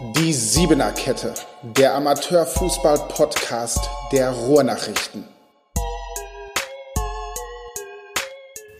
Die 0.00 0.32
Siebener 0.32 0.90
Kette, 0.92 1.34
der 1.62 1.94
Amateurfußball-Podcast 1.94 3.90
der 4.10 4.30
Ruhrnachrichten. 4.30 5.24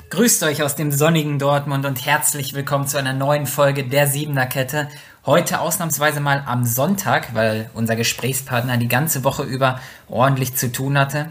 Grüßt 0.09 0.43
euch 0.43 0.63
aus 0.63 0.75
dem 0.75 0.91
sonnigen 0.91 1.39
Dortmund 1.39 1.85
und 1.85 2.07
herzlich 2.07 2.55
willkommen 2.55 2.89
zu 2.89 2.97
einer 2.97 3.13
neuen 3.13 3.47
Folge 3.47 3.85
der 3.85 4.07
Siebener 4.07 4.47
Kette. 4.47 4.89
Heute 5.27 5.61
ausnahmsweise 5.61 6.21
mal 6.21 6.45
am 6.47 6.65
Sonntag, 6.65 7.35
weil 7.35 7.69
unser 7.75 7.95
Gesprächspartner 7.95 8.79
die 8.79 8.89
ganze 8.89 9.23
Woche 9.23 9.43
über 9.43 9.81
ordentlich 10.09 10.57
zu 10.57 10.73
tun 10.73 10.99
hatte. 10.99 11.29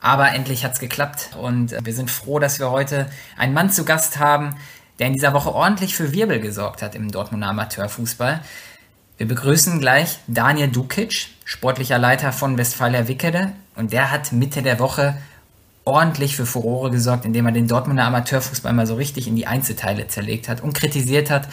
Aber 0.00 0.30
endlich 0.30 0.64
hat's 0.64 0.80
geklappt 0.80 1.36
und 1.38 1.76
wir 1.84 1.94
sind 1.94 2.10
froh, 2.10 2.38
dass 2.38 2.58
wir 2.58 2.70
heute 2.70 3.10
einen 3.36 3.52
Mann 3.52 3.70
zu 3.70 3.84
Gast 3.84 4.18
haben, 4.18 4.56
der 4.98 5.08
in 5.08 5.12
dieser 5.12 5.34
Woche 5.34 5.54
ordentlich 5.54 5.94
für 5.94 6.12
Wirbel 6.12 6.40
gesorgt 6.40 6.80
hat 6.82 6.94
im 6.94 7.10
Dortmunder 7.10 7.48
Amateurfußball. 7.48 8.40
Wir 9.22 9.28
begrüßen 9.28 9.78
gleich 9.78 10.18
Daniel 10.26 10.66
Dukic, 10.66 11.28
sportlicher 11.44 11.96
Leiter 11.96 12.32
von 12.32 12.58
Westfalia 12.58 13.06
Wickede. 13.06 13.52
Und 13.76 13.92
der 13.92 14.10
hat 14.10 14.32
Mitte 14.32 14.62
der 14.62 14.80
Woche 14.80 15.16
ordentlich 15.84 16.34
für 16.34 16.44
Furore 16.44 16.90
gesorgt, 16.90 17.24
indem 17.24 17.46
er 17.46 17.52
den 17.52 17.68
Dortmunder 17.68 18.02
Amateurfußball 18.02 18.72
mal 18.72 18.88
so 18.88 18.96
richtig 18.96 19.28
in 19.28 19.36
die 19.36 19.46
Einzelteile 19.46 20.08
zerlegt 20.08 20.48
hat 20.48 20.60
und 20.60 20.72
kritisiert 20.72 21.30
hat. 21.30 21.46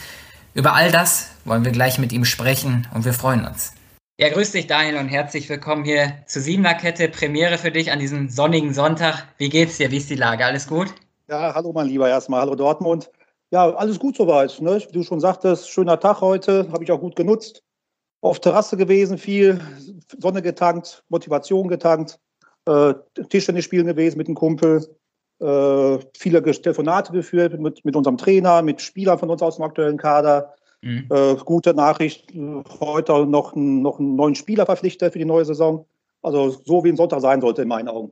Über 0.55 0.73
all 0.73 0.91
das 0.91 1.29
wollen 1.45 1.63
wir 1.63 1.71
gleich 1.71 1.99
mit 1.99 2.11
ihm 2.11 2.25
sprechen 2.25 2.87
und 2.91 3.05
wir 3.05 3.13
freuen 3.13 3.45
uns. 3.45 3.73
Ja, 4.17 4.29
grüß 4.29 4.51
dich 4.53 4.65
Daniel 4.65 4.97
und 4.97 5.07
herzlich 5.07 5.47
willkommen 5.47 5.85
hier 5.85 6.13
zur 6.25 6.41
Siebener 6.41 6.73
Kette. 6.73 7.07
Premiere 7.07 7.59
für 7.59 7.69
dich 7.69 7.91
an 7.91 7.99
diesem 7.99 8.29
sonnigen 8.29 8.73
Sonntag. 8.73 9.27
Wie 9.37 9.49
geht's 9.49 9.77
dir? 9.77 9.91
Wie 9.91 9.97
ist 9.97 10.09
die 10.09 10.15
Lage? 10.15 10.43
Alles 10.43 10.65
gut? 10.65 10.87
Ja, 11.29 11.53
hallo 11.53 11.71
mein 11.71 11.85
Lieber 11.85 12.09
erstmal. 12.09 12.41
Hallo 12.41 12.55
Dortmund. 12.55 13.11
Ja, 13.51 13.73
alles 13.75 13.99
gut 13.99 14.15
soweit. 14.15 14.61
Ne? 14.61 14.79
Wie 14.87 14.91
du 14.91 15.03
schon 15.03 15.19
sagtest, 15.19 15.69
schöner 15.69 15.99
Tag 15.99 16.21
heute, 16.21 16.71
habe 16.71 16.83
ich 16.83 16.91
auch 16.91 16.99
gut 16.99 17.15
genutzt. 17.15 17.63
Auf 18.21 18.39
Terrasse 18.39 18.77
gewesen, 18.77 19.17
viel 19.17 19.59
Sonne 20.19 20.41
getankt, 20.41 21.03
Motivation 21.09 21.67
getankt, 21.67 22.19
äh, 22.65 22.93
Tischtennis 23.29 23.65
spielen 23.65 23.87
gewesen 23.87 24.17
mit 24.17 24.27
einem 24.27 24.35
Kumpel, 24.35 24.85
äh, 25.39 25.97
viele 26.17 26.43
Telefonate 26.43 27.13
geführt 27.13 27.57
mit, 27.59 27.83
mit 27.85 27.95
unserem 27.95 28.17
Trainer, 28.17 28.61
mit 28.61 28.81
Spielern 28.81 29.17
von 29.17 29.29
uns 29.29 29.41
aus 29.41 29.55
dem 29.55 29.63
aktuellen 29.63 29.97
Kader. 29.97 30.53
Mhm. 30.81 31.07
Äh, 31.09 31.35
gute 31.45 31.73
Nachricht, 31.73 32.27
heute 32.81 33.25
noch, 33.25 33.55
noch 33.55 33.99
einen 33.99 34.15
neuen 34.15 34.35
Spieler 34.35 34.65
verpflichtet 34.65 35.13
für 35.13 35.19
die 35.19 35.25
neue 35.25 35.45
Saison. 35.45 35.85
Also 36.21 36.49
so 36.49 36.83
wie 36.83 36.89
ein 36.89 36.97
Sonntag 36.97 37.21
sein 37.21 37.41
sollte 37.41 37.61
in 37.61 37.67
meinen 37.69 37.87
Augen. 37.87 38.11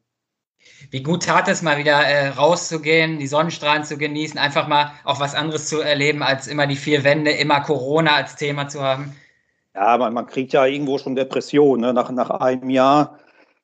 Wie 0.89 1.03
gut 1.03 1.23
tat 1.23 1.47
es 1.47 1.61
mal 1.61 1.77
wieder 1.77 1.99
äh, 2.03 2.29
rauszugehen, 2.29 3.19
die 3.19 3.27
Sonnenstrahlen 3.27 3.83
zu 3.83 3.97
genießen, 3.97 4.39
einfach 4.39 4.67
mal 4.67 4.91
auch 5.03 5.19
was 5.19 5.35
anderes 5.35 5.67
zu 5.67 5.81
erleben, 5.81 6.23
als 6.23 6.47
immer 6.47 6.67
die 6.67 6.75
vier 6.75 7.03
Wände, 7.03 7.31
immer 7.31 7.61
Corona 7.61 8.15
als 8.15 8.35
Thema 8.35 8.67
zu 8.67 8.81
haben? 8.81 9.15
Ja, 9.75 9.97
man, 9.97 10.13
man 10.13 10.25
kriegt 10.27 10.53
ja 10.53 10.65
irgendwo 10.65 10.97
schon 10.97 11.15
Depression. 11.15 11.81
Ne? 11.81 11.93
Nach, 11.93 12.09
nach 12.11 12.29
einem 12.29 12.69
Jahr, 12.69 13.19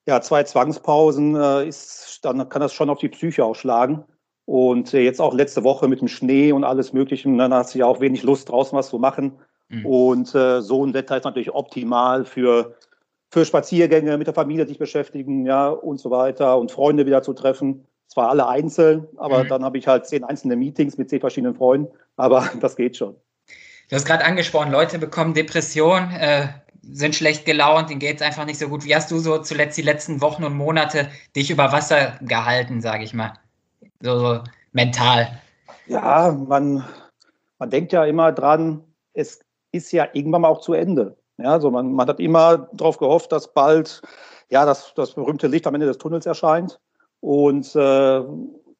ja, 0.05 0.21
zwei 0.21 0.43
Zwangspausen, 0.43 1.35
äh, 1.35 1.67
ist, 1.67 2.19
dann 2.23 2.47
kann 2.49 2.61
das 2.61 2.73
schon 2.73 2.89
auf 2.89 2.99
die 2.99 3.09
Psyche 3.09 3.43
ausschlagen. 3.45 4.03
Und 4.45 4.93
äh, 4.93 4.99
jetzt 4.99 5.21
auch 5.21 5.33
letzte 5.33 5.63
Woche 5.63 5.87
mit 5.87 6.01
dem 6.01 6.09
Schnee 6.09 6.51
und 6.51 6.63
alles 6.63 6.93
Mögliche, 6.93 7.29
ne, 7.29 7.37
dann 7.37 7.53
hast 7.53 7.73
du 7.73 7.79
ja 7.79 7.85
auch 7.85 8.01
wenig 8.01 8.23
Lust 8.23 8.49
draußen 8.49 8.77
was 8.77 8.89
zu 8.89 8.99
machen. 8.99 9.39
Mhm. 9.69 9.85
Und 9.85 10.35
äh, 10.35 10.61
so 10.61 10.85
ein 10.85 10.93
Wetter 10.93 11.17
ist 11.17 11.23
natürlich 11.23 11.53
optimal 11.53 12.25
für 12.25 12.75
für 13.33 13.45
Spaziergänge 13.45 14.15
mit 14.19 14.27
der 14.27 14.35
Familie 14.35 14.67
sich 14.67 14.77
beschäftigen, 14.77 15.47
ja, 15.47 15.69
und 15.69 15.99
so 15.99 16.11
weiter 16.11 16.59
und 16.59 16.71
Freunde 16.71 17.07
wieder 17.07 17.23
zu 17.23 17.33
treffen. 17.33 17.83
Zwar 18.05 18.29
alle 18.29 18.47
einzeln, 18.47 19.07
aber 19.17 19.43
mhm. 19.43 19.47
dann 19.47 19.63
habe 19.65 19.79
ich 19.79 19.87
halt 19.87 20.05
zehn 20.05 20.23
einzelne 20.23 20.55
Meetings 20.55 20.99
mit 20.99 21.09
zehn 21.09 21.19
verschiedenen 21.19 21.55
Freunden, 21.55 21.91
aber 22.15 22.47
das 22.61 22.75
geht 22.75 22.95
schon. 22.95 23.15
Du 23.89 23.95
hast 23.95 24.05
gerade 24.05 24.23
angesprochen, 24.23 24.71
Leute 24.71 24.99
bekommen 24.99 25.33
Depressionen, 25.33 26.11
äh, 26.11 26.49
sind 26.83 27.15
schlecht 27.15 27.45
gelaunt, 27.45 27.89
denen 27.89 27.99
geht 27.99 28.17
es 28.17 28.21
einfach 28.21 28.45
nicht 28.45 28.59
so 28.59 28.69
gut. 28.69 28.85
Wie 28.85 28.95
hast 28.95 29.09
du 29.09 29.17
so 29.17 29.39
zuletzt 29.39 29.79
die 29.79 29.83
letzten 29.83 30.21
Wochen 30.21 30.43
und 30.43 30.53
Monate 30.53 31.09
dich 31.35 31.49
über 31.49 31.71
Wasser 31.71 32.19
gehalten, 32.21 32.81
sage 32.81 33.03
ich 33.03 33.15
mal? 33.15 33.33
So, 33.99 34.19
so 34.19 34.39
mental. 34.73 35.41
Ja, 35.87 36.31
man, 36.47 36.85
man 37.57 37.69
denkt 37.71 37.93
ja 37.93 38.05
immer 38.05 38.31
dran, 38.31 38.83
es 39.13 39.39
ist 39.71 39.91
ja 39.91 40.07
irgendwann 40.13 40.41
mal 40.41 40.49
auch 40.49 40.61
zu 40.61 40.73
Ende. 40.73 41.17
Ja, 41.37 41.51
also 41.51 41.71
man, 41.71 41.93
man 41.93 42.07
hat 42.07 42.19
immer 42.19 42.69
darauf 42.73 42.97
gehofft, 42.97 43.31
dass 43.31 43.53
bald 43.53 44.01
ja, 44.49 44.65
das, 44.65 44.93
das 44.95 45.13
berühmte 45.13 45.47
Licht 45.47 45.65
am 45.65 45.73
Ende 45.73 45.87
des 45.87 45.97
Tunnels 45.97 46.25
erscheint. 46.25 46.79
Und 47.21 47.75
äh, 47.75 48.17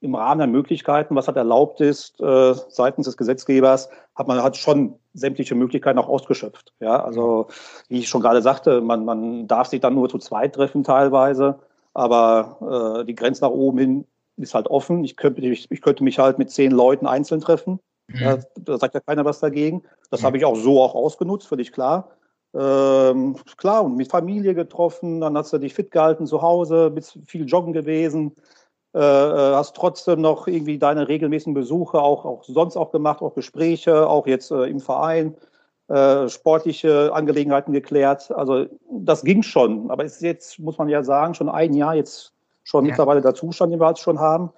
im 0.03 0.15
Rahmen 0.15 0.39
der 0.39 0.47
Möglichkeiten, 0.47 1.15
was 1.15 1.27
halt 1.27 1.37
erlaubt 1.37 1.79
ist, 1.79 2.19
äh, 2.19 2.53
seitens 2.67 3.05
des 3.05 3.17
Gesetzgebers, 3.17 3.89
hat 4.15 4.27
man 4.27 4.43
halt 4.43 4.57
schon 4.57 4.95
sämtliche 5.13 5.55
Möglichkeiten 5.55 5.97
auch 5.97 6.09
ausgeschöpft. 6.09 6.73
Ja, 6.79 7.03
also 7.03 7.47
wie 7.87 7.99
ich 7.99 8.09
schon 8.09 8.21
gerade 8.21 8.41
sagte, 8.41 8.81
man, 8.81 9.05
man 9.05 9.47
darf 9.47 9.67
sich 9.67 9.79
dann 9.79 9.95
nur 9.95 10.09
zu 10.09 10.19
zweit 10.19 10.53
treffen 10.55 10.83
teilweise, 10.83 11.59
aber 11.93 12.99
äh, 13.01 13.05
die 13.05 13.15
Grenze 13.15 13.43
nach 13.43 13.51
oben 13.51 13.77
hin 13.77 14.07
ist 14.35 14.53
halt 14.53 14.67
offen. 14.67 15.03
Ich 15.03 15.15
könnte, 15.15 15.41
ich, 15.41 15.71
ich 15.71 15.81
könnte 15.81 16.03
mich 16.03 16.19
halt 16.19 16.37
mit 16.37 16.51
zehn 16.51 16.71
Leuten 16.71 17.07
einzeln 17.07 17.39
treffen. 17.39 17.79
Mhm. 18.07 18.19
Ja, 18.19 18.37
da 18.59 18.77
sagt 18.77 18.95
ja 18.95 18.99
keiner 18.99 19.23
was 19.25 19.39
dagegen. 19.39 19.83
Das 20.11 20.21
mhm. 20.21 20.25
habe 20.25 20.37
ich 20.37 20.45
auch 20.45 20.55
so 20.55 20.81
auch 20.81 20.95
ausgenutzt, 20.95 21.47
völlig 21.47 21.71
klar. 21.71 22.09
Ähm, 22.55 23.35
klar, 23.57 23.83
und 23.83 23.95
mit 23.95 24.11
Familie 24.11 24.53
getroffen, 24.53 25.21
dann 25.21 25.37
hast 25.37 25.53
du 25.53 25.57
dich 25.57 25.73
fit 25.73 25.91
gehalten 25.91 26.27
zu 26.27 26.41
Hause, 26.41 26.91
bist 26.91 27.17
viel 27.25 27.45
joggen 27.45 27.73
gewesen, 27.73 28.35
äh, 28.93 28.99
äh, 28.99 29.55
hast 29.55 29.75
trotzdem 29.75 30.21
noch 30.21 30.47
irgendwie 30.47 30.77
deine 30.77 31.07
regelmäßigen 31.07 31.55
Besuche 31.55 31.99
auch, 31.99 32.25
auch 32.25 32.43
sonst 32.43 32.77
auch 32.77 32.91
gemacht, 32.91 33.21
auch 33.21 33.33
Gespräche, 33.33 34.07
auch 34.07 34.27
jetzt 34.27 34.51
äh, 34.51 34.65
im 34.65 34.79
Verein, 34.79 35.35
äh, 35.87 36.29
sportliche 36.29 37.11
Angelegenheiten 37.11 37.73
geklärt. 37.73 38.31
Also 38.31 38.67
das 38.91 39.23
ging 39.23 39.41
schon, 39.41 39.89
aber 39.89 40.05
es 40.05 40.15
ist 40.15 40.21
jetzt, 40.21 40.59
muss 40.59 40.77
man 40.77 40.89
ja 40.89 41.03
sagen, 41.03 41.33
schon 41.33 41.49
ein 41.49 41.73
Jahr 41.73 41.95
jetzt 41.95 42.33
schon 42.63 42.85
ja. 42.85 42.91
mittlerweile 42.91 43.21
der 43.21 43.33
Zustand, 43.33 43.73
den 43.73 43.79
wir 43.79 43.89
jetzt 43.89 44.01
schon 44.01 44.19
haben. 44.19 44.51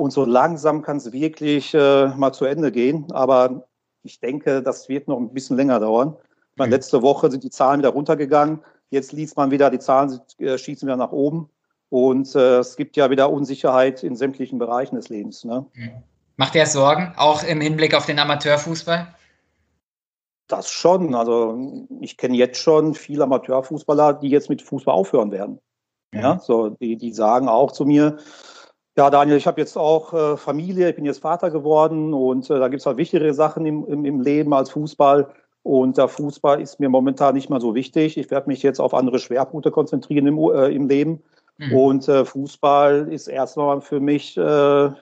Und 0.00 0.12
so 0.12 0.24
langsam 0.24 0.82
kann 0.82 0.98
es 0.98 1.10
wirklich 1.12 1.74
äh, 1.74 2.08
mal 2.08 2.32
zu 2.32 2.44
Ende 2.44 2.70
gehen. 2.70 3.06
Aber 3.10 3.66
ich 4.02 4.20
denke, 4.20 4.62
das 4.62 4.88
wird 4.88 5.08
noch 5.08 5.18
ein 5.18 5.32
bisschen 5.32 5.56
länger 5.56 5.80
dauern. 5.80 6.16
Meine, 6.58 6.74
letzte 6.74 7.02
Woche 7.02 7.30
sind 7.30 7.44
die 7.44 7.50
Zahlen 7.50 7.80
wieder 7.80 7.90
runtergegangen. 7.90 8.60
Jetzt 8.90 9.12
liest 9.12 9.36
man 9.36 9.50
wieder, 9.50 9.70
die 9.70 9.78
Zahlen 9.78 10.20
äh, 10.38 10.58
schießen 10.58 10.86
wieder 10.86 10.96
nach 10.96 11.12
oben. 11.12 11.50
Und 11.90 12.34
äh, 12.34 12.58
es 12.58 12.76
gibt 12.76 12.96
ja 12.96 13.10
wieder 13.10 13.30
Unsicherheit 13.30 14.02
in 14.02 14.16
sämtlichen 14.16 14.58
Bereichen 14.58 14.96
des 14.96 15.08
Lebens. 15.08 15.44
Ne? 15.44 15.64
Macht 16.36 16.54
er 16.54 16.66
Sorgen, 16.66 17.14
auch 17.16 17.42
im 17.42 17.60
Hinblick 17.60 17.94
auf 17.94 18.06
den 18.06 18.18
Amateurfußball? 18.18 19.14
Das 20.48 20.70
schon. 20.70 21.14
Also 21.14 21.86
ich 22.00 22.16
kenne 22.16 22.36
jetzt 22.36 22.60
schon 22.60 22.94
viele 22.94 23.24
Amateurfußballer, 23.24 24.14
die 24.14 24.28
jetzt 24.28 24.48
mit 24.48 24.62
Fußball 24.62 24.94
aufhören 24.94 25.30
werden. 25.30 25.60
Mhm. 26.12 26.20
Ja, 26.20 26.38
so 26.38 26.70
die, 26.70 26.96
die 26.96 27.12
sagen 27.12 27.48
auch 27.48 27.72
zu 27.72 27.84
mir, 27.84 28.18
ja, 28.96 29.10
Daniel, 29.10 29.36
ich 29.36 29.46
habe 29.46 29.60
jetzt 29.60 29.76
auch 29.76 30.12
äh, 30.12 30.36
Familie, 30.36 30.90
ich 30.90 30.96
bin 30.96 31.04
jetzt 31.04 31.20
Vater 31.20 31.50
geworden 31.50 32.12
und 32.12 32.50
äh, 32.50 32.58
da 32.58 32.68
gibt 32.68 32.80
es 32.80 32.86
halt 32.86 32.96
wichtigere 32.96 33.32
Sachen 33.32 33.64
im, 33.64 33.86
im, 33.86 34.04
im 34.04 34.20
Leben 34.20 34.52
als 34.52 34.70
Fußball. 34.70 35.32
Und 35.68 35.98
der 35.98 36.08
Fußball 36.08 36.62
ist 36.62 36.80
mir 36.80 36.88
momentan 36.88 37.34
nicht 37.34 37.50
mehr 37.50 37.60
so 37.60 37.74
wichtig. 37.74 38.16
Ich 38.16 38.30
werde 38.30 38.48
mich 38.48 38.62
jetzt 38.62 38.80
auf 38.80 38.94
andere 38.94 39.18
Schwerpunkte 39.18 39.70
konzentrieren 39.70 40.26
im, 40.26 40.38
äh, 40.38 40.74
im 40.74 40.88
Leben. 40.88 41.22
Mhm. 41.58 41.76
Und 41.76 42.08
äh, 42.08 42.24
Fußball 42.24 43.12
ist 43.12 43.28
erstmal 43.28 43.82
für 43.82 44.00
mich 44.00 44.34
äh, 44.38 44.40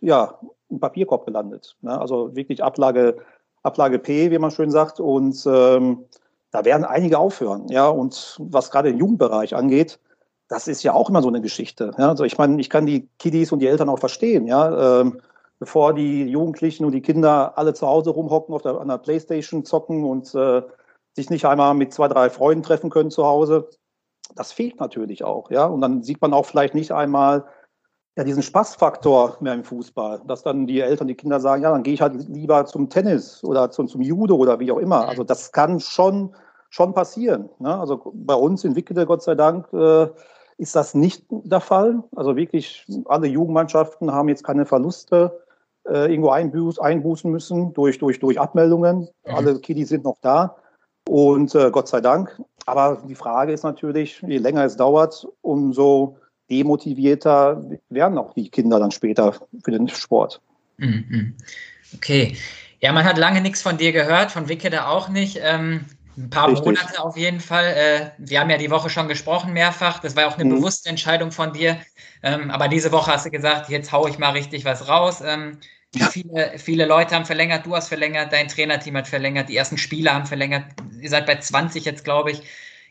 ja, 0.00 0.40
im 0.68 0.80
Papierkorb 0.80 1.24
gelandet. 1.24 1.76
Ne? 1.82 1.96
Also 1.96 2.34
wirklich 2.34 2.64
Ablage, 2.64 3.16
Ablage 3.62 4.00
P, 4.00 4.32
wie 4.32 4.38
man 4.38 4.50
schön 4.50 4.72
sagt. 4.72 4.98
Und 4.98 5.40
ähm, 5.46 6.04
da 6.50 6.64
werden 6.64 6.84
einige 6.84 7.20
aufhören. 7.20 7.68
Ja, 7.68 7.86
und 7.86 8.36
was 8.40 8.72
gerade 8.72 8.90
den 8.90 8.98
Jugendbereich 8.98 9.54
angeht, 9.54 10.00
das 10.48 10.66
ist 10.66 10.82
ja 10.82 10.94
auch 10.94 11.08
immer 11.08 11.22
so 11.22 11.28
eine 11.28 11.42
Geschichte. 11.42 11.92
Ja? 11.96 12.08
Also 12.08 12.24
ich 12.24 12.38
meine, 12.38 12.60
ich 12.60 12.70
kann 12.70 12.86
die 12.86 13.08
Kiddies 13.20 13.52
und 13.52 13.60
die 13.60 13.68
Eltern 13.68 13.88
auch 13.88 14.00
verstehen. 14.00 14.48
Ja, 14.48 15.02
ähm, 15.02 15.20
bevor 15.58 15.94
die 15.94 16.24
Jugendlichen 16.24 16.84
und 16.84 16.92
die 16.92 17.00
Kinder 17.00 17.56
alle 17.56 17.74
zu 17.74 17.86
Hause 17.86 18.10
rumhocken, 18.10 18.54
auf 18.54 18.62
der, 18.62 18.80
an 18.80 18.88
der 18.88 18.98
Playstation 18.98 19.64
zocken 19.64 20.04
und 20.04 20.34
äh, 20.34 20.62
sich 21.14 21.30
nicht 21.30 21.46
einmal 21.46 21.74
mit 21.74 21.92
zwei, 21.92 22.08
drei 22.08 22.28
Freunden 22.28 22.62
treffen 22.62 22.90
können 22.90 23.10
zu 23.10 23.24
Hause. 23.24 23.68
Das 24.34 24.52
fehlt 24.52 24.78
natürlich 24.80 25.24
auch, 25.24 25.50
ja. 25.50 25.64
Und 25.64 25.80
dann 25.80 26.02
sieht 26.02 26.20
man 26.20 26.34
auch 26.34 26.44
vielleicht 26.44 26.74
nicht 26.74 26.92
einmal 26.92 27.46
ja, 28.16 28.24
diesen 28.24 28.42
Spaßfaktor 28.42 29.38
mehr 29.40 29.54
im 29.54 29.64
Fußball, 29.64 30.22
dass 30.26 30.42
dann 30.42 30.66
die 30.66 30.80
Eltern, 30.80 31.08
die 31.08 31.14
Kinder 31.14 31.40
sagen, 31.40 31.62
ja, 31.62 31.70
dann 31.70 31.82
gehe 31.82 31.94
ich 31.94 32.00
halt 32.00 32.14
lieber 32.28 32.66
zum 32.66 32.88
Tennis 32.88 33.42
oder 33.44 33.70
zum, 33.70 33.88
zum 33.88 34.02
Judo 34.02 34.36
oder 34.36 34.58
wie 34.58 34.72
auch 34.72 34.78
immer. 34.78 35.08
Also 35.08 35.22
das 35.22 35.52
kann 35.52 35.80
schon, 35.80 36.34
schon 36.70 36.92
passieren. 36.92 37.48
Ne? 37.58 37.78
Also 37.78 38.12
bei 38.14 38.34
uns 38.34 38.64
in 38.64 38.74
Wickede, 38.74 39.06
Gott 39.06 39.22
sei 39.22 39.34
Dank, 39.34 39.72
äh, 39.72 40.08
ist 40.58 40.74
das 40.74 40.94
nicht 40.94 41.26
der 41.30 41.60
Fall. 41.60 42.02
Also 42.14 42.36
wirklich 42.36 42.86
alle 43.06 43.26
Jugendmannschaften 43.26 44.12
haben 44.12 44.28
jetzt 44.28 44.44
keine 44.44 44.64
Verluste 44.64 45.45
äh, 45.88 46.10
irgendwo 46.10 46.30
einbuß, 46.30 46.78
einbußen 46.78 47.30
müssen 47.30 47.72
durch, 47.74 47.98
durch, 47.98 48.18
durch 48.20 48.38
Abmeldungen. 48.38 49.08
Mhm. 49.26 49.34
Alle 49.34 49.58
Kiddies 49.60 49.88
sind 49.88 50.04
noch 50.04 50.18
da 50.20 50.56
und 51.08 51.54
äh, 51.54 51.70
Gott 51.70 51.88
sei 51.88 52.00
Dank. 52.00 52.40
Aber 52.66 53.02
die 53.08 53.14
Frage 53.14 53.52
ist 53.52 53.62
natürlich, 53.62 54.20
je 54.26 54.38
länger 54.38 54.64
es 54.64 54.76
dauert, 54.76 55.26
umso 55.42 56.18
demotivierter 56.50 57.62
werden 57.88 58.18
auch 58.18 58.34
die 58.34 58.48
Kinder 58.50 58.78
dann 58.78 58.90
später 58.90 59.34
für 59.64 59.70
den 59.70 59.88
Sport. 59.88 60.40
Mhm. 60.78 61.34
Okay. 61.94 62.36
Ja, 62.80 62.92
man 62.92 63.04
hat 63.04 63.18
lange 63.18 63.40
nichts 63.40 63.62
von 63.62 63.78
dir 63.78 63.92
gehört, 63.92 64.32
von 64.32 64.48
Wickede 64.48 64.86
auch 64.86 65.08
nicht. 65.08 65.40
Ähm, 65.42 65.86
Ein 66.16 66.30
paar 66.30 66.48
Richtig. 66.48 66.66
Monate 66.66 67.02
auf 67.02 67.16
jeden 67.16 67.40
Fall. 67.40 67.64
Äh, 67.64 68.10
wir 68.18 68.40
haben 68.40 68.50
ja 68.50 68.58
die 68.58 68.70
Woche 68.70 68.90
schon 68.90 69.08
gesprochen 69.08 69.52
mehrfach. 69.52 70.00
Das 70.00 70.14
war 70.16 70.26
auch 70.26 70.38
eine 70.38 70.44
mhm. 70.44 70.56
bewusste 70.56 70.88
Entscheidung 70.88 71.32
von 71.32 71.52
dir. 71.52 71.78
Ähm, 72.22 72.50
aber 72.50 72.68
diese 72.68 72.92
Woche 72.92 73.12
hast 73.12 73.26
du 73.26 73.30
gesagt, 73.30 73.70
jetzt 73.70 73.92
haue 73.92 74.10
ich 74.10 74.18
mal 74.18 74.30
richtig 74.30 74.64
was 74.64 74.88
raus. 74.88 75.22
Ähm, 75.24 75.58
ja. 75.94 76.08
viele, 76.08 76.58
viele 76.58 76.84
Leute 76.86 77.14
haben 77.14 77.24
verlängert, 77.24 77.66
du 77.66 77.74
hast 77.74 77.88
verlängert, 77.88 78.32
dein 78.32 78.48
Trainerteam 78.48 78.96
hat 78.96 79.08
verlängert, 79.08 79.48
die 79.48 79.56
ersten 79.56 79.78
Spieler 79.78 80.14
haben 80.14 80.26
verlängert. 80.26 80.64
Ihr 81.00 81.10
seid 81.10 81.26
bei 81.26 81.36
20 81.36 81.84
jetzt, 81.84 82.04
glaube 82.04 82.32
ich. 82.32 82.42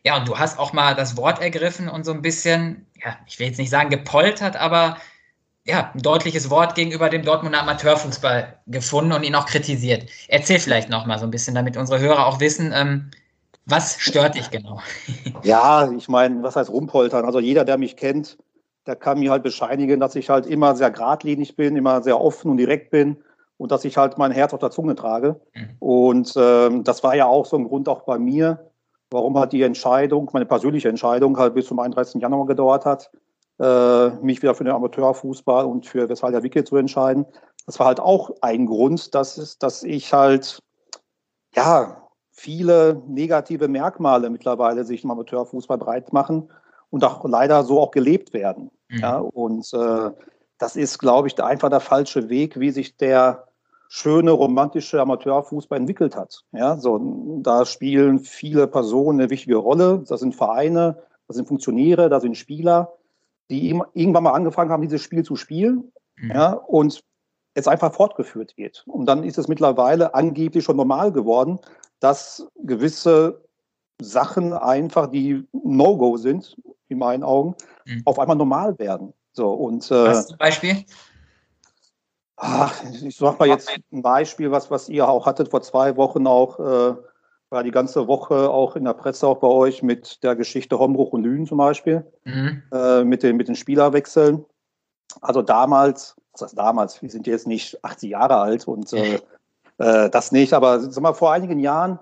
Ja, 0.03 0.18
und 0.18 0.27
du 0.27 0.38
hast 0.38 0.59
auch 0.59 0.74
mal 0.74 0.95
das 0.95 1.18
Wort 1.18 1.42
ergriffen 1.42 1.89
und 1.89 2.06
so 2.06 2.13
ein 2.13 2.21
bisschen, 2.21 2.86
ja, 3.03 3.18
ich 3.25 3.39
will 3.39 3.47
jetzt 3.47 3.57
nicht 3.57 3.71
sagen 3.71 3.89
gepoltert, 3.89 4.56
aber 4.56 4.97
ja, 5.65 5.92
ein 5.95 6.01
deutliches 6.01 6.51
Wort 6.51 6.75
gegenüber 6.75 7.09
dem 7.09 7.24
Dortmunder 7.24 7.62
Amateurfußball 7.62 8.59
gefunden 8.68 9.13
und 9.13 9.24
ihn 9.24 9.33
auch 9.33 9.48
kritisiert. 9.48 10.07
Erzähl 10.27 10.59
vielleicht 10.59 10.89
noch 10.89 11.07
mal 11.07 11.18
so 11.18 11.25
ein 11.25 11.31
bisschen, 11.31 11.56
damit 11.56 11.75
unsere 11.75 12.00
Hörer 12.00 12.27
auch 12.27 12.39
wissen, 12.39 12.71
ähm, 12.74 13.09
was 13.65 14.00
stört 14.00 14.36
dich 14.36 14.51
genau? 14.51 14.80
ja, 15.44 15.91
ich 15.98 16.07
meine, 16.07 16.44
was 16.44 16.56
heißt 16.56 16.69
rumpoltern? 16.69 17.25
Also 17.25 17.39
jeder, 17.39 17.65
der 17.65 17.80
mich 17.80 17.98
kennt, 17.98 18.38
der 18.88 18.96
kann 18.96 19.20
mir 19.20 19.32
halt 19.32 19.44
bescheinigen, 19.44 20.00
dass 20.00 20.16
ich 20.16 20.30
halt 20.30 20.46
immer 20.46 20.76
sehr 20.76 20.92
geradlinig 20.92 21.56
bin, 21.56 21.76
immer 21.76 22.02
sehr 22.02 22.20
offen 22.20 22.52
und 22.52 22.58
direkt 22.58 22.92
bin 22.92 23.18
und 23.58 23.72
dass 23.72 23.86
ich 23.86 23.98
halt 23.98 24.18
mein 24.18 24.32
Herz 24.32 24.54
auf 24.54 24.60
der 24.60 24.72
Zunge 24.72 24.96
trage. 24.96 25.40
Mhm. 25.54 25.70
Und 25.80 26.34
ähm, 26.38 26.84
das 26.84 27.04
war 27.04 27.16
ja 27.16 27.26
auch 27.26 27.46
so 27.46 27.58
ein 27.58 27.68
Grund 27.68 27.90
auch 27.90 28.02
bei 28.02 28.20
mir, 28.20 28.72
warum 29.10 29.38
halt 29.38 29.54
die 29.54 29.62
Entscheidung, 29.62 30.30
meine 30.34 30.46
persönliche 30.46 30.90
Entscheidung 30.90 31.38
halt 31.38 31.54
bis 31.54 31.68
zum 31.68 31.80
31. 31.80 32.22
Januar 32.22 32.46
gedauert 32.46 32.86
hat, 32.86 33.12
äh, 33.60 34.10
mich 34.22 34.42
wieder 34.42 34.56
für 34.56 34.64
den 34.64 34.74
Amateurfußball 34.74 35.66
und 35.66 35.86
für 35.86 36.10
Westfalia 36.10 36.44
Wicke 36.44 36.64
zu 36.64 36.76
entscheiden. 36.76 37.26
Das 37.66 37.80
war 37.80 37.88
halt 37.88 38.00
auch 38.00 38.32
ein 38.42 38.66
Grund, 38.66 39.16
dass, 39.16 39.38
es, 39.38 39.58
dass 39.58 39.84
ich 39.84 40.14
halt, 40.14 40.60
ja, 41.56 42.02
viele 42.32 43.02
negative 43.08 43.70
Merkmale 43.70 44.30
mittlerweile 44.30 44.84
sich 44.84 45.04
im 45.04 45.12
Amateurfußball 45.12 45.78
breit 45.78 46.12
machen 46.12 46.50
und 46.90 47.04
auch 47.04 47.24
leider 47.24 47.64
so 47.64 47.80
auch 47.80 47.92
gelebt 47.92 48.34
werden. 48.34 48.70
Mhm. 48.90 49.00
Ja, 49.00 49.18
und 49.18 49.72
äh, 49.74 50.12
das 50.58 50.76
ist, 50.76 51.00
glaube 51.00 51.28
ich, 51.28 51.42
einfach 51.42 51.70
der 51.70 51.80
falsche 51.80 52.30
Weg, 52.30 52.60
wie 52.60 52.72
sich 52.72 52.98
der 52.98 53.48
schöne 53.88 54.32
romantische 54.32 55.00
Amateurfußball 55.02 55.78
entwickelt 55.78 56.16
hat. 56.16 56.44
Ja, 56.52 56.78
so, 56.78 57.40
da 57.42 57.66
spielen 57.66 58.20
viele 58.20 58.68
Personen 58.68 59.20
eine 59.20 59.30
wichtige 59.30 59.58
Rolle. 59.58 60.04
Das 60.08 60.22
sind 60.22 60.36
Vereine, 60.36 60.98
das 61.28 61.38
sind 61.38 61.48
Funktionäre, 61.48 62.10
das 62.10 62.24
sind 62.24 62.36
Spieler 62.36 62.94
die 63.50 63.80
irgendwann 63.94 64.24
mal 64.24 64.34
angefangen 64.34 64.72
haben, 64.72 64.82
dieses 64.82 65.02
Spiel 65.02 65.24
zu 65.24 65.36
spielen, 65.36 65.92
mhm. 66.18 66.32
ja, 66.32 66.54
und 66.54 67.04
jetzt 67.56 67.68
einfach 67.68 67.94
fortgeführt 67.94 68.58
wird. 68.58 68.84
Und 68.88 69.06
dann 69.06 69.24
ist 69.24 69.38
es 69.38 69.48
mittlerweile 69.48 70.14
angeblich 70.14 70.64
schon 70.64 70.78
normal 70.78 71.12
geworden, 71.12 71.60
dass 72.00 72.48
gewisse 72.64 73.42
Sachen 74.02 74.52
einfach, 74.54 75.08
die 75.08 75.48
No-Go 75.54 76.18
sind, 76.18 76.58
in 76.88 76.98
meinen 76.98 77.24
Augen, 77.24 77.56
mhm. 77.86 78.02
auf 78.06 78.20
einmal 78.20 78.38
normal 78.38 78.78
werden. 78.80 79.14
So, 79.34 79.52
und, 79.54 79.90
äh, 79.92 80.06
was 80.06 80.28
zum 80.28 80.38
Beispiel? 80.38 80.86
Ach, 82.38 82.74
ich 83.02 83.16
sag 83.16 83.40
mal 83.40 83.48
jetzt 83.48 83.70
ein 83.92 84.02
Beispiel, 84.02 84.52
was, 84.52 84.70
was 84.70 84.90
ihr 84.90 85.08
auch 85.08 85.26
hattet 85.26 85.50
vor 85.50 85.62
zwei 85.62 85.96
Wochen 85.96 86.28
auch, 86.28 86.60
äh, 86.60 86.96
war 87.50 87.64
die 87.64 87.72
ganze 87.72 88.08
Woche 88.08 88.50
auch 88.50 88.76
in 88.76 88.84
der 88.84 88.94
Presse 88.94 89.28
auch 89.28 89.40
bei 89.40 89.48
euch 89.48 89.84
mit 89.84 90.24
der 90.24 90.36
Geschichte 90.36 90.78
Hombruch 90.78 91.14
und 91.14 91.24
Lünen 91.24 91.46
zum 91.46 91.58
Beispiel, 91.58 92.06
mhm. 92.24 92.64
äh, 92.72 93.04
mit, 93.04 93.24
den, 93.24 93.38
mit 93.38 93.48
den 93.48 93.56
Spielerwechseln. 93.56 94.46
Also 95.22 95.42
damals, 95.42 96.16
was 96.34 96.42
heißt 96.42 96.58
damals, 96.58 97.02
wir 97.02 97.10
sind 97.10 97.28
jetzt 97.28 97.48
nicht 97.48 97.84
80 97.84 98.10
Jahre 98.10 98.38
alt 98.38 98.68
und 98.68 98.92
äh, 98.92 99.20
äh, 99.78 100.10
das 100.10 100.32
nicht, 100.32 100.54
aber 100.54 100.80
sag 100.80 101.02
mal, 101.02 101.14
vor 101.14 101.32
einigen 101.32 101.60
Jahren 101.60 102.00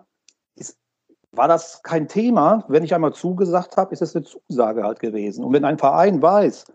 war 1.34 1.48
das 1.48 1.82
kein 1.84 2.08
Thema. 2.08 2.64
Wenn 2.68 2.84
ich 2.84 2.94
einmal 2.94 3.14
zugesagt 3.14 3.76
habe, 3.76 3.92
ist 3.92 4.02
es 4.02 4.16
eine 4.16 4.24
Zusage 4.24 4.84
halt 4.84 5.00
gewesen. 5.00 5.44
Und 5.44 5.54
wenn 5.54 5.66
ein 5.66 5.78
Verein 5.78 6.22
weiß, 6.22 6.66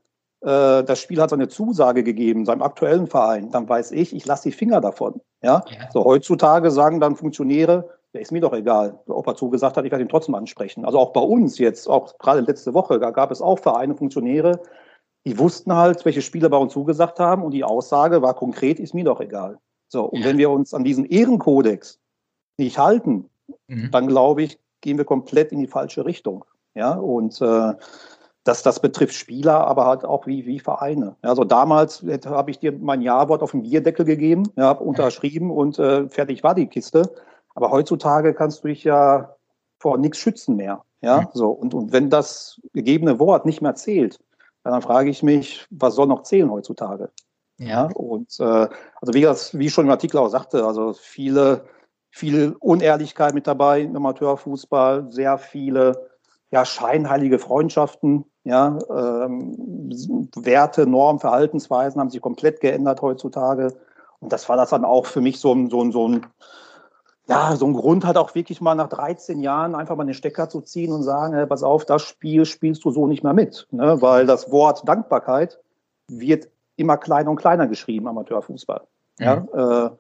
äh, 0.41 0.85
das 0.85 1.01
Spiel 1.01 1.21
hat 1.21 1.31
seine 1.31 1.49
Zusage 1.49 2.03
gegeben, 2.03 2.45
seinem 2.45 2.63
aktuellen 2.63 3.07
Verein, 3.07 3.51
dann 3.51 3.69
weiß 3.69 3.93
ich, 3.93 4.15
ich 4.15 4.27
lasse 4.27 4.51
die 4.51 4.55
Finger 4.55 4.81
davon. 4.81 5.21
Ja? 5.43 5.63
ja? 5.69 5.91
So 5.93 6.05
heutzutage 6.05 6.71
sagen 6.71 7.01
dann 7.01 7.17
Funktionäre, 7.17 7.89
ja, 8.13 8.21
ist 8.21 8.33
mir 8.33 8.41
doch 8.41 8.53
egal, 8.53 8.99
ob 9.07 9.27
er 9.27 9.37
zugesagt 9.37 9.77
hat, 9.77 9.85
ich 9.85 9.91
werde 9.91 10.05
ihn 10.05 10.09
trotzdem 10.09 10.35
ansprechen. 10.35 10.85
Also 10.85 10.99
auch 10.99 11.13
bei 11.13 11.21
uns 11.21 11.59
jetzt, 11.59 11.89
auch 11.89 12.19
gerade 12.19 12.41
letzte 12.41 12.75
Woche, 12.75 12.99
da 12.99 13.11
gab 13.11 13.31
es 13.31 13.41
auch 13.41 13.59
Vereine, 13.59 13.95
Funktionäre, 13.95 14.61
die 15.27 15.39
wussten 15.39 15.75
halt, 15.75 16.05
welche 16.05 16.23
Spieler 16.23 16.49
bei 16.49 16.57
uns 16.57 16.73
zugesagt 16.73 17.21
haben 17.21 17.43
und 17.45 17.53
die 17.53 17.65
Aussage 17.65 18.23
war 18.23 18.35
konkret, 18.35 18.81
ist 18.81 18.95
mir 18.95 19.05
doch 19.05 19.21
egal. 19.21 19.59
So, 19.89 20.05
und 20.05 20.21
ja. 20.21 20.27
wenn 20.27 20.39
wir 20.39 20.51
uns 20.51 20.75
an 20.75 20.85
diesen 20.85 21.05
Ehrenkodex 21.05 22.01
nicht 22.57 22.79
halten, 22.79 23.29
mhm. 23.67 23.91
dann 23.91 24.07
glaube 24.07 24.43
ich, 24.43 24.59
gehen 24.81 24.99
wir 24.99 25.05
komplett 25.05 25.53
in 25.53 25.61
die 25.61 25.67
falsche 25.67 26.05
Richtung. 26.05 26.45
Ja, 26.75 26.93
und 26.93 27.41
äh, 27.41 27.75
das, 28.45 28.63
das 28.63 28.81
betrifft 28.81 29.15
Spieler, 29.15 29.67
aber 29.67 29.87
halt 29.87 30.05
auch 30.05 30.27
wie, 30.27 30.47
wie 30.47 30.61
Vereine. 30.61 31.17
Also 31.23 31.45
damals 31.45 32.05
habe 32.25 32.51
ich 32.51 32.59
dir 32.59 32.73
mein 32.73 33.03
Ja-Wort 33.03 33.43
auf 33.43 33.51
den 33.51 33.63
Bierdeckel 33.63 34.05
gegeben, 34.05 34.45
ja, 34.57 34.65
habe 34.65 34.85
unterschrieben 34.85 35.51
und 35.51 35.79
äh, 35.79 36.09
fertig 36.09 36.43
war 36.43 36.55
die 36.55 36.67
Kiste. 36.67 37.13
Aber 37.55 37.71
heutzutage 37.71 38.35
kannst 38.35 38.63
du 38.63 38.69
dich 38.69 38.85
ja 38.85 39.35
vor 39.79 39.99
nichts 39.99 40.19
schützen 40.19 40.57
mehr. 40.57 40.83
Ja, 41.01 41.23
mhm. 41.23 41.27
so. 41.33 41.51
Und, 41.51 41.75
und 41.75 41.93
wenn 41.93 42.11
das 42.11 42.61
gegebene 42.73 43.19
Wort 43.19 43.45
nicht 43.45 43.61
mehr 43.61 43.75
zählt, 43.75 44.19
dann 44.65 44.83
frage 44.83 45.11
ich 45.11 45.23
mich, 45.23 45.67
was 45.71 45.95
soll 45.95 46.07
noch 46.07 46.23
zählen 46.23 46.51
heutzutage? 46.51 47.11
Ja. 47.59 47.87
Und 47.95 48.39
äh, 48.41 48.69
also 49.01 49.15
wie 49.15 49.23
das, 49.23 49.57
wie 49.59 49.67
ich 49.67 49.73
schon 49.73 49.87
im 49.87 49.91
Artikel 49.91 50.19
auch 50.19 50.29
sagte, 50.29 50.65
also 50.65 50.93
viele, 50.93 51.65
viel 52.11 52.57
Unehrlichkeit 52.61 53.35
mit 53.35 53.47
dabei 53.47 53.83
im 53.83 53.97
Amateurfußball, 53.97 55.11
sehr 55.11 55.39
viele 55.39 56.09
ja, 56.51 56.65
scheinheilige 56.65 57.39
Freundschaften, 57.39 58.25
ja, 58.45 58.79
ähm, 58.91 60.29
Werte, 60.35 60.87
Normen, 60.87 61.21
Verhaltensweisen 61.21 62.01
haben 62.01 62.11
sich 62.11 62.23
komplett 62.23 62.61
geändert 62.61 63.03
heutzutage. 63.03 63.75
Und 64.21 64.33
das 64.33 64.49
war 64.49 64.57
das 64.57 64.71
dann 64.71 64.85
auch 64.85 65.07
für 65.07 65.21
mich 65.21 65.39
so 65.39 65.53
ein, 65.53 65.69
so 65.69 65.83
ein, 65.83 65.93
so 65.93 66.09
ein 66.09 66.27
ja, 67.29 67.55
so 67.57 67.67
ein 67.67 67.75
Grund 67.75 68.07
hat 68.07 68.17
auch 68.17 68.35
wirklich 68.35 68.63
mal 68.63 68.75
nach 68.75 68.89
13 68.89 69.41
Jahren 69.41 69.75
einfach 69.75 69.97
mal 69.97 70.05
den 70.05 70.15
Stecker 70.15 70.49
zu 70.49 70.63
ziehen 70.63 70.93
und 70.93 71.03
sagen, 71.03 71.35
hey, 71.35 71.47
pass 71.47 71.63
auf, 71.63 71.85
das 71.85 72.03
Spiel 72.03 72.47
spielst 72.47 72.85
du 72.85 72.91
so 72.91 73.07
nicht 73.07 73.23
mehr 73.23 73.35
mit. 73.35 73.67
Ne? 73.71 74.01
Weil 74.01 74.27
das 74.27 74.51
Wort 74.51 74.89
Dankbarkeit 74.89 75.61
wird 76.09 76.49
immer 76.77 76.97
kleiner 76.97 77.31
und 77.31 77.37
kleiner 77.37 77.67
geschrieben, 77.67 78.09
Amateurfußball. 78.09 78.81
Mhm. 79.19 79.25
Ja, 79.25 79.87
äh, 79.87 79.91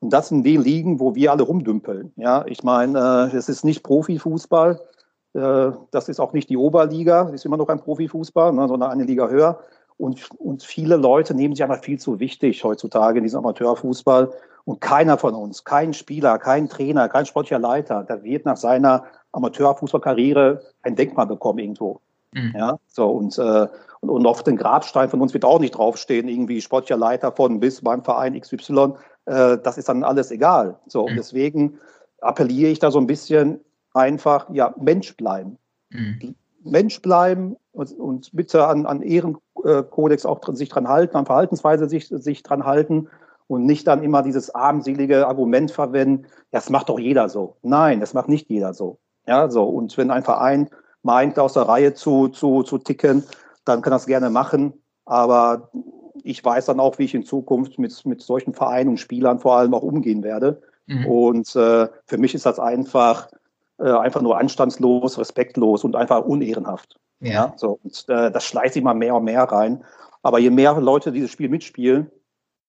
und 0.00 0.12
das 0.12 0.28
sind 0.28 0.44
die 0.44 0.56
Ligen, 0.56 0.98
wo 0.98 1.14
wir 1.14 1.30
alle 1.30 1.42
rumdümpeln. 1.42 2.12
Ja, 2.16 2.44
ich 2.46 2.62
meine, 2.62 3.30
äh, 3.32 3.36
es 3.36 3.48
ist 3.48 3.64
nicht 3.64 3.82
Profifußball. 3.82 4.80
Äh, 5.34 5.70
das 5.90 6.08
ist 6.08 6.20
auch 6.20 6.32
nicht 6.32 6.48
die 6.48 6.56
Oberliga. 6.56 7.28
Es 7.28 7.34
ist 7.34 7.44
immer 7.44 7.58
noch 7.58 7.68
ein 7.68 7.80
Profifußball, 7.80 8.52
ne, 8.52 8.66
sondern 8.66 8.90
eine 8.90 9.04
Liga 9.04 9.28
höher. 9.28 9.60
Und, 9.98 10.30
und 10.38 10.62
viele 10.62 10.96
Leute 10.96 11.34
nehmen 11.34 11.54
sich 11.54 11.62
einfach 11.62 11.84
viel 11.84 11.98
zu 11.98 12.18
wichtig 12.18 12.64
heutzutage 12.64 13.18
in 13.18 13.24
diesem 13.24 13.40
Amateurfußball 13.40 14.32
und 14.64 14.80
keiner 14.80 15.18
von 15.18 15.34
uns, 15.34 15.64
kein 15.64 15.92
Spieler, 15.92 16.38
kein 16.38 16.70
Trainer, 16.70 17.08
kein 17.08 17.26
sportlicher 17.26 17.58
Leiter, 17.58 18.04
der 18.04 18.22
wird 18.22 18.46
nach 18.46 18.56
seiner 18.56 19.04
Amateurfußballkarriere 19.32 20.62
ein 20.82 20.96
Denkmal 20.96 21.26
bekommen 21.26 21.58
irgendwo. 21.58 22.00
Mhm. 22.32 22.54
Ja, 22.56 22.78
so 22.86 23.10
und, 23.10 23.36
äh, 23.38 23.66
und, 24.00 24.08
und 24.08 24.26
auf 24.26 24.42
den 24.42 24.56
Grabstein 24.56 25.10
von 25.10 25.20
uns 25.20 25.34
wird 25.34 25.44
auch 25.44 25.60
nicht 25.60 25.76
draufstehen, 25.76 26.28
irgendwie 26.28 26.60
sportlicher 26.60 26.96
Leiter 26.96 27.32
von 27.32 27.60
bis 27.60 27.82
beim 27.82 28.02
Verein 28.02 28.40
XY. 28.40 28.94
Äh, 29.26 29.58
das 29.58 29.78
ist 29.78 29.88
dann 29.88 30.04
alles 30.04 30.30
egal. 30.30 30.78
So, 30.86 31.02
mhm. 31.02 31.08
und 31.08 31.16
deswegen 31.16 31.78
appelliere 32.20 32.70
ich 32.70 32.78
da 32.78 32.90
so 32.90 32.98
ein 32.98 33.06
bisschen 33.06 33.60
einfach, 33.94 34.48
ja, 34.50 34.74
Mensch 34.78 35.16
bleiben. 35.16 35.58
Mhm. 35.90 36.34
Mensch 36.62 37.00
bleiben 37.00 37.56
und, 37.72 37.92
und 37.98 38.30
bitte 38.32 38.66
an, 38.66 38.86
an 38.86 39.02
Ehrenkodex 39.02 40.26
auch 40.26 40.40
sich 40.52 40.68
dran 40.68 40.88
halten, 40.88 41.16
an 41.16 41.26
Verhaltensweise 41.26 41.88
sich, 41.88 42.08
sich 42.08 42.42
dran 42.42 42.64
halten 42.64 43.08
und 43.46 43.66
nicht 43.66 43.86
dann 43.86 44.02
immer 44.02 44.22
dieses 44.22 44.54
armselige 44.54 45.26
Argument 45.26 45.70
verwenden, 45.70 46.26
das 46.50 46.70
macht 46.70 46.88
doch 46.88 46.98
jeder 46.98 47.28
so. 47.28 47.56
Nein, 47.62 48.00
das 48.00 48.14
macht 48.14 48.28
nicht 48.28 48.48
jeder 48.48 48.74
so. 48.74 48.98
Ja, 49.26 49.50
so. 49.50 49.64
Und 49.64 49.96
wenn 49.96 50.10
ein 50.10 50.22
Verein 50.22 50.68
meint, 51.02 51.38
aus 51.38 51.54
der 51.54 51.62
Reihe 51.62 51.94
zu, 51.94 52.28
zu, 52.28 52.62
zu 52.62 52.78
ticken, 52.78 53.24
dann 53.64 53.82
kann 53.82 53.90
das 53.90 54.06
gerne 54.06 54.30
machen. 54.30 54.74
Aber 55.04 55.70
ich 56.24 56.44
weiß 56.44 56.66
dann 56.66 56.80
auch, 56.80 56.98
wie 56.98 57.04
ich 57.04 57.14
in 57.14 57.24
Zukunft 57.24 57.78
mit, 57.78 58.04
mit 58.06 58.20
solchen 58.20 58.54
Vereinen 58.54 58.90
und 58.90 58.96
Spielern 58.98 59.38
vor 59.38 59.56
allem 59.56 59.74
auch 59.74 59.82
umgehen 59.82 60.22
werde. 60.22 60.62
Mhm. 60.86 61.06
Und 61.06 61.56
äh, 61.56 61.88
für 62.06 62.18
mich 62.18 62.34
ist 62.34 62.46
das 62.46 62.58
einfach, 62.58 63.28
äh, 63.78 63.90
einfach 63.90 64.22
nur 64.22 64.38
anstandslos, 64.38 65.18
respektlos 65.18 65.84
und 65.84 65.96
einfach 65.96 66.24
unehrenhaft. 66.24 66.96
Ja. 67.20 67.32
ja 67.32 67.52
so. 67.56 67.78
Und 67.82 68.04
äh, 68.08 68.30
das 68.30 68.44
schleicht 68.44 68.74
sich 68.74 68.82
mal 68.82 68.94
mehr 68.94 69.14
und 69.14 69.24
mehr 69.24 69.44
rein. 69.44 69.84
Aber 70.22 70.38
je 70.38 70.50
mehr 70.50 70.74
Leute 70.80 71.12
dieses 71.12 71.30
Spiel 71.30 71.48
mitspielen, 71.48 72.10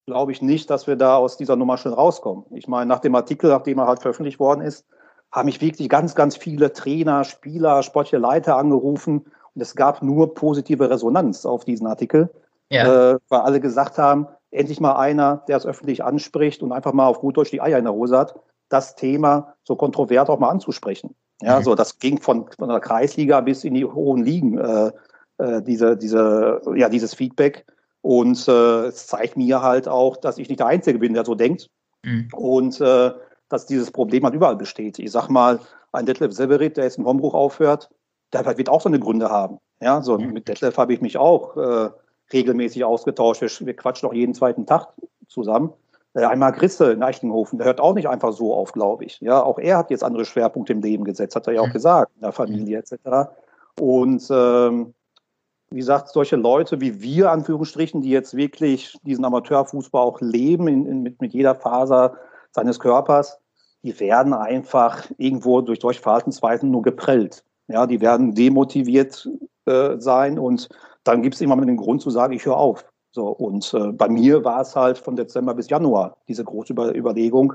glaube 0.06 0.32
ich 0.32 0.42
nicht, 0.42 0.70
dass 0.70 0.88
wir 0.88 0.96
da 0.96 1.18
aus 1.18 1.38
dieser 1.38 1.56
Nummer 1.56 1.78
schnell 1.78 1.94
rauskommen. 1.94 2.46
Ich 2.52 2.68
meine, 2.68 2.88
nach 2.88 3.00
dem 3.00 3.16
Artikel, 3.16 3.50
nachdem 3.50 3.80
er 3.80 3.88
halt 3.88 4.02
veröffentlicht 4.02 4.40
worden 4.40 4.62
ist, 4.62 4.86
haben 5.32 5.46
mich 5.46 5.62
wirklich 5.62 5.90
ganz, 5.90 6.16
ganz 6.16 6.36
viele 6.36 6.74
Trainer, 6.74 7.24
Spieler, 7.24 7.84
sportliche 7.84 8.18
Leiter 8.18 8.58
angerufen 8.58 9.26
und 9.54 9.62
es 9.62 9.76
gab 9.76 10.02
nur 10.02 10.34
positive 10.34 10.90
Resonanz 10.90 11.46
auf 11.46 11.66
diesen 11.66 11.88
Artikel, 11.88 12.30
ja. 12.72 13.14
äh, 13.14 13.20
weil 13.30 13.42
alle 13.42 13.60
gesagt 13.60 13.98
haben, 13.98 14.28
endlich 14.52 14.80
mal 14.80 14.96
einer, 14.96 15.44
der 15.48 15.58
es 15.58 15.66
öffentlich 15.66 16.04
anspricht 16.04 16.62
und 16.62 16.72
einfach 16.72 16.94
mal 16.94 17.08
auf 17.08 17.20
gut 17.20 17.38
Deutsch 17.38 17.52
die 17.52 17.62
Eier 17.62 17.78
in 17.78 17.86
der 17.86 17.94
Hose 17.94 18.18
hat, 18.18 18.36
das 18.70 18.96
Thema 18.96 19.56
so 19.64 19.76
kontrovers 19.76 20.30
auch 20.30 20.40
mal 20.40 20.50
anzusprechen. 20.50 21.16
Ja, 21.42 21.60
mhm. 21.60 21.64
so 21.64 21.76
das 21.76 22.00
ging 22.00 22.20
von, 22.20 22.50
von 22.58 22.70
der 22.70 22.80
Kreisliga 22.80 23.42
bis 23.42 23.64
in 23.64 23.74
die 23.74 23.86
hohen 23.86 24.24
Ligen, 24.24 24.58
äh, 24.58 24.92
äh, 25.38 25.62
diese, 25.62 25.98
diese, 25.98 26.62
ja, 26.76 26.90
dieses 26.90 27.14
Feedback. 27.14 27.66
Und 28.02 28.48
äh, 28.48 28.86
es 28.86 29.08
zeigt 29.08 29.38
mir 29.38 29.62
halt 29.62 29.88
auch, 29.88 30.18
dass 30.18 30.38
ich 30.38 30.50
nicht 30.50 30.60
der 30.60 30.68
Einzige 30.68 31.00
bin, 31.00 31.14
der 31.14 31.26
so 31.26 31.36
denkt. 31.36 31.70
Mhm. 32.04 32.30
Und 32.34 32.82
äh, 32.82 33.12
dass 33.50 33.66
dieses 33.66 33.92
Problem 33.92 34.24
halt 34.24 34.34
überall 34.34 34.56
besteht. 34.56 34.98
Ich 34.98 35.12
sag 35.12 35.30
mal, 35.30 35.60
ein 35.92 36.06
Detlef 36.06 36.32
Severit, 36.32 36.78
der 36.78 36.86
jetzt 36.86 36.98
im 36.98 37.06
Hombruch 37.06 37.34
aufhört, 37.34 37.90
der 38.34 38.58
wird 38.58 38.70
auch 38.70 38.82
seine 38.82 39.00
Gründe 39.00 39.30
haben. 39.30 39.60
Ja, 39.82 40.02
so 40.02 40.18
mhm. 40.18 40.32
mit 40.32 40.48
Detlef 40.48 40.78
habe 40.78 40.94
ich 40.94 41.02
mich 41.02 41.18
auch 41.18 41.58
äh, 41.58 41.90
regelmäßig 42.34 42.84
ausgetauscht. 42.84 43.42
Wir, 43.42 43.68
wir 43.68 43.76
quatschen 43.76 44.10
auch 44.10 44.14
jeden 44.14 44.34
zweiten 44.34 44.66
Tag 44.66 44.90
zusammen. 45.28 45.74
Äh, 46.14 46.26
einmal 46.26 46.52
Christe 46.54 46.86
in 46.86 47.04
Eichenhofen, 47.04 47.58
der 47.58 47.68
hört 47.68 47.80
auch 47.80 47.94
nicht 47.94 48.10
einfach 48.10 48.34
so 48.34 48.54
auf, 48.54 48.74
glaube 48.74 49.06
ich. 49.06 49.20
Ja, 49.22 49.42
auch 49.42 49.60
er 49.60 49.78
hat 49.78 49.92
jetzt 49.92 50.04
andere 50.04 50.26
Schwerpunkte 50.26 50.74
im 50.74 50.82
Leben 50.82 51.04
gesetzt, 51.04 51.36
hat 51.36 51.48
er 51.48 51.54
ja 51.54 51.62
auch 51.62 51.68
mhm. 51.68 51.74
gesagt, 51.74 52.12
in 52.16 52.22
der 52.22 52.32
Familie 52.32 52.80
etc. 52.80 53.32
Und 53.80 54.28
ähm, 54.30 54.94
wie 55.70 55.78
gesagt, 55.78 56.10
solche 56.10 56.36
Leute 56.36 56.82
wie 56.82 57.02
wir, 57.02 57.32
Anführungsstrichen, 57.32 58.02
die 58.02 58.10
jetzt 58.10 58.36
wirklich 58.36 58.98
diesen 59.04 59.24
Amateurfußball 59.24 60.04
auch 60.04 60.20
leben, 60.20 60.68
in, 60.68 60.86
in, 60.86 61.02
mit, 61.02 61.22
mit 61.22 61.34
jeder 61.34 61.56
Faser 61.56 62.16
seines 62.52 62.80
Körpers, 62.80 63.40
die 63.84 63.98
werden 64.00 64.34
einfach 64.34 65.06
irgendwo 65.18 65.62
durch 65.62 65.80
solche 65.80 66.02
Verhaltensweisen 66.02 66.70
nur 66.70 66.82
geprellt. 66.82 67.46
Ja, 67.68 67.88
die 67.88 68.02
werden 68.02 68.36
demotiviert 68.36 69.30
äh, 69.66 69.98
sein 69.98 70.38
und 70.38 70.68
dann 71.04 71.22
gibt 71.22 71.36
es 71.36 71.42
immer 71.42 71.56
den 71.58 71.78
Grund 71.78 72.02
zu 72.02 72.10
sagen, 72.10 72.34
ich 72.34 72.46
höre 72.46 72.58
auf. 72.58 72.86
So, 73.12 73.28
und 73.28 73.74
äh, 73.74 73.92
bei 73.92 74.08
mir 74.08 74.46
war 74.46 74.62
es 74.62 74.76
halt 74.76 74.98
von 74.98 75.16
Dezember 75.16 75.54
bis 75.54 75.70
Januar 75.70 76.18
diese 76.28 76.46
große 76.46 76.72
Über 76.72 76.96
Überlegung, 76.96 77.54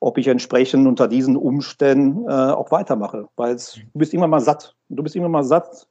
ob 0.00 0.16
ich 0.16 0.28
entsprechend 0.28 0.86
unter 0.86 1.08
diesen 1.08 1.36
Umständen 1.36 2.28
äh, 2.28 2.52
auch 2.52 2.70
weitermache. 2.70 3.28
Weil 3.36 3.56
du 3.56 3.98
bist 3.98 4.14
immer 4.14 4.28
mal 4.28 4.40
satt. 4.40 4.76
Du 4.88 5.02
bist 5.02 5.16
immer 5.16 5.28
mal 5.28 5.44
satt, 5.44 5.88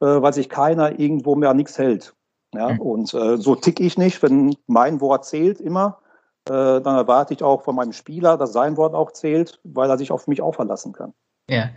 äh, 0.00 0.06
weil 0.06 0.32
sich 0.32 0.48
keiner 0.48 0.98
irgendwo 0.98 1.36
mehr 1.36 1.54
nichts 1.54 1.78
hält. 1.78 2.14
Ja, 2.54 2.72
mhm. 2.72 2.80
und 2.80 3.14
äh, 3.14 3.36
so 3.36 3.54
tick 3.54 3.78
ich 3.78 3.98
nicht. 3.98 4.22
Wenn 4.22 4.56
mein 4.66 5.00
Wort 5.00 5.24
zählt 5.24 5.60
immer, 5.60 5.98
äh, 6.46 6.80
dann 6.80 6.96
erwarte 6.96 7.34
ich 7.34 7.42
auch 7.42 7.62
von 7.62 7.76
meinem 7.76 7.92
Spieler, 7.92 8.36
dass 8.36 8.52
sein 8.52 8.76
Wort 8.76 8.94
auch 8.94 9.12
zählt, 9.12 9.60
weil 9.64 9.90
er 9.90 9.98
sich 9.98 10.10
auf 10.10 10.26
mich 10.26 10.42
auch 10.42 10.54
verlassen 10.54 10.92
kann. 10.92 11.12
Ja, 11.48 11.68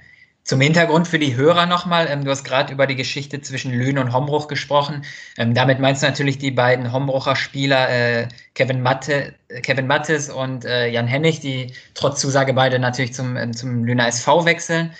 zum 0.43 0.59
Hintergrund 0.59 1.07
für 1.07 1.19
die 1.19 1.35
Hörer 1.35 1.65
nochmal, 1.65 2.07
ähm, 2.09 2.25
du 2.25 2.31
hast 2.31 2.43
gerade 2.43 2.73
über 2.73 2.87
die 2.87 2.95
Geschichte 2.95 3.41
zwischen 3.41 3.71
Lühn 3.71 3.97
und 3.97 4.11
Hombruch 4.13 4.47
gesprochen. 4.47 5.03
Ähm, 5.37 5.53
damit 5.53 5.79
meinst 5.79 6.01
du 6.01 6.07
natürlich 6.07 6.39
die 6.39 6.51
beiden 6.51 6.91
Hombrucher 6.91 7.35
Spieler 7.35 7.89
äh, 7.89 8.27
Kevin, 8.55 8.81
Matte, 8.81 9.35
Kevin 9.61 9.87
Mattes 9.87 10.29
und 10.29 10.65
äh, 10.65 10.87
Jan 10.87 11.07
Hennig, 11.07 11.41
die 11.41 11.73
trotz 11.93 12.19
Zusage 12.19 12.53
beide 12.53 12.79
natürlich 12.79 13.13
zum, 13.13 13.37
äh, 13.37 13.51
zum 13.51 13.83
Lüner 13.83 14.07
SV 14.07 14.45
wechseln. 14.45 14.93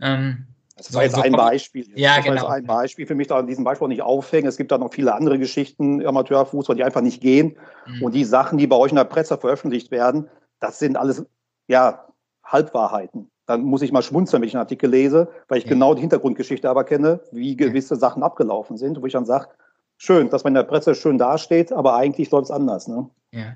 Ähm, 0.00 0.46
das 0.76 0.92
war 0.92 1.04
jetzt 1.04 1.14
so 1.14 1.22
ein 1.22 1.32
Beispiel. 1.32 1.86
Ja, 1.94 2.16
das 2.16 2.24
genau. 2.24 2.42
War 2.42 2.54
ein 2.54 2.66
Beispiel 2.66 3.06
für 3.06 3.14
mich, 3.14 3.28
da 3.28 3.38
an 3.38 3.46
diesem 3.46 3.64
Beispiel 3.64 3.88
nicht 3.88 4.02
aufhängen. 4.02 4.46
Es 4.46 4.58
gibt 4.58 4.72
da 4.72 4.78
noch 4.78 4.92
viele 4.92 5.14
andere 5.14 5.38
Geschichten 5.38 6.00
im 6.00 6.06
Amateurfußball, 6.06 6.76
die 6.76 6.84
einfach 6.84 7.00
nicht 7.00 7.22
gehen. 7.22 7.56
Mhm. 7.86 8.02
Und 8.02 8.14
die 8.14 8.24
Sachen, 8.24 8.58
die 8.58 8.66
bei 8.66 8.76
euch 8.76 8.90
in 8.90 8.96
der 8.96 9.04
Presse 9.04 9.38
veröffentlicht 9.38 9.90
werden, 9.90 10.28
das 10.60 10.78
sind 10.78 10.96
alles 10.96 11.24
ja 11.66 12.06
Halbwahrheiten 12.44 13.30
dann 13.46 13.62
muss 13.62 13.82
ich 13.82 13.92
mal 13.92 14.02
schmunzeln, 14.02 14.42
wenn 14.42 14.48
ich 14.48 14.54
einen 14.54 14.62
Artikel 14.62 14.90
lese, 14.90 15.28
weil 15.48 15.58
ich 15.58 15.64
ja. 15.64 15.70
genau 15.70 15.94
die 15.94 16.00
Hintergrundgeschichte 16.00 16.68
aber 16.68 16.84
kenne, 16.84 17.20
wie 17.32 17.56
gewisse 17.56 17.94
ja. 17.94 18.00
Sachen 18.00 18.22
abgelaufen 18.22 18.76
sind, 18.76 19.00
wo 19.00 19.06
ich 19.06 19.12
dann 19.12 19.24
sage, 19.24 19.48
schön, 19.96 20.28
dass 20.30 20.44
man 20.44 20.52
in 20.52 20.56
der 20.56 20.62
Presse 20.64 20.94
schön 20.94 21.18
dasteht, 21.18 21.72
aber 21.72 21.96
eigentlich 21.96 22.30
läuft 22.30 22.46
es 22.46 22.50
anders. 22.50 22.88
Ne? 22.88 23.08
Ja. 23.32 23.54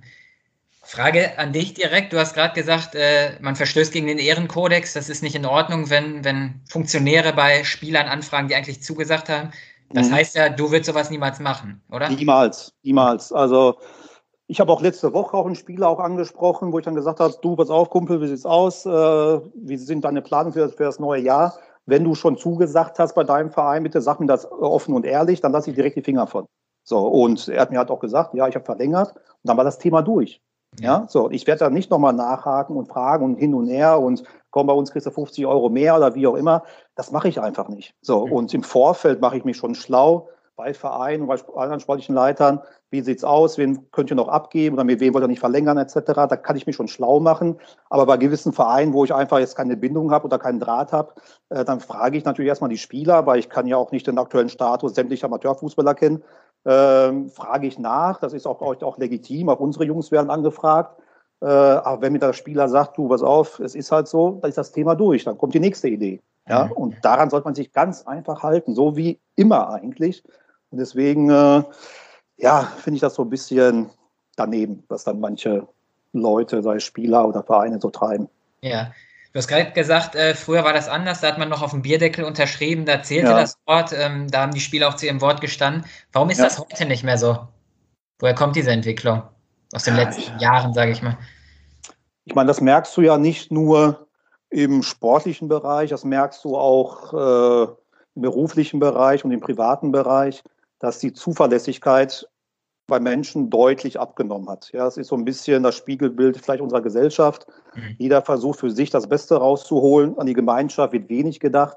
Frage 0.82 1.38
an 1.38 1.52
dich 1.52 1.75
direkt. 1.75 2.12
Du 2.12 2.18
hast 2.18 2.35
gerade 2.35 2.54
gesagt, 2.54 2.94
äh, 2.94 3.32
man 3.40 3.54
verstößt 3.54 3.92
gegen 3.92 4.06
den 4.06 4.18
Ehrenkodex. 4.18 4.94
Das 4.94 5.09
ist 5.09 5.23
nicht 5.23 5.35
in 5.35 5.47
Ordnung, 5.47 5.90
wenn, 5.90 6.25
wenn 6.25 6.61
Funktionäre 6.68 7.32
bei 7.32 7.64
Spielern 7.64 8.09
anfragen, 8.09 8.49
die 8.49 8.54
eigentlich 8.54 8.82
zugesagt 8.82 9.28
haben. 9.28 9.50
Das 9.90 10.09
mhm. 10.09 10.14
heißt 10.14 10.37
ja, 10.37 10.49
du 10.49 10.70
würdest 10.70 10.87
sowas 10.87 11.11
niemals 11.11 11.40
machen, 11.40 11.82
oder? 11.90 12.09
Niemals, 12.09 12.73
niemals. 12.82 13.32
Also 13.32 13.78
ich 14.50 14.59
habe 14.59 14.73
auch 14.73 14.83
letzte 14.83 15.12
Woche 15.14 15.37
auch 15.37 15.47
einen 15.47 15.54
Spieler 15.54 15.88
auch 15.88 16.00
angesprochen, 16.00 16.73
wo 16.73 16.80
ich 16.80 16.85
dann 16.85 16.97
gesagt 16.97 17.21
habe, 17.21 17.33
du, 17.40 17.54
pass 17.54 17.71
auf, 17.71 17.88
Kumpel, 17.88 18.21
wie 18.21 18.26
sieht's 18.26 18.45
aus? 18.45 18.85
Äh, 18.85 18.90
wie 18.90 19.76
sind 19.76 20.04
deine 20.04 20.23
Planungen 20.23 20.52
für, 20.52 20.69
für 20.71 20.83
das 20.83 20.99
neue 20.99 21.23
Jahr? 21.23 21.54
Wenn 21.87 22.02
du 22.02 22.16
schon 22.16 22.37
zugesagt 22.37 22.99
hast 22.99 23.14
bei 23.14 23.23
deinem 23.23 23.52
Verein, 23.52 23.85
bitte 23.85 24.00
sag 24.00 24.19
mir 24.19 24.26
das 24.26 24.50
offen 24.50 24.92
und 24.92 25.07
ehrlich, 25.07 25.40
dann 25.40 25.52
lasse 25.52 25.71
ich 25.71 25.76
direkt 25.76 25.97
die 25.97 26.02
Finger 26.02 26.26
von. 26.26 26.47
So, 26.83 26.99
und 26.99 27.47
er 27.47 27.61
hat 27.61 27.71
mir 27.71 27.78
halt 27.78 27.92
auch 27.92 28.00
gesagt, 28.00 28.35
ja, 28.35 28.49
ich 28.49 28.57
habe 28.57 28.64
verlängert 28.64 29.14
und 29.14 29.23
dann 29.45 29.57
war 29.57 29.62
das 29.62 29.78
Thema 29.78 30.02
durch. 30.02 30.40
Ja, 30.80 31.07
so, 31.09 31.30
ich 31.30 31.47
werde 31.47 31.61
da 31.61 31.71
nicht 31.71 31.90
nochmal 31.92 32.12
nachhaken 32.12 32.76
und 32.76 32.88
fragen 32.88 33.25
und 33.25 33.37
hin 33.37 33.54
und 33.54 33.69
her 33.69 34.00
und 34.00 34.25
komm, 34.50 34.66
bei 34.66 34.73
uns 34.73 34.90
kriegst 34.90 35.07
du 35.07 35.12
50 35.12 35.47
Euro 35.47 35.69
mehr 35.69 35.97
oder 35.97 36.16
wie 36.16 36.26
auch 36.26 36.37
immer. 36.37 36.64
Das 36.97 37.12
mache 37.12 37.28
ich 37.28 37.40
einfach 37.40 37.69
nicht. 37.69 37.95
So, 38.02 38.19
und 38.19 38.52
im 38.52 38.64
Vorfeld 38.64 39.21
mache 39.21 39.37
ich 39.37 39.45
mich 39.45 39.57
schon 39.57 39.76
schlau 39.76 40.28
bei 40.61 40.75
Vereinen, 40.75 41.26
bei 41.26 41.37
anderen 41.57 41.81
sportlichen 41.81 42.14
Leitern, 42.14 42.61
wie 42.90 43.00
sieht's 43.00 43.25
aus, 43.25 43.57
wen 43.57 43.90
könnt 43.93 44.11
ihr 44.11 44.17
noch 44.17 44.29
abgeben 44.29 44.75
oder 44.75 44.85
mit 44.85 45.00
wem 45.00 45.14
wollt 45.14 45.25
ihr 45.25 45.29
nicht 45.29 45.40
verlängern 45.40 45.79
etc. 45.79 45.95
Da 46.05 46.37
kann 46.37 46.57
ich 46.57 46.67
mich 46.67 46.76
schon 46.76 46.88
schlau 46.88 47.19
machen. 47.19 47.59
Aber 47.88 48.05
bei 48.05 48.19
gewissen 48.19 48.52
Vereinen, 48.52 48.93
wo 48.93 49.05
ich 49.05 49.14
einfach 49.14 49.38
jetzt 49.38 49.57
keine 49.57 49.79
Bindung 49.79 50.11
habe 50.11 50.26
oder 50.26 50.38
keinen 50.38 50.61
Draht 50.61 50.93
habe, 50.93 51.14
äh, 51.49 51.64
dann 51.64 51.81
frage 51.81 52.19
ich 52.19 52.25
natürlich 52.26 52.50
erstmal 52.50 52.69
die 52.69 52.76
Spieler, 52.76 53.25
weil 53.25 53.38
ich 53.38 53.49
kann 53.49 53.67
ja 53.67 53.79
auch 53.79 53.90
nicht 53.90 54.07
den 54.07 54.19
aktuellen 54.19 54.50
Status 54.50 54.95
sämtlicher 54.95 55.29
Amateurfußballer 55.29 55.95
kennen. 55.95 56.23
Ähm, 56.67 57.31
frage 57.31 57.67
ich 57.67 57.79
nach, 57.79 58.21
das 58.21 58.35
ist 58.35 58.47
auch, 58.47 58.61
auch, 58.61 58.83
auch 58.83 58.99
legitim, 58.99 59.49
auch 59.49 59.61
unsere 59.61 59.87
Jungs 59.87 60.11
werden 60.11 60.29
angefragt. 60.29 61.00
Äh, 61.40 61.47
aber 61.47 62.02
wenn 62.02 62.12
mir 62.12 62.19
der 62.19 62.35
Spieler 62.35 62.69
sagt, 62.69 62.99
du, 62.99 63.09
pass 63.09 63.23
auf, 63.23 63.61
es 63.61 63.75
ist 63.75 63.90
halt 63.93 64.09
so, 64.09 64.40
dann 64.43 64.50
ist 64.50 64.59
das 64.59 64.73
Thema 64.73 64.95
durch, 64.95 65.25
dann 65.25 65.38
kommt 65.38 65.55
die 65.55 65.61
nächste 65.61 65.88
Idee. 65.88 66.21
Ja, 66.49 66.67
mhm. 66.67 66.73
und 66.73 66.97
daran 67.02 67.31
sollte 67.31 67.45
man 67.47 67.55
sich 67.55 67.73
ganz 67.73 68.07
einfach 68.07 68.43
halten, 68.43 68.75
so 68.75 68.97
wie 68.97 69.21
immer 69.37 69.71
eigentlich. 69.71 70.23
Und 70.71 70.79
deswegen, 70.79 71.31
äh, 71.31 71.62
ja, 72.37 72.62
finde 72.79 72.97
ich 72.97 73.00
das 73.00 73.15
so 73.15 73.23
ein 73.23 73.31
bisschen 73.31 73.91
daneben, 74.37 74.85
was 74.89 75.05
dann 75.05 75.21
manche 75.21 75.67
Leute, 76.12 76.62
sei 76.62 76.77
es 76.77 76.85
Spieler 76.85 77.27
oder 77.27 77.43
Vereine, 77.43 77.81
so 77.81 77.91
treiben. 77.91 78.29
Ja. 78.62 78.93
Du 79.33 79.39
hast 79.39 79.47
gerade 79.47 79.71
gesagt, 79.71 80.17
äh, 80.17 80.35
früher 80.35 80.65
war 80.65 80.73
das 80.73 80.89
anders, 80.89 81.21
da 81.21 81.29
hat 81.29 81.39
man 81.39 81.49
noch 81.49 81.62
auf 81.62 81.71
dem 81.71 81.83
Bierdeckel 81.83 82.25
unterschrieben, 82.25 82.85
da 82.85 83.00
zählte 83.03 83.31
ja. 83.31 83.41
das 83.41 83.57
Wort, 83.65 83.93
ähm, 83.93 84.29
da 84.29 84.41
haben 84.43 84.53
die 84.53 84.61
Spieler 84.61 84.89
auch 84.89 84.95
zu 84.95 85.07
ihrem 85.07 85.21
Wort 85.21 85.41
gestanden. 85.41 85.85
Warum 86.12 86.31
ist 86.31 86.39
ja. 86.39 86.45
das 86.45 86.59
heute 86.59 86.85
nicht 86.85 87.05
mehr 87.05 87.17
so? 87.17 87.39
Woher 88.19 88.35
kommt 88.35 88.57
diese 88.57 88.73
Entwicklung? 88.73 89.23
Aus 89.73 89.85
den 89.85 89.97
ja, 89.97 90.03
letzten 90.03 90.37
Jahren, 90.41 90.75
sage 90.75 90.91
ich 90.91 91.00
mal. 91.00 91.17
Ich 92.25 92.35
meine, 92.35 92.49
das 92.49 92.61
merkst 92.61 92.97
du 92.97 93.03
ja 93.03 93.19
nicht 93.19 93.53
nur 93.53 94.09
im 94.50 94.83
sportlichen 94.83 95.47
Bereich, 95.47 95.91
das 95.91 96.05
merkst 96.05 96.45
du 96.45 96.57
auch 96.57 97.15
äh, 97.15 97.73
im 98.17 98.23
beruflichen 98.23 98.81
Bereich 98.81 99.25
und 99.25 99.31
im 99.31 99.41
privaten 99.41 99.93
Bereich 99.93 100.43
dass 100.80 100.99
die 100.99 101.12
Zuverlässigkeit 101.12 102.28
bei 102.87 102.99
Menschen 102.99 103.50
deutlich 103.50 104.00
abgenommen 104.00 104.49
hat. 104.49 104.72
Ja, 104.72 104.87
es 104.87 104.96
ist 104.96 105.06
so 105.08 105.16
ein 105.16 105.25
bisschen 105.25 105.62
das 105.62 105.76
Spiegelbild 105.76 106.38
vielleicht 106.38 106.60
unserer 106.60 106.82
Gesellschaft. 106.82 107.46
Mhm. 107.75 107.94
Jeder 107.99 108.20
versucht 108.22 108.58
für 108.58 108.70
sich 108.70 108.90
das 108.90 109.08
Beste 109.08 109.37
rauszuholen. 109.37 110.18
An 110.18 110.26
die 110.26 110.34
Gemeinschaft 110.34 110.92
wird 110.92 111.08
wenig 111.08 111.38
gedacht. 111.38 111.76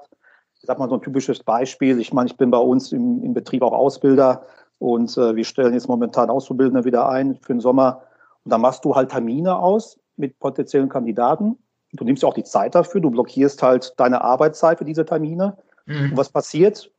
Ich 0.56 0.66
sage 0.66 0.80
mal 0.80 0.88
so 0.88 0.96
ein 0.96 1.02
typisches 1.02 1.42
Beispiel. 1.42 2.00
Ich 2.00 2.12
meine, 2.12 2.26
ich 2.26 2.36
bin 2.36 2.50
bei 2.50 2.58
uns 2.58 2.90
im, 2.90 3.22
im 3.22 3.32
Betrieb 3.32 3.62
auch 3.62 3.72
Ausbilder 3.72 4.44
und 4.78 5.16
äh, 5.16 5.36
wir 5.36 5.44
stellen 5.44 5.74
jetzt 5.74 5.88
momentan 5.88 6.30
Auszubildende 6.30 6.84
wieder 6.84 7.08
ein 7.08 7.36
für 7.36 7.52
den 7.52 7.60
Sommer. 7.60 8.02
Und 8.42 8.50
da 8.50 8.58
machst 8.58 8.84
du 8.84 8.96
halt 8.96 9.10
Termine 9.10 9.56
aus 9.56 9.98
mit 10.16 10.38
potenziellen 10.40 10.88
Kandidaten. 10.88 11.56
Du 11.92 12.04
nimmst 12.04 12.22
ja 12.24 12.28
auch 12.28 12.34
die 12.34 12.44
Zeit 12.44 12.74
dafür. 12.74 13.00
Du 13.00 13.10
blockierst 13.10 13.62
halt 13.62 13.94
deine 13.98 14.22
Arbeitszeit 14.22 14.78
für 14.78 14.84
diese 14.84 15.04
Termine. 15.04 15.56
Mhm. 15.86 16.10
Und 16.10 16.16
was 16.16 16.30
passiert? 16.30 16.90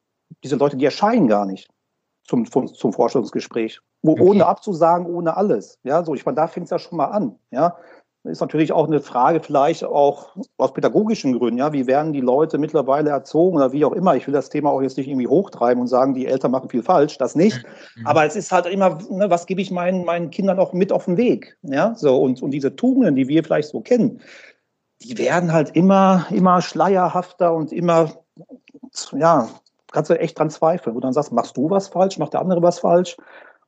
Diese 0.44 0.56
Leute, 0.56 0.78
die 0.78 0.86
erscheinen 0.86 1.28
gar 1.28 1.46
nicht 1.46 1.70
zum, 2.26 2.50
zum, 2.50 2.68
zum 2.68 2.94
Vorstellungsgespräch. 2.94 3.80
Wo, 4.02 4.14
okay. 4.14 4.22
Ohne 4.22 4.46
abzusagen, 4.46 5.08
ohne 5.08 5.38
alles. 5.38 5.80
Ja, 5.84 6.04
so, 6.04 6.14
ich 6.16 6.26
meine, 6.26 6.36
da 6.36 6.48
fängt 6.48 6.66
es 6.66 6.72
ja 6.72 6.80
schon 6.80 6.98
mal 6.98 7.06
an. 7.06 7.40
Ja, 7.52 7.78
ist 8.26 8.42
natürlich 8.42 8.72
auch 8.72 8.88
eine 8.88 9.02
Frage, 9.02 9.40
vielleicht 9.40 9.84
auch 9.84 10.36
aus 10.58 10.74
pädagogischen 10.74 11.38
Gründen, 11.38 11.60
ja, 11.60 11.74
wie 11.74 11.88
werden 11.88 12.12
die 12.12 12.22
Leute 12.22 12.58
mittlerweile 12.58 13.12
erzogen 13.12 13.58
oder 13.58 13.72
wie 13.72 13.86
auch 13.86 13.94
immer. 13.94 14.16
Ich 14.16 14.26
will 14.26 14.34
das 14.34 14.50
Thema 14.50 14.72
auch 14.72 14.82
jetzt 14.82 14.98
nicht 14.98 15.08
irgendwie 15.08 15.28
hochtreiben 15.28 15.80
und 15.80 15.88
sagen, 15.88 16.14
die 16.14 16.26
Eltern 16.26 16.52
machen 16.52 16.70
viel 16.70 16.84
falsch, 16.84 17.18
das 17.18 17.36
nicht. 17.36 17.64
Mhm. 17.96 18.08
Aber 18.08 18.26
es 18.26 18.36
ist 18.36 18.52
halt 18.52 18.66
immer, 18.66 18.98
ne, 19.10 19.30
was 19.30 19.46
gebe 19.46 19.62
ich 19.62 19.72
meinen, 19.72 20.06
meinen 20.06 20.32
Kindern 20.32 20.60
auch 20.60 20.74
mit 20.74 20.92
auf 20.92 21.06
den 21.06 21.18
Weg? 21.18 21.58
Ja, 21.62 21.94
so, 21.96 22.18
und, 22.18 22.42
und 22.42 22.52
diese 22.52 22.76
Tugenden, 22.76 23.16
die 23.16 23.28
wir 23.28 23.44
vielleicht 23.44 23.70
so 23.70 23.82
kennen, 23.82 24.22
die 25.04 25.18
werden 25.18 25.54
halt 25.54 25.76
immer, 25.76 26.26
immer 26.32 26.62
schleierhafter 26.62 27.54
und 27.54 27.72
immer, 27.72 28.12
ja, 29.14 29.50
kannst 29.96 30.12
du 30.12 30.20
echt 30.20 30.38
dran 30.38 30.50
zweifeln, 30.50 30.96
wo 30.96 31.00
du 31.00 31.08
dann 31.08 31.14
sagst, 31.14 31.32
machst 31.32 31.58
du 31.58 31.70
was 31.70 31.88
falsch, 31.88 32.20
macht 32.20 32.34
der 32.34 32.42
andere 32.42 32.62
was 32.62 32.80
falsch? 32.80 33.18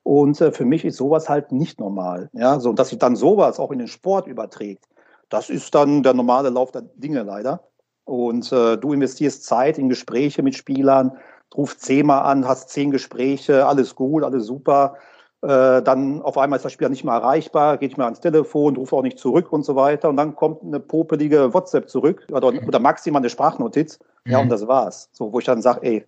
Und 0.04 0.40
äh, 0.42 0.52
für 0.52 0.66
mich 0.66 0.86
ist 0.86 0.98
sowas 0.98 1.30
halt 1.30 1.52
nicht 1.52 1.80
normal. 1.80 2.30
Ja, 2.34 2.60
so, 2.60 2.74
dass 2.74 2.90
sich 2.90 3.00
dann 3.00 3.16
sowas 3.16 3.60
auch 3.60 3.72
in 3.72 3.80
den 3.80 3.88
Sport 3.88 4.28
überträgt, 4.28 4.86
das 5.30 5.50
ist 5.50 5.74
dann 5.74 6.04
der 6.04 6.14
normale 6.14 6.50
Lauf 6.50 6.72
der 6.72 6.84
Dinge 6.96 7.24
leider. 7.24 7.62
Und 8.06 8.52
äh, 8.52 8.78
du 8.78 8.94
investierst 8.94 9.46
Zeit 9.46 9.78
in 9.78 9.90
Gespräche 9.90 10.44
mit 10.44 10.56
Spielern, 10.56 11.18
rufst 11.56 11.82
zehnmal 11.82 12.24
an, 12.24 12.48
hast 12.48 12.70
zehn 12.70 12.92
Gespräche, 12.92 13.66
alles 13.66 13.96
gut, 13.96 14.24
alles 14.24 14.46
super. 14.46 14.96
Äh, 15.42 15.82
dann 15.82 16.22
auf 16.22 16.38
einmal 16.38 16.58
ist 16.58 16.64
der 16.64 16.70
Spieler 16.70 16.90
nicht 16.90 17.04
mehr 17.04 17.14
erreichbar, 17.14 17.78
geht 17.78 17.92
nicht 17.92 17.98
mehr 17.98 18.08
ans 18.08 18.22
Telefon, 18.22 18.76
ruft 18.76 18.94
auch 18.94 19.02
nicht 19.02 19.20
zurück 19.20 19.52
und 19.52 19.64
so 19.64 19.76
weiter. 19.76 20.10
Und 20.10 20.18
dann 20.18 20.36
kommt 20.36 20.64
eine 20.64 20.80
popelige 20.80 21.54
WhatsApp 21.54 21.90
zurück 21.90 22.26
oder, 22.32 22.48
oder 22.48 22.80
maximal 22.80 23.22
eine 23.22 23.30
Sprachnotiz. 23.30 24.00
Mhm. 24.26 24.32
Ja, 24.32 24.40
und 24.40 24.50
das 24.50 24.68
war's. 24.68 25.10
So, 25.12 25.32
wo 25.32 25.40
ich 25.40 25.46
dann 25.46 25.62
sage, 25.62 25.82
ey, 25.84 26.06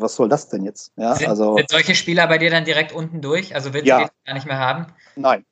was 0.00 0.16
soll 0.16 0.28
das 0.28 0.48
denn 0.48 0.64
jetzt? 0.64 0.92
Ja, 0.96 1.14
sind, 1.14 1.28
also, 1.28 1.56
sind 1.56 1.70
solche 1.70 1.94
Spieler 1.94 2.26
bei 2.26 2.38
dir 2.38 2.50
dann 2.50 2.64
direkt 2.64 2.92
unten 2.92 3.20
durch? 3.20 3.54
Also 3.54 3.72
willst 3.74 3.86
ja. 3.86 4.00
du 4.00 4.04
die 4.04 4.26
gar 4.26 4.34
nicht 4.34 4.46
mehr 4.46 4.58
haben? 4.58 4.86
Nein, 5.16 5.44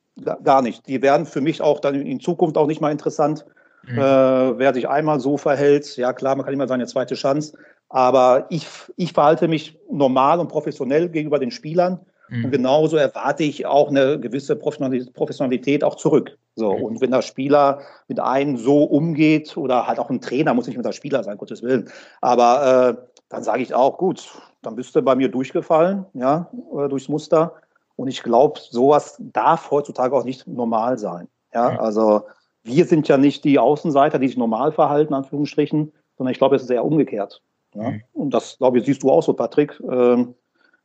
gar 0.45 0.63
nicht. 0.63 0.87
Die 0.87 1.03
werden 1.03 1.27
für 1.27 1.41
mich 1.41 1.63
auch 1.63 1.81
dann 1.81 1.95
in 1.95 2.21
Zukunft 2.21 2.57
auch 2.57 2.67
nicht 2.67 2.81
mal 2.81 2.93
interessant. 2.93 3.45
Mhm. 3.87 3.99
Äh, 3.99 4.59
wer 4.59 4.75
sich 4.75 4.89
einmal 4.89 5.21
so 5.21 5.37
verhält, 5.37 5.97
ja 5.97 6.13
klar, 6.13 6.37
man 6.37 6.45
kann 6.45 6.55
immer 6.55 6.69
seine 6.69 6.87
zweite 6.87 7.15
Chance, 7.15 7.57
aber 7.89 8.47
ich, 8.51 8.67
ich 8.97 9.13
verhalte 9.13 9.49
mich 9.49 9.79
normal 9.91 10.39
und 10.39 10.49
professionell 10.49 11.09
gegenüber 11.09 11.39
den 11.39 11.51
Spielern. 11.51 12.01
Mhm. 12.29 12.45
Und 12.45 12.51
genauso 12.53 12.97
erwarte 12.97 13.43
ich 13.43 13.67
auch 13.67 13.89
eine 13.89 14.21
gewisse 14.21 14.57
Professionalität 14.57 15.83
auch 15.83 15.97
zurück. 15.97 16.39
So, 16.55 16.77
mhm. 16.77 16.85
und 16.85 17.01
wenn 17.01 17.11
der 17.11 17.23
Spieler 17.23 17.81
mit 18.07 18.21
einem 18.21 18.57
so 18.57 18.85
umgeht, 18.85 19.57
oder 19.57 19.87
halt 19.87 19.99
auch 19.99 20.11
ein 20.11 20.21
Trainer, 20.21 20.55
muss 20.55 20.67
nicht 20.67 20.77
mit 20.77 20.87
der 20.87 20.93
Spieler 20.93 21.25
sein, 21.25 21.39
Gottes 21.39 21.63
Willen, 21.63 21.91
aber 22.21 22.97
äh, 22.99 23.10
dann 23.31 23.43
sage 23.43 23.63
ich 23.63 23.73
auch, 23.73 23.97
gut, 23.97 24.29
dann 24.61 24.77
bist 24.77 24.95
du 24.95 25.01
bei 25.01 25.15
mir 25.15 25.31
durchgefallen, 25.31 26.05
ja, 26.13 26.51
durchs 26.89 27.09
Muster. 27.09 27.55
Und 27.97 28.09
ich 28.09 28.23
glaube, 28.23 28.61
sowas 28.61 29.17
darf 29.19 29.71
heutzutage 29.71 30.15
auch 30.15 30.25
nicht 30.25 30.47
normal 30.47 30.99
sein. 30.99 31.29
Ja, 31.55 31.79
also 31.79 32.23
wir 32.63 32.85
sind 32.85 33.09
ja 33.09 33.17
nicht 33.17 33.45
die 33.45 33.59
Außenseiter, 33.59 34.19
die 34.19 34.29
sich 34.29 34.37
normal 34.37 34.73
verhalten, 34.73 35.15
Anführungsstrichen, 35.15 35.93
sondern 36.17 36.33
ich 36.33 36.39
glaube, 36.39 36.57
es 36.57 36.63
ist 36.63 36.71
eher 36.71 36.85
umgekehrt. 36.85 37.41
Ja? 37.75 37.91
Mhm. 37.91 38.03
Und 38.13 38.35
das, 38.35 38.59
glaube 38.59 38.79
ich, 38.79 38.85
siehst 38.85 39.03
du 39.03 39.11
auch 39.11 39.23
so, 39.23 39.33
Patrick, 39.33 39.81
äh, 39.81 40.27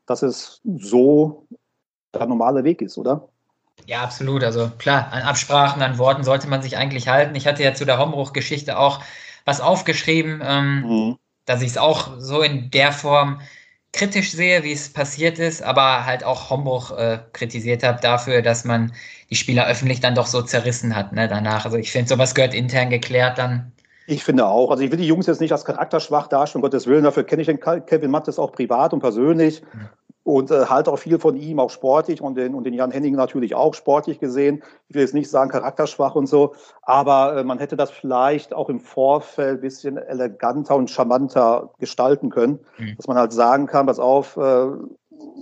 dass 0.06 0.22
es 0.22 0.62
so 0.64 1.48
der 2.14 2.28
normale 2.28 2.64
Weg 2.64 2.82
ist, 2.82 2.98
oder? 2.98 3.28
Ja, 3.88 4.02
absolut. 4.02 4.44
Also 4.44 4.70
klar, 4.78 5.10
an 5.12 5.24
Absprachen, 5.24 5.82
an 5.82 5.98
Worten 5.98 6.24
sollte 6.24 6.48
man 6.48 6.62
sich 6.62 6.78
eigentlich 6.78 7.08
halten. 7.08 7.36
Ich 7.36 7.48
hatte 7.48 7.64
ja 7.64 7.74
zu 7.74 7.86
der 7.86 8.00
Hombruch-Geschichte 8.00 8.78
auch 8.78 9.02
was 9.46 9.62
aufgeschrieben, 9.62 10.42
ähm, 10.44 10.82
mhm. 10.82 11.18
Dass 11.46 11.62
ich 11.62 11.70
es 11.70 11.78
auch 11.78 12.20
so 12.20 12.42
in 12.42 12.72
der 12.72 12.92
Form 12.92 13.40
kritisch 13.94 14.32
sehe, 14.32 14.64
wie 14.64 14.74
es 14.74 14.92
passiert 14.92 15.40
ist, 15.40 15.64
aber 15.64 16.06
halt 16.06 16.24
auch 16.24 16.50
Hombruch 16.50 16.92
äh, 16.98 17.20
kritisiert 17.32 17.82
habe 17.84 18.02
dafür, 18.02 18.42
dass 18.42 18.66
man 18.66 18.92
die 19.30 19.36
Spieler 19.36 19.68
öffentlich 19.68 20.02
dann 20.02 20.16
doch 20.16 20.28
so 20.28 20.42
zerrissen 20.42 20.96
hat 20.96 21.14
ne, 21.14 21.28
danach. 21.28 21.66
Also 21.66 21.78
ich 21.78 21.92
finde, 21.92 22.10
sowas 22.10 22.36
gehört 22.36 22.54
intern 22.54 22.90
geklärt 22.90 23.38
dann. 23.38 23.72
Ich 24.08 24.24
finde 24.24 24.46
auch. 24.46 24.70
Also 24.70 24.84
ich 24.84 24.92
will 24.92 24.98
die 24.98 25.08
Jungs 25.08 25.26
jetzt 25.26 25.42
nicht 25.42 25.52
als 25.52 25.66
charakterschwach 25.66 26.28
darstellen, 26.28 26.62
um 26.62 26.70
Gottes 26.70 26.86
Willen. 26.86 27.06
Dafür 27.06 27.24
kenne 27.24 27.42
ich 27.42 27.48
den 27.48 27.60
Kevin 27.60 28.12
Mattes 28.12 28.38
auch 28.38 28.52
privat 28.52 28.94
und 28.94 29.00
persönlich. 29.00 29.64
Und 30.26 30.50
äh, 30.50 30.66
halte 30.66 30.92
auch 30.92 30.98
viel 30.98 31.20
von 31.20 31.38
ihm, 31.38 31.60
auch 31.60 31.70
sportlich 31.70 32.20
und 32.20 32.36
den, 32.36 32.56
und 32.56 32.64
den 32.64 32.74
Jan 32.74 32.90
Henning 32.90 33.14
natürlich 33.14 33.54
auch 33.54 33.76
sportlich 33.76 34.20
gesehen. 34.20 34.64
Ich 34.90 34.96
will 34.96 35.04
jetzt 35.04 35.14
nicht 35.14 35.30
sagen 35.30 35.52
charakterschwach 35.52 36.16
und 36.16 36.26
so, 36.26 36.56
aber 36.82 37.38
äh, 37.38 37.44
man 37.44 37.60
hätte 37.60 37.78
das 37.78 37.92
vielleicht 37.92 38.52
auch 38.52 38.68
im 38.70 38.80
Vorfeld 38.80 39.62
bisschen 39.62 39.98
eleganter 39.98 40.76
und 40.76 40.90
charmanter 40.90 41.70
gestalten 41.78 42.32
können, 42.32 42.60
mhm. 42.80 42.96
dass 42.98 43.08
man 43.08 43.18
halt 43.18 43.34
sagen 43.34 43.68
kann, 43.68 43.86
pass 43.86 44.00
auf, 44.00 44.36
äh, 44.36 44.66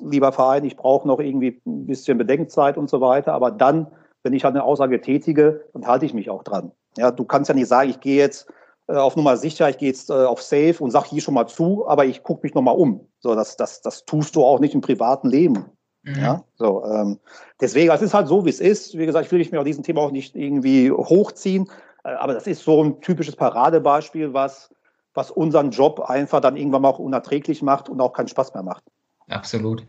lieber 0.03 0.33
Verein, 0.33 0.65
ich 0.65 0.75
brauche 0.75 1.07
noch 1.07 1.21
irgendwie 1.21 1.61
ein 1.65 1.85
bisschen 1.85 2.17
Bedenkzeit 2.17 2.77
und 2.77 2.89
so 2.89 2.99
weiter, 2.99 3.31
aber 3.31 3.51
dann, 3.51 3.87
wenn 4.21 4.33
ich 4.33 4.43
halt 4.43 4.53
eine 4.53 4.65
Aussage 4.65 4.99
tätige, 4.99 5.63
dann 5.71 5.87
halte 5.87 6.05
ich 6.05 6.13
mich 6.13 6.29
auch 6.29 6.43
dran. 6.43 6.71
Ja, 6.97 7.11
du 7.11 7.23
kannst 7.23 7.47
ja 7.47 7.55
nicht 7.55 7.69
sagen, 7.69 7.89
ich 7.89 8.01
gehe 8.01 8.17
jetzt 8.17 8.51
auf 8.87 9.15
Nummer 9.15 9.37
sicher, 9.37 9.69
ich 9.69 9.77
gehe 9.77 9.89
jetzt 9.89 10.09
äh, 10.09 10.13
auf 10.13 10.41
Safe 10.41 10.75
und 10.79 10.91
sag 10.91 11.05
hier 11.05 11.21
schon 11.21 11.33
mal 11.33 11.47
zu, 11.47 11.87
aber 11.87 12.05
ich 12.05 12.23
gucke 12.23 12.41
mich 12.43 12.53
nochmal 12.53 12.75
um. 12.75 13.07
So, 13.19 13.35
das, 13.35 13.55
das, 13.55 13.81
das 13.81 14.05
tust 14.05 14.35
du 14.35 14.43
auch 14.43 14.59
nicht 14.59 14.73
im 14.73 14.81
privaten 14.81 15.29
Leben. 15.29 15.65
Mhm. 16.03 16.15
Ja, 16.15 16.43
so, 16.55 16.83
ähm, 16.85 17.19
deswegen, 17.61 17.89
es 17.91 18.01
ist 18.01 18.13
halt 18.13 18.27
so, 18.27 18.45
wie 18.45 18.49
es 18.49 18.59
ist. 18.59 18.97
Wie 18.97 19.05
gesagt, 19.05 19.25
ich 19.25 19.31
will 19.31 19.39
mich 19.39 19.55
auf 19.55 19.63
diesem 19.63 19.83
Thema 19.83 20.01
auch 20.01 20.11
nicht 20.11 20.35
irgendwie 20.35 20.91
hochziehen, 20.91 21.69
äh, 22.03 22.09
aber 22.09 22.33
das 22.33 22.45
ist 22.45 22.63
so 22.63 22.83
ein 22.83 22.99
typisches 22.99 23.37
Paradebeispiel, 23.37 24.33
was, 24.33 24.69
was 25.13 25.31
unseren 25.31 25.71
Job 25.71 26.01
einfach 26.01 26.41
dann 26.41 26.57
irgendwann 26.57 26.81
mal 26.81 26.89
auch 26.89 26.99
unerträglich 26.99 27.61
macht 27.61 27.87
und 27.87 28.01
auch 28.01 28.11
keinen 28.11 28.27
Spaß 28.27 28.53
mehr 28.53 28.63
macht. 28.63 28.83
Absolut. 29.29 29.85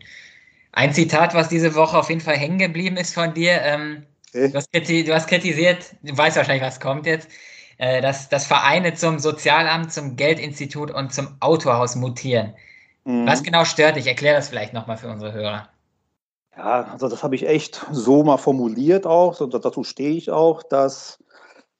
Ein 0.71 0.93
Zitat, 0.93 1.33
was 1.33 1.49
diese 1.49 1.75
Woche 1.75 1.97
auf 1.97 2.09
jeden 2.09 2.21
Fall 2.21 2.35
hängen 2.35 2.59
geblieben 2.59 2.95
ist 2.95 3.13
von 3.13 3.33
dir. 3.33 3.61
Ähm, 3.61 4.05
okay. 4.29 4.49
du, 4.49 4.55
hast 4.55 4.69
du, 4.73 5.13
hast 5.13 5.27
kritisiert, 5.27 5.95
du 6.03 6.17
weißt 6.17 6.37
wahrscheinlich, 6.37 6.63
was 6.63 6.79
kommt 6.79 7.05
jetzt 7.05 7.29
äh, 7.77 8.01
dass, 8.01 8.29
dass 8.29 8.45
Vereine 8.45 8.93
zum 8.93 9.19
Sozialamt, 9.19 9.91
zum 9.91 10.15
Geldinstitut 10.15 10.91
und 10.91 11.13
zum 11.13 11.35
Autohaus 11.39 11.95
mutieren. 11.95 12.53
Mhm. 13.03 13.27
Was 13.27 13.43
genau 13.43 13.65
stört 13.65 13.95
dich? 13.95 14.07
Erklär 14.07 14.35
das 14.35 14.49
vielleicht 14.49 14.73
nochmal 14.73 14.97
für 14.97 15.09
unsere 15.09 15.33
Hörer. 15.33 15.69
Ja, 16.57 16.87
also 16.91 17.09
das 17.09 17.23
habe 17.23 17.35
ich 17.35 17.47
echt 17.47 17.85
so 17.91 18.23
mal 18.23 18.37
formuliert 18.37 19.05
auch, 19.05 19.39
und 19.41 19.53
dazu 19.53 19.83
stehe 19.83 20.15
ich 20.15 20.31
auch, 20.31 20.63
dass, 20.63 21.19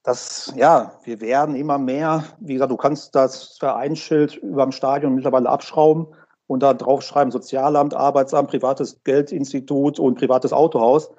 dass 0.04 0.54
ja, 0.58 0.92
wir 1.06 1.22
werden 1.22 1.56
immer 1.56 1.78
mehr, 1.78 2.26
wie 2.40 2.54
gesagt, 2.54 2.72
du 2.72 2.78
kannst 2.78 3.16
das 3.16 3.58
Vereinsschild 3.58 4.36
über 4.36 4.64
dem 4.64 4.74
Stadion 4.74 5.16
mittlerweile 5.16 5.50
abschrauben 5.50 6.08
und 6.48 6.62
da 6.62 6.74
drauf 6.74 7.04
schreiben 7.04 7.32
Sozialamt, 7.32 7.94
Arbeitsamt, 7.94 8.50
privates 8.50 9.02
Geldinstitut 9.06 9.98
und 9.98 10.20
privates 10.20 10.52
Autohaus, 10.52 11.10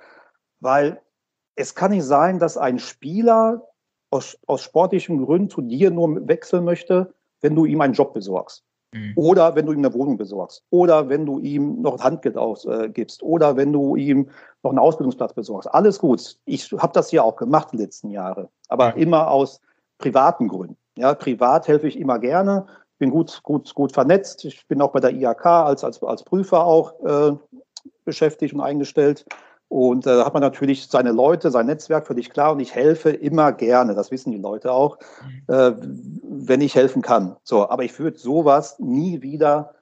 weil 0.60 1.00
es 1.54 1.74
kann 1.74 1.92
nicht 1.92 2.04
sein, 2.04 2.38
dass 2.38 2.58
ein 2.58 2.78
Spieler 2.78 3.62
aus, 4.10 4.38
aus 4.46 4.62
sportlichen 4.62 5.24
Gründen 5.24 5.50
zu 5.50 5.60
dir 5.60 5.90
nur 5.90 6.26
wechseln 6.28 6.64
möchte, 6.64 7.12
wenn 7.40 7.54
du 7.54 7.64
ihm 7.64 7.80
einen 7.80 7.94
Job 7.94 8.14
besorgst. 8.14 8.64
Mhm. 8.92 9.12
Oder 9.16 9.54
wenn 9.54 9.66
du 9.66 9.72
ihm 9.72 9.78
eine 9.78 9.94
Wohnung 9.94 10.16
besorgst. 10.16 10.64
Oder 10.70 11.08
wenn 11.08 11.26
du 11.26 11.38
ihm 11.38 11.80
noch 11.82 12.00
Handgeld 12.00 12.36
ausgibst. 12.36 13.22
Äh, 13.22 13.24
oder 13.24 13.56
wenn 13.56 13.72
du 13.72 13.96
ihm 13.96 14.30
noch 14.62 14.70
einen 14.70 14.78
Ausbildungsplatz 14.78 15.34
besorgst. 15.34 15.72
Alles 15.72 15.98
gut. 15.98 16.38
Ich 16.44 16.70
habe 16.72 16.92
das 16.92 17.12
ja 17.12 17.22
auch 17.22 17.36
gemacht 17.36 17.68
die 17.72 17.78
letzten 17.78 18.10
Jahre. 18.10 18.48
Aber 18.68 18.94
mhm. 18.94 19.02
immer 19.02 19.30
aus 19.30 19.60
privaten 19.98 20.48
Gründen. 20.48 20.76
Ja, 20.96 21.14
privat 21.14 21.68
helfe 21.68 21.88
ich 21.88 21.98
immer 21.98 22.18
gerne. 22.18 22.66
Bin 22.98 23.10
gut, 23.10 23.42
gut, 23.42 23.74
gut 23.74 23.92
vernetzt. 23.92 24.44
Ich 24.44 24.66
bin 24.66 24.80
auch 24.80 24.92
bei 24.92 25.00
der 25.00 25.12
IHK 25.12 25.44
als, 25.44 25.84
als, 25.84 26.02
als 26.02 26.24
Prüfer 26.24 26.64
auch 26.64 26.98
äh, 27.04 27.32
beschäftigt 28.04 28.54
und 28.54 28.60
eingestellt. 28.60 29.26
Und 29.68 30.06
da 30.06 30.20
äh, 30.20 30.24
hat 30.24 30.32
man 30.32 30.42
natürlich 30.42 30.86
seine 30.86 31.12
Leute, 31.12 31.50
sein 31.50 31.66
Netzwerk 31.66 32.06
völlig 32.06 32.30
klar. 32.30 32.52
Und 32.52 32.60
ich 32.60 32.74
helfe 32.74 33.10
immer 33.10 33.52
gerne, 33.52 33.94
das 33.94 34.10
wissen 34.10 34.32
die 34.32 34.38
Leute 34.38 34.72
auch, 34.72 34.98
mhm. 35.48 35.54
äh, 35.54 35.72
wenn 36.22 36.60
ich 36.60 36.74
helfen 36.74 37.02
kann. 37.02 37.36
So, 37.42 37.68
aber 37.68 37.84
ich 37.84 37.98
würde 37.98 38.18
sowas 38.18 38.78
nie 38.78 39.22
wieder 39.22 39.74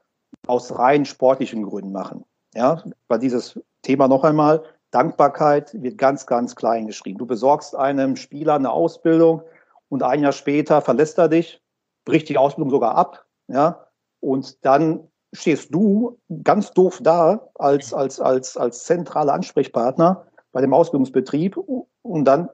aus 0.46 0.78
rein 0.78 1.04
sportlichen 1.04 1.62
Gründen 1.62 1.92
machen. 1.92 2.24
Ja, 2.54 2.82
weil 3.08 3.18
dieses 3.18 3.58
Thema 3.82 4.08
noch 4.08 4.24
einmal, 4.24 4.62
Dankbarkeit 4.90 5.74
wird 5.82 5.98
ganz, 5.98 6.24
ganz 6.24 6.54
klein 6.54 6.86
geschrieben. 6.86 7.18
Du 7.18 7.26
besorgst 7.26 7.74
einem 7.74 8.14
Spieler 8.14 8.54
eine 8.54 8.70
Ausbildung 8.70 9.42
und 9.88 10.04
ein 10.04 10.22
Jahr 10.22 10.32
später 10.32 10.80
verlässt 10.80 11.18
er 11.18 11.28
dich, 11.28 11.60
bricht 12.04 12.28
die 12.28 12.38
Ausbildung 12.38 12.70
sogar 12.70 12.94
ab, 12.94 13.26
ja, 13.48 13.88
und 14.20 14.64
dann 14.64 15.08
stehst 15.34 15.74
du 15.74 16.18
ganz 16.42 16.72
doof 16.72 17.00
da 17.02 17.48
als, 17.56 17.92
als, 17.92 18.20
als, 18.20 18.56
als 18.56 18.84
zentraler 18.84 19.34
Ansprechpartner 19.34 20.26
bei 20.52 20.60
dem 20.60 20.72
Ausbildungsbetrieb 20.72 21.56
und 22.02 22.24
dann, 22.24 22.48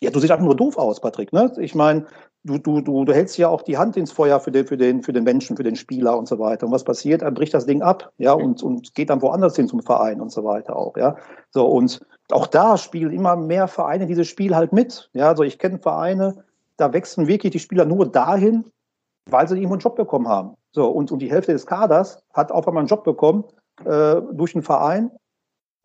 ja, 0.00 0.10
du 0.10 0.18
siehst 0.18 0.32
einfach 0.32 0.44
nur 0.44 0.56
doof 0.56 0.76
aus, 0.76 1.00
Patrick. 1.00 1.32
Ne? 1.32 1.52
Ich 1.58 1.74
meine, 1.74 2.06
du, 2.44 2.58
du, 2.58 2.80
du, 2.80 3.04
du 3.04 3.12
hältst 3.12 3.38
ja 3.38 3.48
auch 3.48 3.62
die 3.62 3.78
Hand 3.78 3.96
ins 3.96 4.12
Feuer 4.12 4.40
für 4.40 4.50
den, 4.50 4.66
für, 4.66 4.76
den, 4.76 5.02
für 5.02 5.12
den 5.12 5.24
Menschen, 5.24 5.56
für 5.56 5.62
den 5.62 5.76
Spieler 5.76 6.18
und 6.18 6.26
so 6.26 6.38
weiter. 6.38 6.66
Und 6.66 6.72
was 6.72 6.84
passiert? 6.84 7.22
Er 7.22 7.30
bricht 7.30 7.54
das 7.54 7.66
Ding 7.66 7.82
ab, 7.82 8.12
ja, 8.18 8.32
und, 8.32 8.62
und 8.62 8.94
geht 8.94 9.10
dann 9.10 9.22
woanders 9.22 9.56
hin 9.56 9.68
zum 9.68 9.82
Verein 9.82 10.20
und 10.20 10.32
so 10.32 10.44
weiter 10.44 10.76
auch, 10.76 10.96
ja. 10.96 11.16
So, 11.50 11.66
und 11.66 12.00
auch 12.30 12.46
da 12.46 12.76
spielen 12.76 13.12
immer 13.12 13.36
mehr 13.36 13.68
Vereine 13.68 14.06
dieses 14.06 14.26
Spiel 14.26 14.54
halt 14.56 14.72
mit. 14.72 15.10
Ja, 15.12 15.28
also 15.28 15.44
ich 15.44 15.58
kenne 15.58 15.78
Vereine, 15.78 16.44
da 16.76 16.92
wechseln 16.92 17.28
wirklich 17.28 17.52
die 17.52 17.60
Spieler 17.60 17.84
nur 17.84 18.10
dahin, 18.10 18.64
weil 19.30 19.48
sie 19.48 19.54
irgendwo 19.54 19.74
einen 19.74 19.80
Job 19.80 19.96
bekommen 19.96 20.28
haben. 20.28 20.56
So, 20.76 20.88
und, 20.88 21.10
und 21.10 21.20
die 21.20 21.30
Hälfte 21.30 21.52
des 21.52 21.64
Kaders 21.64 22.22
hat 22.34 22.52
auf 22.52 22.68
einmal 22.68 22.82
einen 22.82 22.88
Job 22.88 23.02
bekommen 23.02 23.44
äh, 23.86 24.20
durch 24.32 24.54
einen 24.54 24.62
Verein 24.62 25.10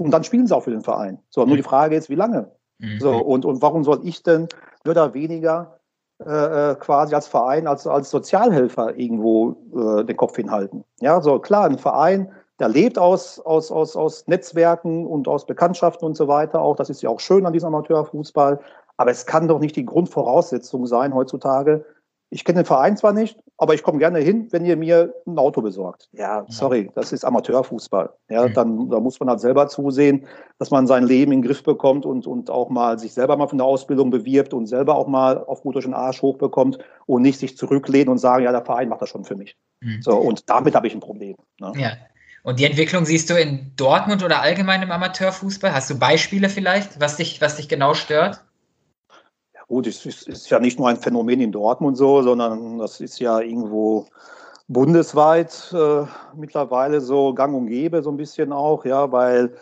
und 0.01 0.11
dann 0.11 0.25
spielen 0.25 0.47
sie 0.47 0.53
auch 0.53 0.63
für 0.63 0.71
den 0.71 0.81
Verein. 0.81 1.17
So, 1.29 1.45
nur 1.45 1.55
die 1.55 1.63
Frage 1.63 1.95
ist, 1.95 2.09
wie 2.09 2.15
lange? 2.15 2.51
Mhm. 2.79 2.99
So, 2.99 3.15
und, 3.15 3.45
und 3.45 3.61
warum 3.61 3.85
soll 3.85 4.01
ich 4.03 4.21
denn 4.21 4.49
mehr 4.83 4.91
oder 4.91 5.13
weniger 5.13 5.79
äh, 6.25 6.71
äh, 6.71 6.75
quasi 6.75 7.15
als 7.15 7.29
Verein, 7.29 7.67
als, 7.67 7.87
als 7.87 8.09
Sozialhelfer 8.09 8.97
irgendwo 8.97 9.55
äh, 9.73 10.03
den 10.03 10.17
Kopf 10.17 10.35
hinhalten? 10.35 10.83
Ja, 10.99 11.21
so 11.21 11.39
klar, 11.39 11.67
ein 11.67 11.77
Verein, 11.77 12.29
der 12.59 12.67
lebt 12.67 12.99
aus, 12.99 13.39
aus, 13.39 13.71
aus, 13.71 13.95
aus 13.95 14.27
Netzwerken 14.27 15.07
und 15.07 15.29
aus 15.29 15.45
Bekanntschaften 15.45 16.05
und 16.05 16.17
so 16.17 16.27
weiter 16.27 16.59
auch. 16.59 16.75
Das 16.75 16.89
ist 16.89 17.01
ja 17.01 17.09
auch 17.09 17.21
schön 17.21 17.45
an 17.45 17.53
diesem 17.53 17.67
Amateurfußball. 17.67 18.59
Aber 18.97 19.09
es 19.09 19.25
kann 19.25 19.47
doch 19.47 19.59
nicht 19.59 19.77
die 19.77 19.85
Grundvoraussetzung 19.85 20.85
sein 20.85 21.15
heutzutage, 21.15 21.85
ich 22.33 22.45
kenne 22.45 22.61
den 22.61 22.65
Verein 22.65 22.95
zwar 22.95 23.11
nicht, 23.11 23.37
aber 23.57 23.73
ich 23.73 23.83
komme 23.83 23.99
gerne 23.99 24.19
hin, 24.19 24.47
wenn 24.51 24.65
ihr 24.65 24.77
mir 24.77 25.13
ein 25.27 25.37
Auto 25.37 25.61
besorgt. 25.61 26.07
Ja, 26.13 26.45
sorry, 26.47 26.89
das 26.95 27.11
ist 27.11 27.25
Amateurfußball. 27.25 28.09
Ja, 28.29 28.47
mhm. 28.47 28.53
dann 28.53 28.89
da 28.89 29.01
muss 29.01 29.19
man 29.19 29.29
halt 29.29 29.41
selber 29.41 29.67
zusehen, 29.67 30.25
dass 30.57 30.71
man 30.71 30.87
sein 30.87 31.03
Leben 31.03 31.33
in 31.33 31.41
den 31.41 31.47
Griff 31.47 31.61
bekommt 31.61 32.05
und, 32.05 32.27
und 32.27 32.49
auch 32.49 32.69
mal 32.69 32.97
sich 32.97 33.13
selber 33.13 33.35
mal 33.35 33.47
von 33.47 33.57
der 33.57 33.67
Ausbildung 33.67 34.11
bewirbt 34.11 34.53
und 34.53 34.67
selber 34.67 34.95
auch 34.95 35.07
mal 35.07 35.43
auf 35.43 35.61
gut 35.61 35.75
durch 35.75 35.83
den 35.83 35.93
Arsch 35.93 36.21
hochbekommt 36.21 36.79
und 37.05 37.21
nicht 37.21 37.37
sich 37.37 37.57
zurücklehnen 37.57 38.07
und 38.07 38.17
sagen, 38.17 38.45
ja, 38.45 38.51
der 38.53 38.63
Verein 38.63 38.87
macht 38.87 39.01
das 39.01 39.09
schon 39.09 39.25
für 39.25 39.35
mich. 39.35 39.57
Mhm. 39.81 40.01
So, 40.01 40.15
und 40.15 40.49
damit 40.49 40.73
habe 40.73 40.87
ich 40.87 40.93
ein 40.93 41.01
Problem. 41.01 41.35
Ne? 41.59 41.73
Ja. 41.75 41.91
Und 42.43 42.59
die 42.59 42.65
Entwicklung 42.65 43.03
siehst 43.05 43.29
du 43.29 43.35
in 43.35 43.73
Dortmund 43.75 44.23
oder 44.23 44.41
allgemein 44.41 44.81
im 44.81 44.91
Amateurfußball? 44.91 45.73
Hast 45.73 45.89
du 45.89 45.99
Beispiele 45.99 46.47
vielleicht, 46.47 47.01
was 47.01 47.17
dich, 47.17 47.41
was 47.41 47.57
dich 47.57 47.67
genau 47.67 47.93
stört? 47.93 48.41
Gut, 49.71 49.87
es 49.87 50.05
ist, 50.05 50.27
ist 50.27 50.49
ja 50.49 50.59
nicht 50.59 50.79
nur 50.79 50.89
ein 50.89 50.97
Phänomen 50.97 51.39
in 51.39 51.53
Dortmund 51.53 51.95
so, 51.95 52.21
sondern 52.21 52.79
das 52.79 52.99
ist 52.99 53.21
ja 53.21 53.39
irgendwo 53.39 54.05
bundesweit 54.67 55.73
äh, 55.73 56.03
mittlerweile 56.35 56.99
so 56.99 57.33
gang 57.33 57.55
und 57.55 57.67
gäbe, 57.67 58.03
so 58.03 58.09
ein 58.09 58.17
bisschen 58.17 58.51
auch, 58.51 58.83
ja, 58.83 59.13
weil 59.13 59.53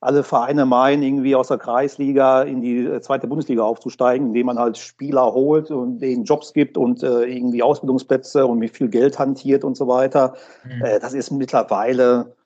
alle 0.00 0.22
Vereine 0.22 0.66
meinen, 0.66 1.02
irgendwie 1.02 1.34
aus 1.34 1.48
der 1.48 1.56
Kreisliga 1.56 2.42
in 2.42 2.60
die 2.60 2.84
äh, 2.84 3.00
zweite 3.00 3.26
Bundesliga 3.26 3.62
aufzusteigen, 3.62 4.26
indem 4.26 4.48
man 4.48 4.58
halt 4.58 4.76
Spieler 4.76 5.32
holt 5.32 5.70
und 5.70 5.98
denen 5.98 6.24
Jobs 6.24 6.52
gibt 6.52 6.76
und 6.76 7.02
äh, 7.02 7.22
irgendwie 7.22 7.62
Ausbildungsplätze 7.62 8.46
und 8.46 8.58
mit 8.58 8.76
viel 8.76 8.88
Geld 8.88 9.18
hantiert 9.18 9.64
und 9.64 9.78
so 9.78 9.88
weiter. 9.88 10.34
Mhm. 10.64 10.84
Äh, 10.84 11.00
das 11.00 11.14
ist 11.14 11.30
mittlerweile 11.30 12.36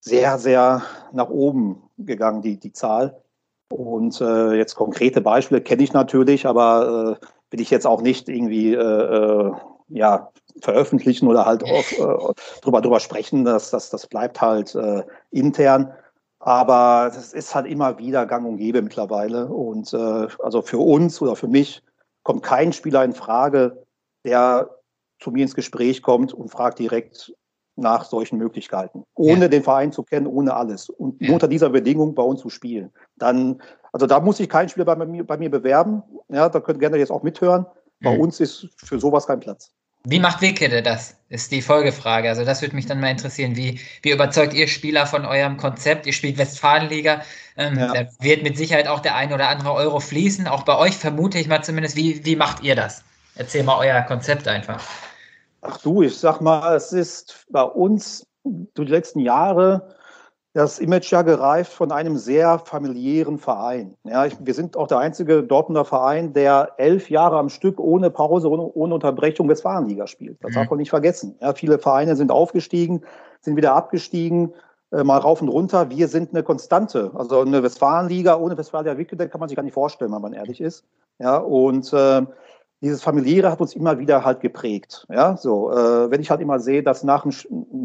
sehr, 0.00 0.36
sehr 0.38 0.82
nach 1.12 1.28
oben 1.28 1.80
gegangen, 1.96 2.42
die, 2.42 2.58
die 2.58 2.72
Zahl. 2.72 3.22
Und 3.70 4.20
äh, 4.20 4.54
jetzt 4.54 4.74
konkrete 4.74 5.20
Beispiele 5.20 5.60
kenne 5.60 5.82
ich 5.82 5.92
natürlich, 5.92 6.46
aber 6.46 7.18
äh, 7.20 7.26
will 7.50 7.60
ich 7.60 7.70
jetzt 7.70 7.86
auch 7.86 8.02
nicht 8.02 8.28
irgendwie 8.28 8.74
äh, 8.74 8.78
äh 8.78 9.52
ja, 9.90 10.30
veröffentlichen 10.62 11.26
oder 11.26 11.46
halt 11.46 11.64
auf, 11.64 11.92
äh, 11.92 12.34
drüber, 12.62 12.80
drüber 12.80 13.00
sprechen. 13.00 13.44
Das, 13.44 13.70
das, 13.70 13.90
das 13.90 14.06
bleibt 14.06 14.40
halt 14.40 14.74
äh, 14.74 15.02
intern. 15.30 15.92
Aber 16.38 17.10
das 17.12 17.34
ist 17.34 17.54
halt 17.54 17.66
immer 17.66 17.98
wieder 17.98 18.24
gang 18.24 18.46
und 18.46 18.56
gäbe 18.56 18.80
mittlerweile. 18.82 19.46
Und 19.46 19.92
äh, 19.92 20.28
also 20.42 20.62
für 20.62 20.78
uns 20.78 21.20
oder 21.20 21.36
für 21.36 21.48
mich 21.48 21.82
kommt 22.22 22.42
kein 22.42 22.72
Spieler 22.72 23.04
in 23.04 23.12
Frage, 23.12 23.84
der 24.24 24.70
zu 25.18 25.30
mir 25.30 25.42
ins 25.42 25.54
Gespräch 25.54 26.02
kommt 26.02 26.32
und 26.32 26.50
fragt 26.50 26.78
direkt 26.78 27.34
nach 27.80 28.04
solchen 28.04 28.38
Möglichkeiten. 28.38 29.04
Ohne 29.14 29.42
ja. 29.42 29.48
den 29.48 29.62
Verein 29.62 29.92
zu 29.92 30.02
kennen, 30.02 30.26
ohne 30.26 30.54
alles. 30.54 30.88
Und 30.88 31.20
nur 31.20 31.34
unter 31.34 31.48
dieser 31.48 31.70
Bedingung 31.70 32.14
bei 32.14 32.22
uns 32.22 32.40
zu 32.40 32.50
spielen. 32.50 32.90
Dann, 33.16 33.60
also 33.92 34.06
da 34.06 34.20
muss 34.20 34.40
ich 34.40 34.48
keinen 34.48 34.68
Spieler 34.68 34.84
bei 34.84 34.96
mir, 35.06 35.24
bei 35.24 35.36
mir 35.36 35.50
bewerben. 35.50 36.02
Ja, 36.28 36.48
da 36.48 36.60
könnt 36.60 36.78
ihr 36.78 36.80
gerne 36.80 36.98
jetzt 36.98 37.10
auch 37.10 37.22
mithören. 37.22 37.66
Bei 38.00 38.14
mhm. 38.14 38.20
uns 38.20 38.40
ist 38.40 38.68
für 38.76 38.98
sowas 38.98 39.26
kein 39.26 39.40
Platz. 39.40 39.72
Wie 40.04 40.18
macht 40.18 40.40
Wickede 40.40 40.82
das? 40.82 41.16
Ist 41.28 41.52
die 41.52 41.60
Folgefrage. 41.60 42.28
Also 42.28 42.44
das 42.44 42.62
würde 42.62 42.74
mich 42.74 42.86
dann 42.86 43.00
mal 43.00 43.10
interessieren. 43.10 43.54
Wie, 43.56 43.80
wie 44.02 44.12
überzeugt 44.12 44.54
ihr 44.54 44.66
Spieler 44.66 45.06
von 45.06 45.26
eurem 45.26 45.58
Konzept? 45.58 46.06
Ihr 46.06 46.14
spielt 46.14 46.38
Westfalenliga. 46.38 47.20
Ähm, 47.58 47.78
ja. 47.78 47.92
Da 47.92 48.06
wird 48.20 48.42
mit 48.42 48.56
Sicherheit 48.56 48.88
auch 48.88 49.00
der 49.00 49.14
ein 49.14 49.32
oder 49.32 49.48
andere 49.48 49.74
Euro 49.74 50.00
fließen. 50.00 50.46
Auch 50.46 50.62
bei 50.62 50.78
euch 50.78 50.96
vermute 50.96 51.38
ich 51.38 51.48
mal 51.48 51.62
zumindest. 51.62 51.96
Wie, 51.96 52.24
wie 52.24 52.36
macht 52.36 52.62
ihr 52.62 52.74
das? 52.74 53.04
Erzähl 53.36 53.62
mal 53.62 53.76
euer 53.78 54.00
Konzept 54.02 54.48
einfach. 54.48 54.82
Ach 55.62 55.78
du, 55.78 56.02
ich 56.02 56.18
sag 56.18 56.40
mal, 56.40 56.74
es 56.74 56.92
ist 56.92 57.46
bei 57.50 57.62
uns 57.62 58.26
durch 58.42 58.86
die 58.86 58.92
letzten 58.92 59.20
Jahre 59.20 59.94
das 60.52 60.80
Image 60.80 61.12
ja 61.12 61.22
gereift 61.22 61.72
von 61.72 61.92
einem 61.92 62.16
sehr 62.16 62.58
familiären 62.58 63.38
Verein. 63.38 63.94
Ja, 64.04 64.26
ich, 64.26 64.34
wir 64.40 64.54
sind 64.54 64.76
auch 64.76 64.88
der 64.88 64.98
einzige 64.98 65.44
Dortmunder 65.44 65.84
Verein, 65.84 66.32
der 66.32 66.72
elf 66.76 67.08
Jahre 67.08 67.38
am 67.38 67.48
Stück 67.48 67.78
ohne 67.78 68.10
Pause, 68.10 68.50
ohne, 68.50 68.64
ohne 68.74 68.94
Unterbrechung 68.94 69.48
Westfalenliga 69.48 70.08
spielt. 70.08 70.42
Das 70.42 70.50
mhm. 70.50 70.54
darf 70.54 70.70
man 70.70 70.78
nicht 70.78 70.90
vergessen. 70.90 71.36
Ja, 71.40 71.54
viele 71.54 71.78
Vereine 71.78 72.16
sind 72.16 72.32
aufgestiegen, 72.32 73.02
sind 73.40 73.56
wieder 73.56 73.74
abgestiegen, 73.74 74.52
äh, 74.90 75.04
mal 75.04 75.18
rauf 75.18 75.40
und 75.40 75.48
runter. 75.48 75.88
Wir 75.90 76.08
sind 76.08 76.30
eine 76.30 76.42
Konstante. 76.42 77.12
Also 77.14 77.42
eine 77.42 77.62
Westfalenliga 77.62 78.36
ohne 78.36 78.58
Westfalia 78.58 78.98
Wickede 78.98 79.28
kann 79.28 79.38
man 79.38 79.48
sich 79.48 79.56
gar 79.56 79.62
nicht 79.62 79.74
vorstellen, 79.74 80.12
wenn 80.12 80.22
man 80.22 80.32
ehrlich 80.32 80.60
ist. 80.60 80.84
Ja, 81.20 81.36
und 81.36 81.92
äh, 81.92 82.22
dieses 82.80 83.02
familiäre 83.02 83.50
hat 83.50 83.60
uns 83.60 83.74
immer 83.74 83.98
wieder 83.98 84.24
halt 84.24 84.40
geprägt. 84.40 85.06
Ja, 85.10 85.36
so, 85.36 85.70
äh, 85.70 86.10
wenn 86.10 86.20
ich 86.20 86.30
halt 86.30 86.40
immer 86.40 86.60
sehe, 86.60 86.82
dass 86.82 87.04
nach 87.04 87.26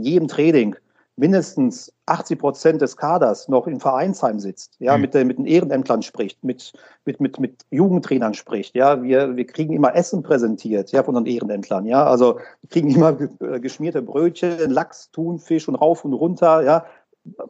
jedem 0.01 0.27
Training 0.27 0.75
mindestens 1.17 1.93
80 2.07 2.39
Prozent 2.39 2.81
des 2.81 2.97
Kaders 2.97 3.47
noch 3.47 3.67
im 3.67 3.79
Vereinsheim 3.79 4.39
sitzt, 4.39 4.75
ja, 4.79 4.95
mhm. 4.95 5.01
mit, 5.01 5.13
den, 5.13 5.27
mit 5.27 5.37
den 5.37 5.45
Ehrenämtlern 5.45 6.01
spricht, 6.01 6.43
mit, 6.43 6.73
mit, 7.05 7.21
mit, 7.21 7.39
mit 7.39 7.65
Jugendtrainern 7.71 8.33
spricht, 8.33 8.75
ja, 8.75 9.01
wir, 9.01 9.35
wir 9.35 9.47
kriegen 9.47 9.73
immer 9.73 9.95
Essen 9.95 10.23
präsentiert, 10.23 10.91
ja, 10.91 11.03
von 11.03 11.15
den 11.15 11.25
Ehrenämtlern, 11.25 11.85
ja, 11.85 12.05
also 12.05 12.39
wir 12.61 12.69
kriegen 12.69 12.89
immer 12.89 13.17
äh, 13.39 13.59
geschmierte 13.61 14.01
Brötchen, 14.01 14.69
Lachs, 14.69 15.09
Thunfisch 15.11 15.69
und 15.69 15.75
rauf 15.75 16.03
und 16.03 16.13
runter, 16.13 16.63
ja, 16.63 16.85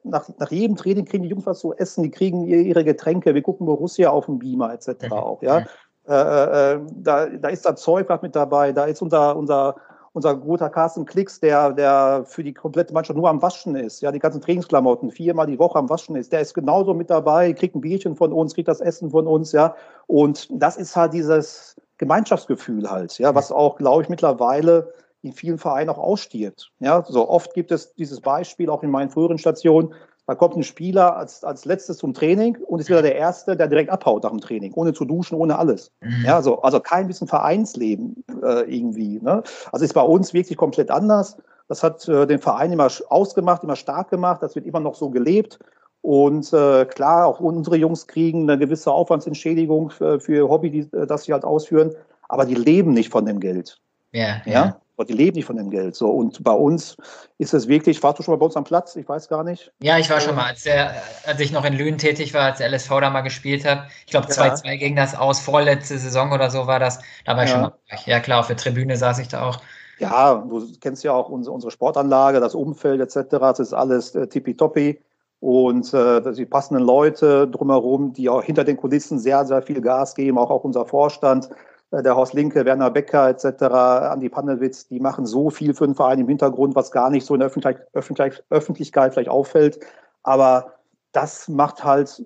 nach, 0.03 0.29
nach 0.38 0.51
jedem 0.51 0.75
Training 0.75 1.05
kriegen 1.05 1.23
die 1.23 1.29
Jungs 1.29 1.45
was 1.45 1.60
zu 1.60 1.73
essen, 1.73 2.03
die 2.03 2.12
kriegen 2.12 2.45
ihre 2.45 2.84
Getränke, 2.84 3.34
wir 3.34 3.41
gucken 3.41 3.65
Borussia 3.65 4.10
auf 4.10 4.27
dem 4.27 4.39
Beamer 4.39 4.73
etc. 4.73 5.08
Mhm. 5.10 5.13
auch, 5.13 5.41
ja, 5.41 5.65
äh, 6.07 6.13
äh, 6.13 6.73
äh, 6.73 6.79
da, 6.95 7.25
da 7.27 7.49
ist 7.49 7.65
da 7.65 7.75
Zeug 7.75 8.09
mit 8.21 8.35
dabei, 8.35 8.71
da 8.71 8.85
ist 8.85 9.01
unser, 9.01 9.35
unser 9.35 9.75
unser 10.15 10.33
guter 10.33 10.69
Carsten 10.69 11.05
Klicks, 11.05 11.41
der, 11.41 11.73
der 11.73 12.23
für 12.25 12.41
die 12.41 12.53
komplette 12.53 12.93
Mannschaft 12.93 13.17
nur 13.17 13.29
am 13.29 13.41
Waschen 13.41 13.75
ist, 13.75 14.01
ja, 14.01 14.13
die 14.13 14.19
ganzen 14.19 14.39
Trainingsklamotten 14.39 15.11
viermal 15.11 15.45
die 15.45 15.59
Woche 15.59 15.77
am 15.77 15.89
Waschen 15.89 16.15
ist, 16.15 16.31
der 16.31 16.39
ist 16.39 16.53
genauso 16.53 16.93
mit 16.93 17.09
dabei, 17.09 17.51
kriegt 17.51 17.75
ein 17.75 17.81
Bierchen 17.81 18.15
von 18.15 18.31
uns, 18.31 18.53
kriegt 18.53 18.69
das 18.69 18.79
Essen 18.79 19.11
von 19.11 19.27
uns, 19.27 19.51
ja. 19.51 19.75
Und 20.07 20.47
das 20.49 20.77
ist 20.77 20.95
halt 20.95 21.11
dieses 21.11 21.75
Gemeinschaftsgefühl 21.97 22.89
halt, 22.89 23.19
ja, 23.19 23.35
was 23.35 23.51
auch, 23.51 23.75
glaube 23.75 24.03
ich, 24.03 24.09
mittlerweile 24.09 24.93
in 25.21 25.33
vielen 25.33 25.57
Vereinen 25.57 25.89
auch 25.89 25.97
ausstirbt. 25.97 26.71
Ja, 26.79 27.03
so 27.05 27.27
oft 27.27 27.53
gibt 27.53 27.71
es 27.73 27.93
dieses 27.95 28.21
Beispiel 28.21 28.69
auch 28.69 28.83
in 28.83 28.91
meinen 28.91 29.09
früheren 29.09 29.37
Stationen, 29.37 29.93
da 30.27 30.33
kommt 30.33 30.55
ein 30.55 30.63
Spieler 30.63 31.15
als, 31.15 31.43
als 31.43 31.65
letztes 31.65 31.97
zum 31.97 32.13
Training 32.13 32.57
und 32.65 32.79
ist 32.79 32.89
wieder 32.89 33.03
der 33.03 33.15
Erste, 33.15 33.55
der 33.55 33.67
direkt 33.67 33.91
abhaut 33.91 34.23
nach 34.23 34.31
dem 34.31 34.41
Training, 34.41 34.73
ohne 34.73 34.93
zu 34.93 35.05
duschen, 35.05 35.35
ohne 35.35 35.59
alles. 35.59 35.91
Mhm. 36.01 36.25
Ja, 36.25 36.41
so, 36.41 36.61
also 36.61 36.79
kein 36.79 37.07
bisschen 37.07 37.27
Vereinsleben 37.27 38.23
äh, 38.41 38.61
irgendwie. 38.61 39.19
Ne? 39.21 39.43
Also 39.71 39.85
ist 39.85 39.93
bei 39.93 40.01
uns 40.01 40.33
wirklich 40.33 40.57
komplett 40.57 40.89
anders. 40.89 41.38
Das 41.67 41.83
hat 41.83 42.07
äh, 42.07 42.25
den 42.25 42.39
Verein 42.39 42.71
immer 42.71 42.89
ausgemacht, 43.09 43.63
immer 43.63 43.75
stark 43.75 44.09
gemacht. 44.09 44.41
Das 44.41 44.55
wird 44.55 44.65
immer 44.65 44.79
noch 44.79 44.95
so 44.95 45.11
gelebt. 45.11 45.59
Und 46.01 46.51
äh, 46.53 46.85
klar, 46.85 47.27
auch 47.27 47.39
unsere 47.39 47.77
Jungs 47.77 48.07
kriegen 48.07 48.49
eine 48.49 48.59
gewisse 48.59 48.91
Aufwandsentschädigung 48.91 49.89
für, 49.89 50.19
für 50.19 50.49
Hobby, 50.49 50.71
die, 50.71 50.97
äh, 50.97 51.05
das 51.05 51.23
sie 51.23 51.33
halt 51.33 51.43
ausführen. 51.43 51.93
Aber 52.29 52.45
die 52.45 52.55
leben 52.55 52.93
nicht 52.93 53.09
von 53.09 53.25
dem 53.25 53.39
Geld. 53.39 53.79
Ja, 54.11 54.41
ja. 54.45 54.51
ja? 54.51 54.81
Die 55.03 55.13
leben 55.13 55.36
nicht 55.36 55.45
von 55.45 55.58
dem 55.58 55.69
Geld. 55.69 55.95
So. 55.95 56.10
Und 56.10 56.43
bei 56.43 56.53
uns 56.53 56.95
ist 57.38 57.53
es 57.53 57.67
wirklich, 57.67 58.01
warst 58.01 58.19
du 58.19 58.23
schon 58.23 58.34
mal 58.34 58.38
bei 58.38 58.45
uns 58.45 58.55
am 58.55 58.63
Platz? 58.63 58.95
Ich 58.95 59.08
weiß 59.08 59.27
gar 59.27 59.43
nicht. 59.43 59.71
Ja, 59.81 59.97
ich 59.97 60.10
war 60.10 60.21
schon 60.21 60.36
mal, 60.36 60.45
als, 60.45 60.63
der, 60.63 60.93
als 61.25 61.39
ich 61.39 61.51
noch 61.51 61.65
in 61.65 61.73
Lünen 61.73 61.97
tätig 61.97 62.34
war, 62.34 62.43
als 62.43 62.60
der 62.60 62.69
LSV 62.69 62.89
da 63.01 63.10
mal 63.10 63.21
gespielt 63.21 63.65
hat. 63.65 63.88
Ich 64.05 64.12
glaube, 64.12 64.27
2-2 64.27 64.65
ja. 64.65 64.75
ging 64.77 64.95
das 64.95 65.15
aus, 65.15 65.39
vorletzte 65.39 65.97
Saison 65.97 66.31
oder 66.31 66.49
so 66.49 66.67
war 66.67 66.79
das. 66.79 66.99
Da 67.25 67.36
war 67.36 67.43
ich 67.43 67.49
ja. 67.49 67.55
schon 67.55 67.62
mal. 67.63 67.73
Ja, 68.05 68.19
klar, 68.19 68.39
auf 68.39 68.47
der 68.47 68.58
Tribüne 68.58 68.95
saß 68.95 69.19
ich 69.19 69.27
da 69.27 69.43
auch. 69.43 69.60
Ja, 69.99 70.36
du 70.36 70.65
kennst 70.81 71.03
ja 71.03 71.13
auch 71.13 71.29
unsere, 71.29 71.53
unsere 71.53 71.71
Sportanlage, 71.71 72.39
das 72.39 72.55
Umfeld 72.55 73.01
etc. 73.01 73.29
Das 73.39 73.60
ist 73.60 73.73
alles 73.73 74.13
äh, 74.15 74.27
tippitoppi. 74.27 75.01
Und 75.39 75.93
äh, 75.93 76.34
die 76.34 76.45
passenden 76.45 76.84
Leute 76.84 77.47
drumherum, 77.47 78.13
die 78.13 78.29
auch 78.29 78.43
hinter 78.43 78.63
den 78.63 78.77
Kulissen 78.77 79.19
sehr, 79.19 79.45
sehr 79.45 79.62
viel 79.62 79.81
Gas 79.81 80.15
geben, 80.15 80.38
auch, 80.38 80.49
auch 80.49 80.63
unser 80.63 80.86
Vorstand. 80.86 81.49
Äh, 81.95 82.03
der 82.03 82.15
Horst 82.15 82.34
Linke, 82.34 82.65
Werner 82.65 82.91
Becker 82.91 83.29
etc., 83.29 83.63
Andi 83.63 84.29
Pandelwitz, 84.29 84.88
die 84.88 84.99
machen 84.99 85.25
so 85.25 85.49
viel 85.49 85.73
für 85.73 85.86
den 85.86 85.95
Verein 85.95 86.19
im 86.19 86.27
Hintergrund, 86.27 86.75
was 86.75 86.91
gar 86.91 87.10
nicht 87.10 87.25
so 87.25 87.34
in 87.34 87.39
der 87.39 87.51
Öffentlich 87.93 88.43
Öffentlichkeit 88.49 89.13
vielleicht 89.13 89.29
auffällt. 89.29 89.79
Aber 90.23 90.73
das 91.12 91.47
macht 91.47 91.84
halt 91.84 92.25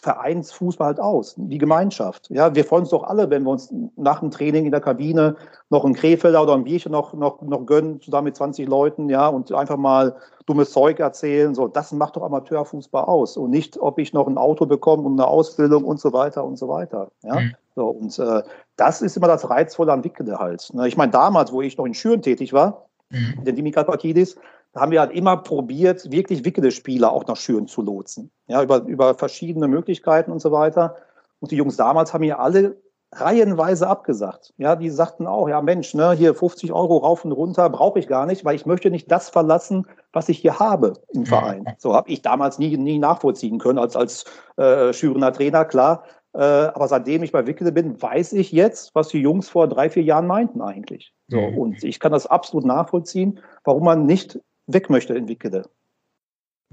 Vereinsfußball 0.00 0.86
halt 0.86 1.00
aus, 1.00 1.34
die 1.36 1.58
Gemeinschaft. 1.58 2.30
Ja, 2.30 2.54
wir 2.54 2.64
freuen 2.64 2.82
uns 2.82 2.90
doch 2.90 3.02
alle, 3.02 3.30
wenn 3.30 3.42
wir 3.42 3.50
uns 3.50 3.72
nach 3.96 4.20
dem 4.20 4.30
Training 4.30 4.64
in 4.64 4.70
der 4.70 4.80
Kabine 4.80 5.36
noch 5.70 5.84
ein 5.84 5.94
Krefelder 5.94 6.42
oder 6.42 6.54
ein 6.54 6.64
Bierchen 6.64 6.92
noch, 6.92 7.14
noch, 7.14 7.42
noch 7.42 7.66
gönnen, 7.66 8.00
zusammen 8.00 8.26
mit 8.26 8.36
20 8.36 8.68
Leuten, 8.68 9.08
ja, 9.08 9.26
und 9.26 9.52
einfach 9.52 9.76
mal 9.76 10.16
dummes 10.46 10.70
Zeug 10.70 11.00
erzählen. 11.00 11.54
So, 11.54 11.66
das 11.66 11.92
macht 11.92 12.16
doch 12.16 12.22
Amateurfußball 12.22 13.04
aus. 13.04 13.36
Und 13.36 13.50
nicht, 13.50 13.78
ob 13.78 13.98
ich 13.98 14.12
noch 14.12 14.28
ein 14.28 14.38
Auto 14.38 14.66
bekomme 14.66 15.02
und 15.02 15.14
eine 15.14 15.26
Ausbildung 15.26 15.84
und 15.84 15.98
so 15.98 16.12
weiter 16.12 16.44
und 16.44 16.56
so 16.56 16.68
weiter. 16.68 17.10
Ja, 17.22 17.40
mhm. 17.40 17.54
so, 17.74 17.88
und 17.88 18.18
äh, 18.18 18.42
das 18.76 19.02
ist 19.02 19.16
immer 19.16 19.28
das 19.28 19.50
Reizvolle 19.50 19.92
an 19.92 20.04
Wickede 20.04 20.38
halt. 20.38 20.72
Ne? 20.72 20.86
Ich 20.86 20.96
meine, 20.96 21.10
damals, 21.10 21.52
wo 21.52 21.60
ich 21.60 21.76
noch 21.76 21.86
in 21.86 21.94
Schüren 21.94 22.22
tätig 22.22 22.52
war, 22.52 22.86
mhm. 23.10 23.44
der 23.44 23.52
Dimikakakidis, 23.52 24.36
da 24.72 24.80
haben 24.80 24.92
wir 24.92 25.00
halt 25.00 25.12
immer 25.12 25.36
probiert, 25.38 26.10
wirklich 26.10 26.44
wickede 26.44 26.70
Spieler 26.70 27.12
auch 27.12 27.26
nach 27.26 27.36
Schüren 27.36 27.66
zu 27.66 27.82
lotsen. 27.82 28.30
Ja, 28.46 28.62
über, 28.62 28.82
über 28.82 29.14
verschiedene 29.14 29.68
Möglichkeiten 29.68 30.30
und 30.30 30.40
so 30.40 30.52
weiter. 30.52 30.96
Und 31.40 31.50
die 31.50 31.56
Jungs 31.56 31.76
damals 31.76 32.12
haben 32.12 32.20
mir 32.20 32.38
alle 32.38 32.76
reihenweise 33.12 33.88
abgesagt. 33.88 34.52
Ja, 34.58 34.76
die 34.76 34.90
sagten 34.90 35.26
auch, 35.26 35.48
ja 35.48 35.62
Mensch, 35.62 35.94
ne, 35.94 36.12
hier 36.12 36.34
50 36.34 36.72
Euro 36.72 36.98
rauf 36.98 37.24
und 37.24 37.32
runter 37.32 37.70
brauche 37.70 37.98
ich 37.98 38.06
gar 38.06 38.26
nicht, 38.26 38.44
weil 38.44 38.54
ich 38.54 38.66
möchte 38.66 38.90
nicht 38.90 39.10
das 39.10 39.30
verlassen, 39.30 39.86
was 40.12 40.28
ich 40.28 40.38
hier 40.38 40.58
habe 40.58 40.92
im 41.14 41.24
Verein. 41.24 41.64
So 41.78 41.94
habe 41.94 42.10
ich 42.10 42.20
damals 42.20 42.58
nie, 42.58 42.76
nie 42.76 42.98
nachvollziehen 42.98 43.58
können 43.58 43.78
als, 43.78 43.96
als 43.96 44.24
äh, 44.56 44.92
Schürener 44.92 45.32
Trainer, 45.32 45.64
klar. 45.64 46.04
Äh, 46.34 46.42
aber 46.42 46.86
seitdem 46.88 47.22
ich 47.22 47.32
bei 47.32 47.46
Wickede 47.46 47.72
bin, 47.72 48.00
weiß 48.00 48.34
ich 48.34 48.52
jetzt, 48.52 48.94
was 48.94 49.08
die 49.08 49.20
Jungs 49.20 49.48
vor 49.48 49.68
drei, 49.68 49.88
vier 49.88 50.02
Jahren 50.02 50.26
meinten 50.26 50.60
eigentlich. 50.60 51.14
So, 51.28 51.40
mhm. 51.40 51.58
und 51.58 51.84
ich 51.84 52.00
kann 52.00 52.12
das 52.12 52.26
absolut 52.26 52.66
nachvollziehen, 52.66 53.40
warum 53.64 53.84
man 53.84 54.04
nicht 54.04 54.38
weg 54.68 54.88
möchte 54.88 55.14
in 55.14 55.28
Wickede. 55.28 55.68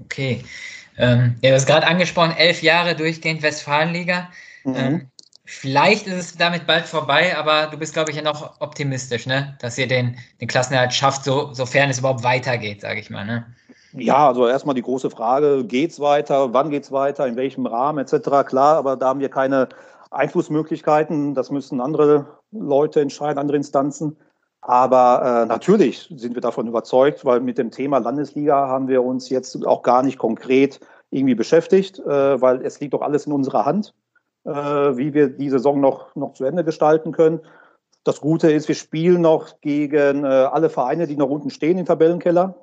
Okay. 0.00 0.44
Ähm, 0.98 1.36
ja, 1.42 1.50
du 1.50 1.56
hast 1.56 1.66
gerade 1.66 1.86
angesprochen, 1.86 2.34
elf 2.36 2.62
Jahre 2.62 2.94
durchgehend 2.94 3.42
Westfalenliga. 3.42 4.28
Mhm. 4.64 4.74
Ähm, 4.76 5.10
vielleicht 5.44 6.06
ist 6.06 6.14
es 6.14 6.36
damit 6.36 6.66
bald 6.66 6.86
vorbei, 6.86 7.36
aber 7.36 7.66
du 7.66 7.76
bist, 7.76 7.92
glaube 7.92 8.10
ich, 8.10 8.16
ja 8.16 8.22
noch 8.22 8.60
optimistisch, 8.60 9.26
ne? 9.26 9.56
dass 9.60 9.76
ihr 9.78 9.88
den, 9.88 10.16
den 10.40 10.48
Klassenerhalt 10.48 10.92
schafft, 10.92 11.24
so, 11.24 11.52
sofern 11.52 11.90
es 11.90 11.98
überhaupt 11.98 12.22
weitergeht, 12.22 12.80
sage 12.80 13.00
ich 13.00 13.10
mal. 13.10 13.24
Ne? 13.24 13.46
Ja, 13.92 14.28
also 14.28 14.46
erstmal 14.46 14.74
die 14.74 14.82
große 14.82 15.10
Frage, 15.10 15.64
geht's 15.64 16.00
weiter, 16.00 16.52
wann 16.52 16.70
geht's 16.70 16.92
weiter, 16.92 17.26
in 17.26 17.36
welchem 17.36 17.66
Rahmen 17.66 17.98
etc. 17.98 18.46
Klar, 18.46 18.76
aber 18.76 18.96
da 18.96 19.08
haben 19.08 19.20
wir 19.20 19.30
keine 19.30 19.68
Einflussmöglichkeiten. 20.10 21.34
Das 21.34 21.50
müssen 21.50 21.80
andere 21.80 22.26
Leute 22.50 23.00
entscheiden, 23.00 23.38
andere 23.38 23.56
Instanzen. 23.56 24.16
Aber 24.60 25.42
äh, 25.42 25.46
natürlich 25.46 26.12
sind 26.16 26.34
wir 26.34 26.42
davon 26.42 26.66
überzeugt, 26.66 27.24
weil 27.24 27.40
mit 27.40 27.58
dem 27.58 27.70
Thema 27.70 27.98
Landesliga 27.98 28.66
haben 28.66 28.88
wir 28.88 29.04
uns 29.04 29.28
jetzt 29.28 29.64
auch 29.64 29.82
gar 29.82 30.02
nicht 30.02 30.18
konkret 30.18 30.80
irgendwie 31.10 31.34
beschäftigt, 31.34 31.98
äh, 32.00 32.40
weil 32.40 32.64
es 32.64 32.80
liegt 32.80 32.94
doch 32.94 33.02
alles 33.02 33.26
in 33.26 33.32
unserer 33.32 33.64
Hand, 33.64 33.94
äh, 34.44 34.50
wie 34.50 35.14
wir 35.14 35.28
die 35.28 35.50
Saison 35.50 35.80
noch, 35.80 36.14
noch 36.16 36.32
zu 36.32 36.44
Ende 36.44 36.64
gestalten 36.64 37.12
können. 37.12 37.40
Das 38.02 38.20
Gute 38.20 38.50
ist, 38.50 38.68
wir 38.68 38.74
spielen 38.74 39.20
noch 39.20 39.60
gegen 39.60 40.24
äh, 40.24 40.28
alle 40.28 40.70
Vereine, 40.70 41.06
die 41.06 41.16
noch 41.16 41.28
unten 41.28 41.50
stehen 41.50 41.78
im 41.78 41.86
Tabellenkeller. 41.86 42.54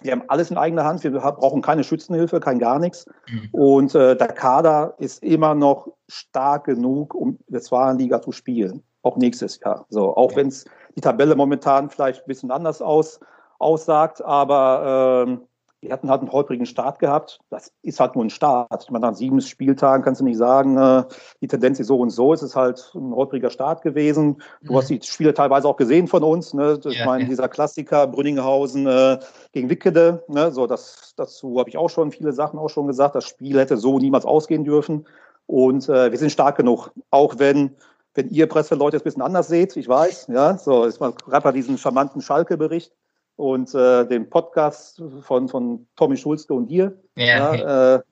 Wir 0.00 0.12
haben 0.12 0.24
alles 0.28 0.50
in 0.50 0.56
eigener 0.56 0.84
Hand. 0.84 1.04
Wir 1.04 1.12
brauchen 1.12 1.62
keine 1.62 1.84
Schützenhilfe, 1.84 2.40
kein 2.40 2.58
gar 2.58 2.78
nichts. 2.78 3.06
Mhm. 3.28 3.48
Und 3.52 3.94
äh, 3.94 4.16
der 4.16 4.28
Kader 4.28 4.94
ist 4.98 5.22
immer 5.22 5.54
noch 5.54 5.88
stark 6.08 6.64
genug, 6.64 7.14
um 7.14 7.38
in 7.46 7.52
der 7.52 7.62
zweiten 7.62 7.98
Liga 7.98 8.20
zu 8.20 8.32
spielen. 8.32 8.82
Auch 9.02 9.16
nächstes 9.16 9.60
Jahr. 9.60 9.86
So, 9.88 10.16
auch 10.16 10.32
ja. 10.32 10.38
wenn 10.38 10.48
es 10.48 10.64
die 10.96 11.00
Tabelle 11.00 11.34
momentan 11.34 11.90
vielleicht 11.90 12.22
ein 12.22 12.28
bisschen 12.28 12.50
anders 12.50 12.82
aus, 12.82 13.20
aussagt, 13.58 14.22
aber 14.22 15.24
ähm, 15.26 15.42
wir 15.82 15.92
hatten 15.92 16.08
halt 16.08 16.20
einen 16.20 16.30
holprigen 16.30 16.64
Start 16.64 17.00
gehabt. 17.00 17.40
Das 17.50 17.72
ist 17.82 17.98
halt 17.98 18.14
nur 18.14 18.24
ein 18.24 18.30
Start. 18.30 18.84
Ich 18.84 18.90
meine, 18.90 19.06
nach 19.06 19.16
sieben 19.16 19.40
Spieltagen 19.40 20.04
kannst 20.04 20.20
du 20.20 20.24
nicht 20.24 20.38
sagen, 20.38 20.78
äh, 20.78 21.02
die 21.40 21.48
Tendenz 21.48 21.80
ist 21.80 21.88
so 21.88 21.98
und 21.98 22.10
so. 22.10 22.32
Es 22.32 22.40
ist 22.40 22.54
halt 22.54 22.92
ein 22.94 23.12
holpriger 23.12 23.50
Start 23.50 23.82
gewesen. 23.82 24.40
Du 24.62 24.72
mhm. 24.72 24.76
hast 24.76 24.90
die 24.90 25.00
Spiele 25.02 25.34
teilweise 25.34 25.66
auch 25.66 25.76
gesehen 25.76 26.06
von 26.06 26.22
uns. 26.22 26.54
Ne? 26.54 26.78
Ich 26.84 26.98
ja, 26.98 27.04
meine, 27.04 27.24
ja. 27.24 27.30
dieser 27.30 27.48
Klassiker 27.48 28.06
Brünninghausen 28.06 28.86
äh, 28.86 29.18
gegen 29.50 29.70
Wickede. 29.70 30.22
Ne? 30.28 30.52
So, 30.52 30.68
das, 30.68 31.14
dazu 31.16 31.58
habe 31.58 31.68
ich 31.68 31.76
auch 31.76 31.90
schon 31.90 32.12
viele 32.12 32.32
Sachen 32.32 32.60
auch 32.60 32.70
schon 32.70 32.86
gesagt. 32.86 33.16
Das 33.16 33.24
Spiel 33.24 33.58
hätte 33.58 33.76
so 33.76 33.98
niemals 33.98 34.24
ausgehen 34.24 34.62
dürfen. 34.62 35.08
Und 35.46 35.88
äh, 35.88 36.12
wir 36.12 36.18
sind 36.18 36.30
stark 36.30 36.56
genug, 36.56 36.92
auch 37.10 37.34
wenn 37.38 37.74
wenn 38.14 38.28
ihr 38.30 38.46
Presseleute 38.46 38.96
es 38.96 39.02
ein 39.02 39.04
bisschen 39.04 39.22
anders 39.22 39.48
seht, 39.48 39.76
ich 39.76 39.88
weiß, 39.88 40.28
ja, 40.28 40.58
so 40.58 40.84
ist 40.84 41.00
mal 41.00 41.12
gerade 41.12 41.44
bei 41.44 41.52
diesem 41.52 41.78
charmanten 41.78 42.20
Schalke-Bericht 42.20 42.92
und 43.36 43.74
äh, 43.74 44.06
dem 44.06 44.28
Podcast 44.28 45.02
von, 45.22 45.48
von 45.48 45.86
Tommy 45.96 46.16
Schulzke 46.16 46.52
und 46.54 46.68
dir. 46.68 46.96
Ja, 47.16 47.54
ja, 47.54 47.96
äh, 47.96 48.02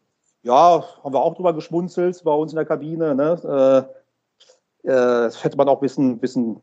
ja, 0.42 0.84
haben 1.04 1.12
wir 1.12 1.20
auch 1.20 1.34
drüber 1.34 1.52
geschmunzelt 1.52 2.22
bei 2.24 2.32
uns 2.32 2.52
in 2.52 2.56
der 2.56 2.64
Kabine. 2.64 3.14
Ne? 3.14 3.86
Äh, 4.84 4.88
äh, 4.88 5.24
das 5.24 5.44
hätte 5.44 5.56
man 5.56 5.68
auch 5.68 5.78
ein 5.78 5.82
bisschen, 5.82 6.18
bisschen 6.18 6.62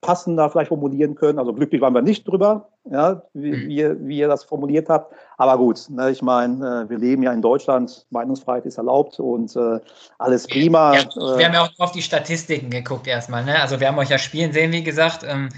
passender 0.00 0.48
vielleicht 0.48 0.68
formulieren 0.68 1.14
können. 1.14 1.38
Also 1.38 1.52
glücklich 1.52 1.80
waren 1.80 1.94
wir 1.94 2.02
nicht 2.02 2.26
drüber, 2.26 2.68
ja, 2.90 3.22
wie, 3.34 3.52
mhm. 3.52 3.68
wie, 3.68 4.08
wie 4.08 4.18
ihr 4.18 4.28
das 4.28 4.44
formuliert 4.44 4.88
habt. 4.88 5.14
Aber 5.36 5.58
gut, 5.58 5.88
ne, 5.90 6.10
ich 6.10 6.22
meine, 6.22 6.84
äh, 6.86 6.90
wir 6.90 6.98
leben 6.98 7.22
ja 7.22 7.32
in 7.32 7.42
Deutschland, 7.42 8.06
Meinungsfreiheit 8.10 8.66
ist 8.66 8.78
erlaubt 8.78 9.18
und 9.18 9.54
äh, 9.56 9.80
alles 10.18 10.46
prima. 10.46 10.94
Ja, 10.94 11.04
wir 11.36 11.46
haben 11.46 11.54
ja 11.54 11.62
auch 11.62 11.70
auf 11.78 11.92
die 11.92 12.02
Statistiken 12.02 12.70
geguckt 12.70 13.06
erstmal. 13.06 13.44
Ne? 13.44 13.60
Also 13.60 13.80
wir 13.80 13.88
haben 13.88 13.98
euch 13.98 14.10
ja 14.10 14.18
spielen 14.18 14.52
sehen, 14.52 14.72
wie 14.72 14.84
gesagt. 14.84 15.24
Ähm, 15.26 15.48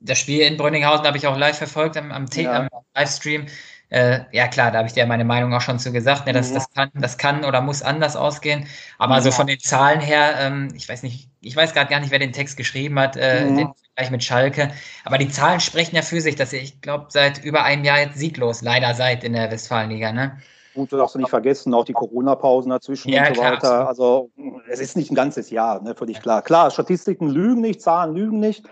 das 0.00 0.18
Spiel 0.18 0.40
in 0.40 0.56
Brünninghausen 0.56 1.06
habe 1.06 1.16
ich 1.16 1.26
auch 1.26 1.38
live 1.38 1.56
verfolgt 1.56 1.96
am, 1.96 2.12
am, 2.12 2.26
ja. 2.34 2.52
am 2.52 2.68
Livestream. 2.94 3.46
Äh, 3.94 4.24
ja 4.32 4.48
klar, 4.48 4.72
da 4.72 4.78
habe 4.78 4.88
ich 4.88 4.94
dir 4.94 5.06
meine 5.06 5.24
Meinung 5.24 5.54
auch 5.54 5.60
schon 5.60 5.78
zu 5.78 5.92
gesagt, 5.92 6.26
ne, 6.26 6.32
dass, 6.32 6.48
ja. 6.48 6.56
das, 6.56 6.68
kann, 6.72 6.90
das 6.94 7.16
kann 7.16 7.44
oder 7.44 7.60
muss 7.60 7.80
anders 7.80 8.16
ausgehen. 8.16 8.66
Aber 8.98 9.14
ja. 9.14 9.20
so 9.20 9.30
von 9.30 9.46
den 9.46 9.60
Zahlen 9.60 10.00
her, 10.00 10.34
ähm, 10.40 10.70
ich 10.74 10.88
weiß 10.88 11.04
nicht, 11.04 11.28
ich 11.40 11.54
weiß 11.54 11.74
gerade 11.74 11.90
gar 11.90 12.00
nicht, 12.00 12.10
wer 12.10 12.18
den 12.18 12.32
Text 12.32 12.56
geschrieben 12.56 12.98
hat, 12.98 13.16
äh, 13.16 13.42
ja. 13.42 13.54
den 13.54 13.72
Vergleich 13.94 14.10
mit 14.10 14.24
Schalke. 14.24 14.72
Aber 15.04 15.16
die 15.16 15.28
Zahlen 15.28 15.60
sprechen 15.60 15.94
ja 15.94 16.02
für 16.02 16.20
sich, 16.20 16.34
dass 16.34 16.52
ihr, 16.52 16.60
ich 16.60 16.80
glaube, 16.80 17.06
seit 17.10 17.44
über 17.44 17.62
einem 17.62 17.84
Jahr 17.84 18.00
jetzt 18.00 18.18
sieglos 18.18 18.62
leider 18.62 18.94
seid 18.94 19.22
in 19.22 19.32
der 19.32 19.52
Westfalenliga. 19.52 20.10
Ne? 20.10 20.38
Gut, 20.74 20.90
du 20.90 20.96
darfst 20.96 21.14
nicht 21.14 21.30
vergessen, 21.30 21.72
auch 21.72 21.84
die 21.84 21.92
Corona-Pausen 21.92 22.70
dazwischen 22.70 23.10
ja, 23.10 23.28
und 23.28 23.36
so 23.36 23.40
klar, 23.42 23.52
weiter. 23.52 23.88
Absolut. 23.88 23.88
Also 23.88 24.30
es 24.68 24.80
ist 24.80 24.96
nicht 24.96 25.12
ein 25.12 25.14
ganzes 25.14 25.50
Jahr, 25.50 25.80
ne, 25.80 25.94
völlig 25.94 26.20
klar. 26.20 26.42
Klar, 26.42 26.72
Statistiken 26.72 27.28
lügen 27.28 27.60
nicht, 27.60 27.80
Zahlen 27.80 28.16
lügen 28.16 28.40
nicht. 28.40 28.64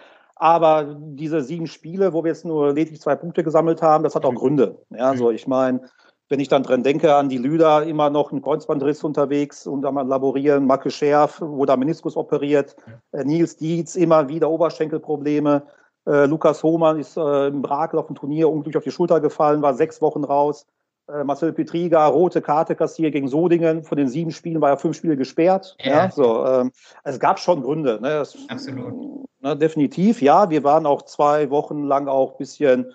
Aber 0.43 0.97
diese 0.99 1.41
sieben 1.41 1.69
Spiele, 1.69 2.13
wo 2.13 2.25
wir 2.25 2.33
jetzt 2.33 2.45
nur 2.45 2.73
lediglich 2.73 3.01
zwei 3.01 3.15
Punkte 3.15 3.45
gesammelt 3.45 3.81
haben, 3.81 4.03
das 4.03 4.17
hat 4.17 4.25
auch 4.25 4.33
mhm. 4.33 4.39
Gründe. 4.39 4.79
Ja, 4.91 5.17
so 5.17 5.31
ich 5.31 5.47
meine, 5.47 5.83
wenn 6.31 6.41
ich 6.41 6.49
dann 6.49 6.65
dran 6.65 6.83
denke 6.83 7.15
an 7.15 7.29
die 7.29 7.39
Lüder, 7.39 7.85
immer 7.85 8.11
noch 8.11 8.33
ein 8.33 8.43
Kreuzbandriss 8.43 9.05
unterwegs 9.05 9.69
und 9.69 9.87
am 9.87 9.95
Laborieren, 10.09 10.67
Macke 10.67 10.91
Schärf, 10.91 11.41
wo 11.41 11.65
da 11.65 11.77
Meniskus 11.77 12.17
operiert, 12.17 12.75
äh, 13.13 13.23
Nils 13.23 13.57
Dietz, 13.57 13.95
immer 13.95 14.29
wieder 14.29 14.51
Oberschenkelprobleme. 14.51 15.63
Äh, 16.09 16.27
Lukas 16.27 16.65
Hohmann 16.65 16.99
ist 16.99 17.17
äh, 17.17 17.47
im 17.47 17.63
Brakel 17.63 18.01
auf 18.01 18.09
dem 18.09 18.17
Turnier 18.17 18.49
unglücklich 18.49 18.79
auf 18.79 18.83
die 18.83 18.91
Schulter 18.91 19.21
gefallen, 19.21 19.63
war 19.63 19.75
sechs 19.75 20.03
Wochen 20.03 20.25
raus. 20.25 20.67
Äh, 21.09 21.23
Marcel 21.23 21.53
Petriga, 21.53 22.05
rote 22.09 22.43
Karte 22.43 22.75
kassiert 22.75 23.13
gegen 23.13 23.29
Sodingen. 23.29 23.85
Von 23.85 23.97
den 23.97 24.09
sieben 24.09 24.33
Spielen 24.33 24.61
war 24.61 24.71
er 24.71 24.77
fünf 24.77 24.97
Spiele 24.97 25.17
gesperrt. 25.17 25.77
Ja. 25.79 25.93
ja 25.93 26.11
so, 26.11 26.45
ähm, 26.45 26.73
es 27.05 27.21
gab 27.21 27.39
schon 27.39 27.63
Gründe. 27.63 28.01
Ne? 28.03 28.09
Das, 28.09 28.37
Absolut. 28.49 29.23
Ne, 29.43 29.57
definitiv, 29.57 30.23
ja. 30.23 30.51
Wir 30.51 30.63
waren 30.63 30.87
auch 30.87 31.03
zwei 31.03 31.51
Wochen 31.51 31.83
lang 31.83 32.07
auch 32.07 32.33
ein 32.33 32.39
bisschen 32.39 32.93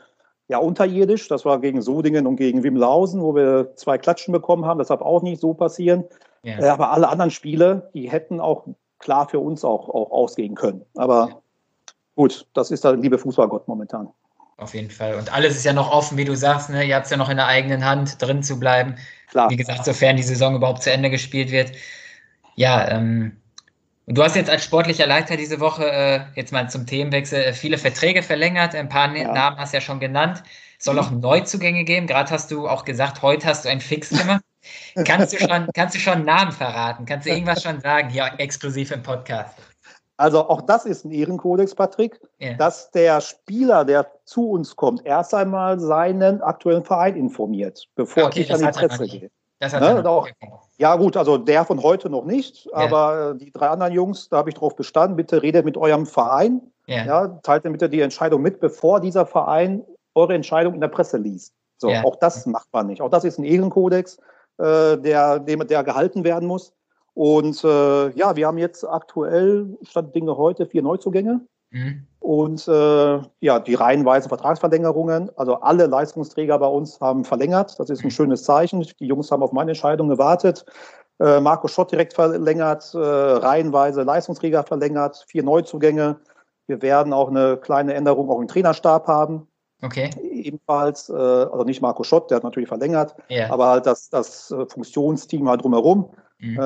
ja, 0.48 0.60
unterirdisch. 0.60 1.28
Das 1.28 1.44
war 1.44 1.60
gegen 1.60 1.82
Sodingen 1.82 2.26
und 2.26 2.38
gegen 2.38 2.64
Wimmelhausen, 2.64 3.22
wo 3.22 3.36
wir 3.36 3.76
zwei 3.76 3.98
Klatschen 3.98 4.32
bekommen 4.32 4.66
haben. 4.66 4.80
Das 4.80 4.88
darf 4.88 5.02
auch 5.02 5.22
nicht 5.22 5.42
so 5.42 5.54
passieren. 5.54 6.06
Ja. 6.44 6.60
Äh, 6.60 6.70
aber 6.70 6.92
alle 6.92 7.10
anderen 7.10 7.32
Spiele, 7.32 7.90
die 7.94 8.10
hätten 8.10 8.40
auch 8.40 8.66
klar 9.00 9.28
für 9.28 9.40
uns 9.40 9.66
auch, 9.66 9.90
auch 9.90 10.10
ausgehen 10.12 10.56
können. 10.56 10.86
Aber 10.96 11.28
ja. 11.30 11.42
gut, 12.16 12.48
das 12.54 12.72
ist 12.72 12.86
der 12.86 12.96
liebe 12.96 13.18
Fußballgott 13.18 13.68
momentan. 13.68 14.08
Auf 14.56 14.74
jeden 14.74 14.90
Fall. 14.90 15.16
Und 15.16 15.32
alles 15.34 15.56
ist 15.58 15.66
ja 15.66 15.74
noch 15.74 15.92
offen, 15.92 16.18
wie 16.18 16.26
du 16.26 16.36
sagst, 16.36 16.70
ne? 16.70 16.84
Ihr 16.84 16.96
habt 16.96 17.06
es 17.06 17.12
ja 17.12 17.18
noch 17.18 17.30
in 17.30 17.38
der 17.38 17.46
eigenen 17.46 17.86
Hand, 17.86 18.20
drin 18.22 18.42
zu 18.42 18.58
bleiben. 18.58 18.96
Klar. 19.30 19.50
Wie 19.50 19.58
gesagt, 19.58 19.84
sofern 19.84 20.16
die 20.16 20.24
Saison 20.24 20.56
überhaupt 20.56 20.82
zu 20.82 20.92
Ende 20.92 21.10
gespielt 21.10 21.52
wird. 21.52 21.74
Ja, 22.56 22.88
ähm, 22.90 23.38
und 24.08 24.18
du 24.18 24.24
hast 24.24 24.38
jetzt 24.38 24.50
als 24.50 24.64
sportlicher 24.64 25.06
Leiter 25.06 25.36
diese 25.36 25.60
Woche, 25.60 25.86
äh, 25.86 26.20
jetzt 26.36 26.54
mal 26.54 26.70
zum 26.70 26.86
Themenwechsel, 26.86 27.44
äh, 27.44 27.54
viele 27.54 27.78
Verträge 27.78 28.24
verlängert. 28.24 28.74
Ein 28.74 28.88
paar 28.88 29.14
ja. 29.14 29.34
Namen 29.34 29.58
hast 29.58 29.74
du 29.74 29.78
ja 29.78 29.82
schon 29.82 30.00
genannt. 30.00 30.44
Es 30.80 30.86
soll 30.86 30.98
auch 30.98 31.12
Neuzugänge 31.12 31.84
geben. 31.84 32.08
Gerade 32.08 32.32
hast 32.32 32.50
du 32.50 32.70
auch 32.70 32.86
gesagt, 32.86 33.22
heute 33.22 33.48
hast 33.48 33.66
du 33.66 33.70
ein 33.70 33.82
Fix 33.82 34.10
gemacht. 34.10 34.42
kannst, 35.06 35.34
du 35.34 35.38
schon, 35.38 35.68
kannst 35.74 35.96
du 35.96 36.00
schon 36.00 36.24
Namen 36.24 36.54
verraten? 36.54 37.06
Kannst 37.06 37.28
du 37.28 37.32
irgendwas 37.32 37.62
schon 37.62 37.82
sagen, 37.82 38.10
hier 38.10 38.32
exklusiv 38.38 38.92
im 38.92 39.04
Podcast? 39.04 39.54
Also 40.16 40.48
auch 40.48 40.62
das 40.62 40.86
ist 40.86 41.04
ein 41.04 41.12
Ehrenkodex, 41.12 41.76
Patrick, 41.76 42.20
ja. 42.40 42.54
dass 42.54 42.90
der 42.92 43.20
Spieler, 43.20 43.84
der 43.84 44.08
zu 44.24 44.52
uns 44.52 44.76
kommt, 44.76 45.06
erst 45.06 45.34
einmal 45.34 45.80
seinen 45.80 46.42
aktuellen 46.42 46.86
Verein 46.86 47.18
informiert, 47.18 47.88
bevor 47.96 48.28
okay, 48.28 48.42
ich 48.42 48.54
an 48.54 48.62
die 48.62 48.68
Presse 48.68 49.06
gehe. 49.06 49.30
Das 49.60 49.74
hat 49.74 49.82
ne? 49.82 50.08
auch, 50.08 50.28
ja 50.78 50.96
gut, 50.96 51.18
also 51.18 51.38
der 51.38 51.66
von 51.66 51.82
heute 51.82 52.10
noch 52.10 52.26
nicht, 52.26 52.66
ja. 52.66 52.74
aber 52.74 53.34
die 53.34 53.52
drei 53.52 53.70
anderen 53.70 53.94
Jungs, 53.94 54.30
da 54.30 54.38
habe 54.38 54.50
ich 54.50 54.56
darauf 54.56 54.76
bestanden, 54.76 55.16
bitte 55.16 55.42
redet 55.42 55.66
mit 55.66 55.78
eurem 55.78 56.06
Verein, 56.06 56.62
ja. 56.86 57.06
ja 57.06 57.28
teilt 57.42 57.64
mir 57.64 57.72
bitte 57.72 57.90
die 57.90 58.02
Entscheidung 58.02 58.42
mit, 58.42 58.60
bevor 58.60 59.00
dieser 59.00 59.26
Verein 59.26 59.84
eure 60.14 60.36
Entscheidung 60.36 60.76
in 60.76 60.82
der 60.82 60.90
Presse 60.90 61.18
liest. 61.18 61.54
So, 61.78 61.90
ja. 61.90 62.04
auch 62.04 62.16
das 62.18 62.46
macht 62.46 62.68
man 62.72 62.88
nicht. 62.88 63.02
Auch 63.02 63.10
das 63.10 63.24
ist 63.24 63.38
ein 63.38 63.44
Ehrenkodex, 63.44 64.18
äh, 64.58 64.98
der, 64.98 65.40
der, 65.40 65.58
der 65.58 65.84
gehalten 65.84 66.24
werden 66.24 66.48
muss. 66.48 66.74
Und 67.14 67.64
äh, 67.64 68.10
ja, 68.12 68.36
wir 68.36 68.48
haben 68.48 68.58
jetzt 68.58 68.84
aktuell, 68.84 69.78
statt 69.84 70.14
Dinge 70.14 70.38
heute, 70.38 70.68
vier 70.68 70.84
Neuzugänge. 70.84 71.42
Mhm. 71.72 72.08
Und 72.20 72.68
äh, 72.68 73.22
ja, 73.40 73.60
die 73.60 73.76
reihenweise 73.76 74.30
Vertragsverlängerungen. 74.30 75.32
Also 75.38 75.56
alle 75.56 75.86
Leistungsträger 75.86 76.60
bei 76.60 76.68
uns 76.68 77.00
haben 77.00 77.24
verlängert. 77.24 77.80
Das 77.80 77.90
ist 77.90 78.02
ein 78.02 78.08
mhm. 78.08 78.12
schönes 78.12 78.44
Zeichen. 78.44 78.86
Die 79.00 79.08
Jungs 79.08 79.32
haben 79.32 79.44
auf 79.44 79.54
meine 79.54 79.72
Entscheidung 79.72 80.10
gewartet. 80.10 80.66
Äh, 81.20 81.40
Marco 81.40 81.68
Schott 81.68 81.92
direkt 81.92 82.14
verlängert, 82.14 82.94
äh, 82.94 82.98
reihenweise 82.98 84.04
Leistungsträger 84.04 84.64
verlängert, 84.64 85.26
vier 85.28 85.44
Neuzugänge. 85.44 86.20
Wir 86.68 86.82
werden 86.82 87.14
auch 87.14 87.30
eine 87.30 87.58
kleine 87.58 87.94
Änderung 87.94 88.30
auch 88.30 88.40
im 88.40 88.48
Trainerstab 88.48 89.08
haben. 89.08 89.48
Okay. 89.82 90.10
Ebenfalls, 90.22 91.10
äh, 91.10 91.14
also 91.14 91.64
nicht 91.64 91.82
Marco 91.82 92.04
Schott, 92.04 92.30
der 92.30 92.38
hat 92.38 92.44
natürlich 92.44 92.68
verlängert, 92.68 93.16
yeah. 93.30 93.52
aber 93.52 93.68
halt 93.68 93.86
das, 93.86 94.10
das 94.10 94.52
äh, 94.52 94.66
Funktionsteam 94.66 95.48
halt 95.48 95.64
drumherum. 95.64 96.10
Mhm. 96.40 96.60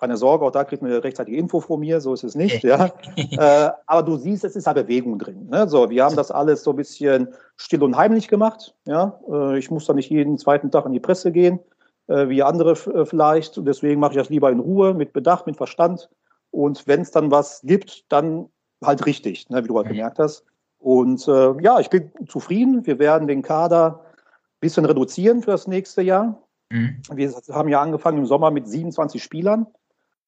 Keine 0.00 0.16
Sorge, 0.16 0.46
auch 0.46 0.50
da 0.50 0.64
kriegt 0.64 0.80
man 0.80 0.90
eine 0.90 1.04
rechtzeitige 1.04 1.36
Info 1.36 1.60
von 1.60 1.78
mir, 1.78 2.00
so 2.00 2.14
ist 2.14 2.24
es 2.24 2.34
nicht. 2.34 2.64
ja. 2.64 2.86
äh, 3.16 3.70
aber 3.86 4.02
du 4.02 4.16
siehst, 4.16 4.44
es 4.44 4.56
ist 4.56 4.66
halt 4.66 4.76
Bewegung 4.76 5.18
drin. 5.18 5.48
Ne? 5.50 5.68
So, 5.68 5.90
wir 5.90 6.04
haben 6.04 6.16
das 6.16 6.30
alles 6.30 6.64
so 6.64 6.70
ein 6.70 6.76
bisschen 6.76 7.28
still 7.56 7.82
und 7.82 7.96
heimlich 7.96 8.28
gemacht. 8.28 8.74
Ja? 8.86 9.20
Äh, 9.30 9.58
ich 9.58 9.70
muss 9.70 9.84
da 9.84 9.92
nicht 9.92 10.10
jeden 10.10 10.38
zweiten 10.38 10.70
Tag 10.70 10.86
in 10.86 10.92
die 10.92 11.00
Presse 11.00 11.32
gehen, 11.32 11.58
äh, 12.06 12.30
wie 12.30 12.42
andere 12.42 12.72
äh, 12.72 13.04
vielleicht. 13.04 13.58
Und 13.58 13.66
deswegen 13.66 14.00
mache 14.00 14.12
ich 14.12 14.18
das 14.18 14.30
lieber 14.30 14.50
in 14.50 14.60
Ruhe, 14.60 14.94
mit 14.94 15.12
Bedacht, 15.12 15.46
mit 15.46 15.58
Verstand. 15.58 16.08
Und 16.50 16.86
wenn 16.86 17.02
es 17.02 17.10
dann 17.10 17.30
was 17.30 17.60
gibt, 17.62 18.10
dann 18.10 18.48
halt 18.82 19.04
richtig, 19.04 19.50
ne? 19.50 19.62
wie 19.62 19.68
du 19.68 19.76
halt 19.76 19.86
mhm. 19.86 19.92
gemerkt 19.92 20.18
hast. 20.18 20.46
Und 20.78 21.28
äh, 21.28 21.62
ja, 21.62 21.78
ich 21.78 21.90
bin 21.90 22.10
zufrieden. 22.26 22.86
Wir 22.86 22.98
werden 22.98 23.28
den 23.28 23.42
Kader 23.42 24.00
ein 24.06 24.60
bisschen 24.60 24.86
reduzieren 24.86 25.42
für 25.42 25.50
das 25.50 25.66
nächste 25.66 26.00
Jahr. 26.00 26.42
Mhm. 26.70 27.02
Wir 27.12 27.30
haben 27.50 27.68
ja 27.68 27.82
angefangen 27.82 28.18
im 28.18 28.26
Sommer 28.26 28.50
mit 28.50 28.66
27 28.66 29.22
Spielern. 29.22 29.66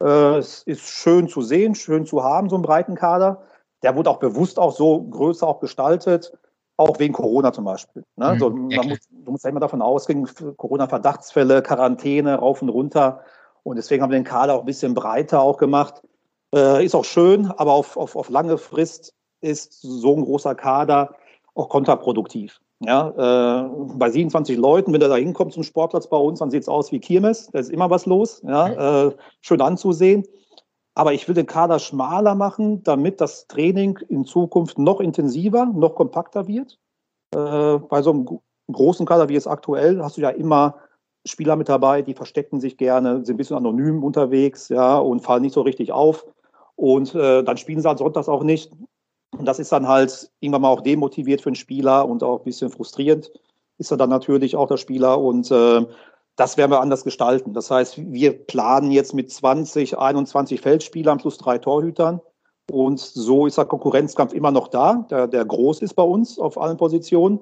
Äh, 0.02 0.38
es 0.38 0.62
ist 0.64 0.82
schön 0.82 1.28
zu 1.28 1.42
sehen, 1.42 1.74
schön 1.74 2.06
zu 2.06 2.24
haben, 2.24 2.48
so 2.48 2.56
einen 2.56 2.64
breiten 2.64 2.94
Kader. 2.94 3.42
Der 3.82 3.96
wurde 3.96 4.10
auch 4.10 4.18
bewusst 4.18 4.58
auch 4.58 4.72
so 4.72 5.02
größer 5.02 5.46
auch 5.46 5.60
gestaltet, 5.60 6.32
auch 6.76 6.98
wegen 6.98 7.14
Corona 7.14 7.52
zum 7.52 7.64
Beispiel. 7.64 8.04
Ne? 8.16 8.34
Mhm, 8.34 8.38
so, 8.38 8.50
man 8.50 8.88
muss, 8.88 8.98
du 9.10 9.30
musst 9.30 9.44
ja 9.44 9.50
immer 9.50 9.60
davon 9.60 9.82
ausgehen, 9.82 10.28
Corona-Verdachtsfälle, 10.56 11.62
Quarantäne, 11.62 12.36
rauf 12.36 12.62
und 12.62 12.68
runter. 12.68 13.20
Und 13.62 13.76
deswegen 13.76 14.02
haben 14.02 14.10
wir 14.10 14.18
den 14.18 14.24
Kader 14.24 14.54
auch 14.54 14.60
ein 14.60 14.66
bisschen 14.66 14.94
breiter 14.94 15.40
auch 15.40 15.56
gemacht. 15.56 16.02
Äh, 16.54 16.84
ist 16.84 16.94
auch 16.94 17.04
schön, 17.04 17.46
aber 17.46 17.72
auf, 17.72 17.96
auf, 17.96 18.16
auf 18.16 18.28
lange 18.28 18.58
Frist 18.58 19.14
ist 19.40 19.80
so 19.82 20.16
ein 20.16 20.24
großer 20.24 20.54
Kader 20.54 21.14
auch 21.54 21.68
kontraproduktiv. 21.68 22.60
Ja, 22.84 23.64
äh, 23.64 23.68
bei 23.94 24.10
27 24.10 24.56
Leuten, 24.56 24.92
wenn 24.92 25.00
der 25.00 25.08
da 25.08 25.16
hinkommt 25.16 25.52
zum 25.52 25.62
Sportplatz 25.62 26.08
bei 26.08 26.16
uns, 26.16 26.40
dann 26.40 26.50
sieht 26.50 26.62
es 26.62 26.68
aus 26.68 26.90
wie 26.90 26.98
Kirmes. 26.98 27.48
Da 27.52 27.58
ist 27.60 27.70
immer 27.70 27.90
was 27.90 28.06
los. 28.06 28.42
Ja, 28.44 29.06
äh, 29.06 29.12
schön 29.40 29.60
anzusehen. 29.60 30.24
Aber 30.94 31.12
ich 31.12 31.26
will 31.26 31.34
den 31.34 31.46
Kader 31.46 31.78
schmaler 31.78 32.34
machen, 32.34 32.82
damit 32.82 33.20
das 33.20 33.46
Training 33.46 33.98
in 34.08 34.24
Zukunft 34.24 34.78
noch 34.78 35.00
intensiver, 35.00 35.66
noch 35.66 35.94
kompakter 35.94 36.46
wird. 36.48 36.78
Äh, 37.34 37.78
bei 37.78 38.02
so 38.02 38.10
einem 38.10 38.24
gro- 38.26 38.42
großen 38.70 39.06
Kader 39.06 39.28
wie 39.28 39.34
jetzt 39.34 39.46
aktuell 39.48 40.02
hast 40.02 40.16
du 40.16 40.20
ja 40.20 40.30
immer 40.30 40.76
Spieler 41.24 41.56
mit 41.56 41.68
dabei, 41.68 42.02
die 42.02 42.14
verstecken 42.14 42.60
sich 42.60 42.76
gerne, 42.76 43.24
sind 43.24 43.34
ein 43.34 43.36
bisschen 43.36 43.56
anonym 43.56 44.02
unterwegs, 44.02 44.68
ja, 44.68 44.98
und 44.98 45.20
fallen 45.20 45.42
nicht 45.42 45.54
so 45.54 45.62
richtig 45.62 45.92
auf. 45.92 46.26
Und 46.74 47.14
äh, 47.14 47.44
dann 47.44 47.56
spielen 47.56 47.80
sie 47.80 47.88
halt 47.88 47.98
sonntags 47.98 48.28
auch 48.28 48.42
nicht. 48.42 48.72
Und 49.36 49.46
das 49.46 49.58
ist 49.58 49.72
dann 49.72 49.88
halt 49.88 50.30
irgendwann 50.40 50.62
mal 50.62 50.70
auch 50.70 50.82
demotiviert 50.82 51.40
für 51.40 51.50
den 51.50 51.56
Spieler 51.56 52.08
und 52.08 52.22
auch 52.22 52.38
ein 52.38 52.44
bisschen 52.44 52.70
frustrierend 52.70 53.30
ist 53.78 53.90
er 53.90 53.96
dann 53.96 54.10
natürlich 54.10 54.54
auch 54.54 54.68
der 54.68 54.76
Spieler. 54.76 55.18
Und 55.18 55.50
äh, 55.50 55.84
das 56.36 56.56
werden 56.56 56.70
wir 56.70 56.80
anders 56.80 57.04
gestalten. 57.04 57.52
Das 57.52 57.70
heißt, 57.70 57.98
wir 58.12 58.46
planen 58.46 58.90
jetzt 58.92 59.14
mit 59.14 59.32
20, 59.32 59.98
21 59.98 60.60
Feldspielern 60.60 61.18
plus 61.18 61.38
drei 61.38 61.58
Torhütern. 61.58 62.20
Und 62.70 63.00
so 63.00 63.46
ist 63.46 63.58
der 63.58 63.64
Konkurrenzkampf 63.64 64.32
immer 64.32 64.50
noch 64.52 64.68
da, 64.68 65.06
der, 65.10 65.26
der 65.26 65.44
groß 65.44 65.82
ist 65.82 65.94
bei 65.94 66.04
uns 66.04 66.38
auf 66.38 66.60
allen 66.60 66.76
Positionen. 66.76 67.40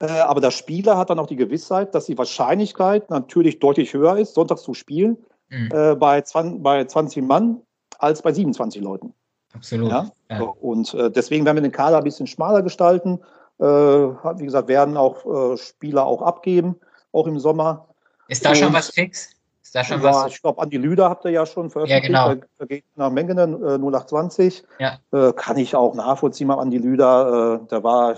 Äh, 0.00 0.06
aber 0.06 0.40
der 0.40 0.50
Spieler 0.50 0.96
hat 0.96 1.10
dann 1.10 1.18
auch 1.18 1.26
die 1.26 1.36
Gewissheit, 1.36 1.94
dass 1.94 2.06
die 2.06 2.16
Wahrscheinlichkeit 2.16 3.10
natürlich 3.10 3.58
deutlich 3.58 3.92
höher 3.92 4.16
ist, 4.16 4.34
sonntags 4.34 4.62
zu 4.62 4.74
spielen, 4.74 5.18
Mhm, 5.52 5.68
äh, 5.70 5.94
bei, 5.94 6.22
20, 6.22 6.62
bei 6.62 6.84
20 6.84 7.22
Mann 7.22 7.60
als 7.98 8.22
bei 8.22 8.32
27 8.32 8.82
Leuten. 8.82 9.14
Absolut. 9.54 9.90
Ja? 9.90 10.10
Ja. 10.30 10.42
Und 10.42 10.94
äh, 10.94 11.10
deswegen 11.10 11.44
werden 11.44 11.56
wir 11.56 11.62
den 11.62 11.72
Kader 11.72 11.98
ein 11.98 12.04
bisschen 12.04 12.26
schmaler 12.26 12.62
gestalten. 12.62 13.20
Äh, 13.58 13.64
wie 13.64 14.44
gesagt, 14.44 14.68
werden 14.68 14.96
auch 14.96 15.52
äh, 15.52 15.56
Spieler 15.56 16.06
auch 16.06 16.22
abgeben, 16.22 16.76
auch 17.12 17.26
im 17.26 17.38
Sommer. 17.38 17.86
Ist 18.28 18.44
da 18.44 18.54
schon 18.54 18.68
Und- 18.68 18.74
was 18.74 18.90
fix? 18.90 19.30
Ist 19.62 19.74
da 19.76 19.84
schon 19.84 20.02
Ja, 20.02 20.12
was? 20.12 20.32
ich 20.32 20.42
glaube, 20.42 20.60
Andi 20.60 20.76
Lüder 20.76 21.08
habt 21.08 21.24
ihr 21.24 21.30
ja 21.30 21.46
schon 21.46 21.70
veröffentlicht. 21.70 22.10
Ja, 22.12 22.34
genau. 22.34 22.42
Der 22.58 22.66
geht 22.66 22.84
nach 22.96 23.10
Mengenen 23.10 23.54
äh, 23.62 23.78
0820. 23.78 24.64
Ja. 24.78 24.98
Äh, 25.12 25.32
kann 25.32 25.56
ich 25.56 25.74
auch 25.76 25.94
nachvollziehen 25.94 26.50
Andi 26.50 26.78
Lüder. 26.78 27.60
Äh, 27.62 27.68
der 27.68 27.82
war 27.84 28.16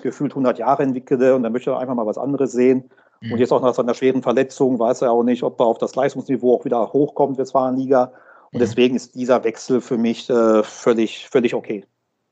gefühlt 0.00 0.32
100 0.32 0.58
Jahre 0.58 0.82
entwickelte 0.82 1.34
und 1.34 1.42
dann 1.42 1.52
möchte 1.52 1.70
er 1.70 1.78
einfach 1.78 1.94
mal 1.94 2.06
was 2.06 2.18
anderes 2.18 2.52
sehen. 2.52 2.90
Mhm. 3.20 3.32
Und 3.32 3.38
jetzt 3.38 3.52
auch 3.52 3.62
nach 3.62 3.74
seiner 3.74 3.94
schweren 3.94 4.22
Verletzung 4.22 4.78
weiß 4.78 5.02
er 5.02 5.12
auch 5.12 5.22
nicht, 5.22 5.42
ob 5.42 5.58
er 5.60 5.66
auf 5.66 5.78
das 5.78 5.94
Leistungsniveau 5.94 6.56
auch 6.56 6.64
wieder 6.64 6.92
hochkommt, 6.92 7.38
Westfalenliga. 7.38 8.12
Und 8.52 8.60
deswegen 8.60 8.96
ist 8.96 9.14
dieser 9.14 9.42
Wechsel 9.44 9.80
für 9.80 9.96
mich 9.96 10.28
äh, 10.28 10.62
völlig, 10.62 11.26
völlig 11.28 11.54
okay. 11.54 11.84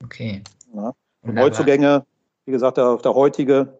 Okay. 0.05 0.43
Ja. 0.75 0.93
Und. 1.23 1.35
Neuzugänge, 1.35 2.05
wie 2.45 2.53
gesagt, 2.53 2.77
der, 2.77 2.97
der 2.97 3.15
heutige, 3.15 3.79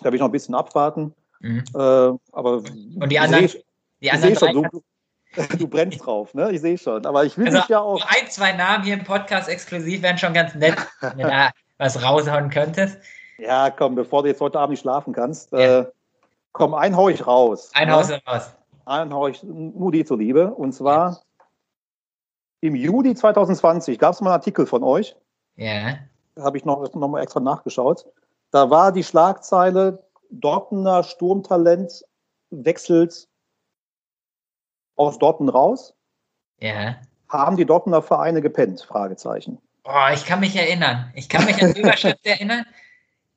da 0.00 0.06
will 0.06 0.14
ich 0.14 0.20
noch 0.20 0.28
ein 0.28 0.32
bisschen 0.32 0.54
abwarten. 0.54 1.14
Mhm. 1.40 1.64
Äh, 1.74 1.78
aber 1.78 2.18
Und 2.32 3.08
die 3.10 3.18
anderen, 3.18 3.48
seh- 3.48 3.58
die 4.00 4.06
ich 4.06 4.12
anderen 4.12 4.34
sehe 4.36 4.52
schon, 4.52 4.62
du, 4.70 5.56
du 5.58 5.68
brennst 5.68 6.04
drauf, 6.04 6.34
ne? 6.34 6.50
Ich 6.52 6.60
sehe 6.60 6.76
schon. 6.78 7.06
Aber 7.06 7.24
ich 7.24 7.36
will 7.38 7.46
Also, 7.46 7.58
dich 7.60 7.68
ja 7.68 7.80
auch. 7.80 8.02
ein, 8.06 8.28
zwei 8.30 8.52
Namen 8.52 8.84
hier 8.84 8.94
im 8.94 9.04
Podcast 9.04 9.48
exklusiv 9.48 10.02
wären 10.02 10.18
schon 10.18 10.34
ganz 10.34 10.54
nett, 10.54 10.76
wenn 11.00 11.18
du 11.18 11.24
da 11.26 11.50
was 11.78 12.02
raushauen 12.02 12.50
könntest. 12.50 12.98
Ja, 13.38 13.70
komm, 13.70 13.94
bevor 13.94 14.22
du 14.22 14.28
jetzt 14.28 14.40
heute 14.40 14.58
Abend 14.58 14.72
nicht 14.72 14.80
schlafen 14.80 15.12
kannst, 15.12 15.52
Ja. 15.52 15.80
äh, 15.80 15.86
komm, 16.52 16.74
ein 16.74 16.96
hau 16.96 17.08
ich 17.08 17.26
raus. 17.26 17.70
Ein 17.74 17.88
ne? 17.88 17.94
Haus 17.94 18.10
raus. 18.26 18.50
Einen 18.84 19.12
hau 19.14 19.28
ich 19.28 19.42
nur 19.42 19.92
die 19.92 20.04
zuliebe. 20.04 20.52
Und 20.52 20.72
zwar 20.72 21.20
im 22.60 22.74
Juli 22.74 23.14
2020 23.14 23.98
gab 23.98 24.14
es 24.14 24.20
mal 24.20 24.30
einen 24.30 24.40
Artikel 24.40 24.66
von 24.66 24.82
euch, 24.82 25.16
Ja. 25.56 25.98
da 26.34 26.42
habe 26.42 26.56
ich 26.58 26.64
noch, 26.64 26.92
noch 26.94 27.08
mal 27.08 27.22
extra 27.22 27.40
nachgeschaut. 27.40 28.06
Da 28.50 28.70
war 28.70 28.92
die 28.92 29.04
Schlagzeile, 29.04 30.04
Dortmunder 30.30 31.02
Sturmtalent 31.04 32.04
wechselt 32.50 33.28
aus 34.96 35.18
Dortmund 35.18 35.54
raus. 35.54 35.94
Ja. 36.60 36.96
Haben 37.28 37.56
die 37.56 37.64
Dortmunder 37.66 38.02
Vereine 38.02 38.40
gepennt? 38.42 38.80
Fragezeichen. 38.82 39.58
Oh, 39.84 40.12
ich 40.12 40.24
kann 40.26 40.40
mich 40.40 40.56
erinnern. 40.56 41.12
Ich 41.14 41.28
kann 41.28 41.44
mich 41.44 41.62
an 41.62 41.72
die 41.72 41.80
Überschrift 41.80 42.18
erinnern, 42.26 42.64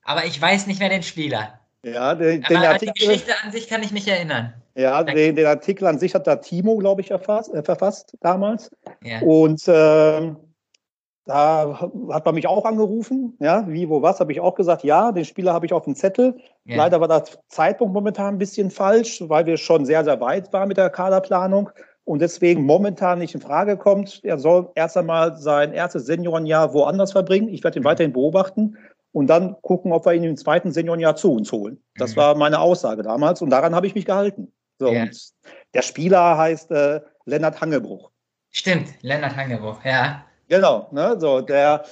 aber 0.04 0.26
ich 0.26 0.42
weiß 0.42 0.68
nicht 0.68 0.80
mehr 0.80 0.90
den 0.90 1.04
Spieler. 1.04 1.60
Ja, 1.84 2.14
den, 2.14 2.42
den 2.42 2.58
an 2.58 2.62
die 2.62 2.68
Artikel, 2.68 2.94
Geschichte 2.94 3.34
an 3.44 3.52
sich 3.52 3.68
kann 3.68 3.82
ich 3.82 3.92
mich 3.92 4.08
erinnern. 4.08 4.54
ja, 4.76 5.04
den, 5.04 5.36
den 5.36 5.46
Artikel 5.48 5.88
an 5.88 5.98
sich 5.98 6.14
hat 6.14 6.28
da 6.28 6.36
Timo, 6.36 6.78
glaube 6.78 7.02
ich, 7.02 7.12
erfasst, 7.12 7.54
äh, 7.54 7.64
verfasst 7.64 8.16
damals. 8.22 8.70
Ja. 9.04 9.22
Und 9.22 9.64
ähm, 9.68 10.38
da 11.26 11.90
hat 12.10 12.26
man 12.26 12.36
mich 12.36 12.48
auch 12.48 12.66
angerufen. 12.66 13.36
Ja, 13.40 13.66
wie, 13.68 13.90
wo, 13.90 14.02
was, 14.02 14.20
habe 14.20 14.32
ich 14.32 14.40
auch 14.40 14.56
gesagt, 14.56 14.84
ja, 14.84 15.12
den 15.12 15.26
Spieler 15.26 15.54
habe 15.54 15.66
ich 15.66 15.74
auf 15.74 15.86
dem 15.86 15.96
Zettel. 15.96 16.38
ja. 16.66 16.78
Leider 16.78 17.00
war 17.02 17.08
der 17.08 17.24
Zeitpunkt 17.48 17.94
momentan 17.94 18.36
ein 18.36 18.40
bisschen 18.40 18.70
falsch, 18.70 19.24
weil 19.28 19.46
wir 19.46 19.58
schon 19.58 19.86
sehr, 19.86 20.04
sehr 20.04 20.20
weit 20.20 20.54
waren 20.54 20.68
mit 20.68 20.78
der 20.78 20.90
Kaderplanung 20.90 21.70
und 22.04 22.20
deswegen 22.22 22.64
momentan 22.64 23.20
nicht 23.20 23.36
in 23.36 23.42
Frage 23.42 23.78
kommt. 23.78 24.20
Er 24.24 24.38
soll 24.38 24.70
erst 24.76 24.98
einmal 24.98 25.38
sein 25.38 25.74
erstes 25.74 26.06
Seniorenjahr 26.06 26.74
woanders 26.74 27.12
verbringen. 27.12 27.50
Ich 27.50 27.64
werde 27.64 27.80
ihn 27.80 27.86
weiterhin 27.86 28.14
beobachten 28.14 28.78
und 29.12 29.28
dann 29.28 29.56
gucken, 29.62 29.92
ob 29.92 30.06
wir 30.06 30.14
ihn 30.14 30.24
im 30.24 30.38
zweiten 30.38 30.72
Seniorenjahr 30.72 31.16
zu 31.16 31.34
uns 31.34 31.52
holen. 31.52 31.82
Das 31.96 32.12
Mhm. 32.16 32.20
war 32.22 32.36
meine 32.36 32.60
Aussage 32.60 33.04
damals 33.04 33.42
und 33.42 33.50
daran 33.50 33.76
habe 33.76 33.88
ich 33.88 33.96
mich 33.96 34.06
gehalten. 34.06 34.52
So, 34.80 34.88
Ja. 34.92 35.06
der 35.74 35.82
Spieler 35.82 36.38
heißt 36.38 36.72
äh, 36.72 37.02
Lennart 37.26 37.62
Hangebruch. 37.62 38.12
Stimmt, 38.50 38.88
Lennart 39.02 39.36
Hangebruch, 39.36 39.84
ja. 39.86 40.26
Genau, 40.50 40.88
ne? 40.92 41.16
so, 41.20 41.42
der, 41.42 41.84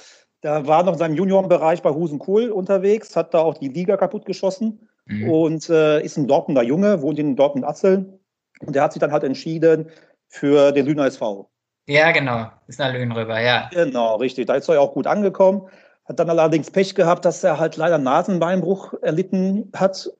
der 0.42 0.66
war 0.66 0.82
noch 0.82 0.92
in 0.94 0.98
seinem 0.98 1.14
Juniorenbereich 1.14 1.82
bei 1.82 1.90
Husenkohl 1.90 2.50
unterwegs, 2.50 3.16
hat 3.16 3.32
da 3.32 3.38
auch 3.40 3.56
die 3.58 3.68
Liga 3.68 3.96
kaputt 3.96 4.24
geschossen 4.26 4.86
Mhm. 5.06 5.30
und 5.30 5.70
äh, 5.70 6.02
ist 6.02 6.16
ein 6.18 6.26
Dortmunder 6.28 6.62
Junge, 6.62 7.00
wohnt 7.02 7.18
in 7.18 7.34
Dortmund-Asseln. 7.36 8.18
Und 8.60 8.76
der 8.76 8.82
hat 8.82 8.92
sich 8.92 9.00
dann 9.00 9.12
halt 9.12 9.24
entschieden 9.24 9.88
für 10.28 10.70
den 10.72 10.84
Lüner 10.86 11.06
SV. 11.06 11.48
Ja, 11.86 12.12
genau. 12.12 12.46
Ist 12.68 12.78
nach 12.78 12.92
Löhn 12.92 13.10
rüber, 13.10 13.40
ja. 13.40 13.68
Genau, 13.72 14.16
richtig. 14.16 14.46
Da 14.46 14.54
ist 14.54 14.68
er 14.68 14.74
ja 14.74 14.80
auch 14.80 14.92
gut 14.92 15.06
angekommen. 15.06 15.62
Hat 16.10 16.18
dann 16.18 16.28
allerdings 16.28 16.72
Pech 16.72 16.96
gehabt, 16.96 17.24
dass 17.24 17.44
er 17.44 17.60
halt 17.60 17.76
leider 17.76 17.96
Nasenbeinbruch 17.96 18.94
erlitten 19.00 19.70
hat 19.76 20.10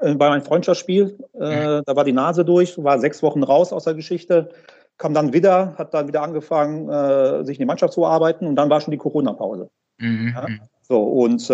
äh, 0.00 0.14
bei 0.14 0.26
einem 0.26 0.40
Freundschaftsspiel. 0.40 1.18
Äh, 1.34 1.82
da 1.84 1.96
war 1.96 2.04
die 2.04 2.14
Nase 2.14 2.46
durch, 2.46 2.82
war 2.82 2.98
sechs 2.98 3.22
Wochen 3.22 3.42
raus 3.42 3.70
aus 3.70 3.84
der 3.84 3.92
Geschichte, 3.92 4.48
kam 4.96 5.12
dann 5.12 5.34
wieder, 5.34 5.74
hat 5.76 5.92
dann 5.92 6.08
wieder 6.08 6.22
angefangen, 6.22 6.88
äh, 6.88 7.44
sich 7.44 7.58
in 7.58 7.64
die 7.64 7.66
Mannschaft 7.66 7.92
zu 7.92 8.06
arbeiten 8.06 8.46
und 8.46 8.56
dann 8.56 8.70
war 8.70 8.80
schon 8.80 8.90
die 8.90 8.96
Corona-Pause. 8.96 9.68
Mhm. 9.98 10.32
Ja. 10.34 10.48
mhm. 10.48 10.60
So, 10.80 11.02
und 11.02 11.50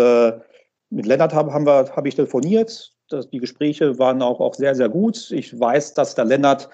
mit 0.89 1.05
Lennart 1.05 1.33
habe 1.33 1.51
wir, 1.51 1.93
hab 1.93 2.05
ich 2.05 2.15
telefoniert. 2.15 2.93
Das, 3.09 3.29
die 3.29 3.39
Gespräche 3.39 3.99
waren 3.99 4.21
auch, 4.21 4.39
auch 4.39 4.53
sehr, 4.53 4.73
sehr 4.75 4.87
gut. 4.87 5.31
Ich 5.31 5.59
weiß, 5.59 5.95
dass 5.95 6.15
der 6.15 6.23
Lennart 6.23 6.69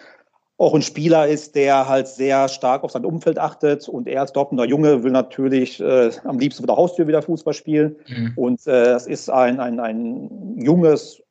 auch 0.62 0.76
ein 0.76 0.84
Spieler 0.84 1.28
ist, 1.28 1.56
der 1.56 1.89
halt 1.89 2.08
sehr 2.08 2.47
stark 2.47 2.84
auf 2.84 2.91
sein 2.91 3.04
Umfeld 3.04 3.39
achtet. 3.39 3.89
Und 3.89 4.08
er 4.08 4.21
als 4.21 4.32
Dortmunder 4.32 4.65
Junge 4.65 5.04
will 5.04 5.12
natürlich 5.12 5.80
äh, 5.82 6.12
am 6.24 6.38
liebsten 6.38 6.63
vor 6.63 6.67
der 6.67 6.78
Haustür 6.78 7.08
wieder 7.08 7.21
Fußball 7.24 7.54
spielen. 7.54 7.95
Mhm. 8.08 8.34
Und 8.36 8.67
äh, 8.67 8.93
es 8.93 9.08
ist 9.08 9.30
ein, 9.30 9.60
ein, 9.60 9.80
ein 9.80 10.58
junges 10.58 11.21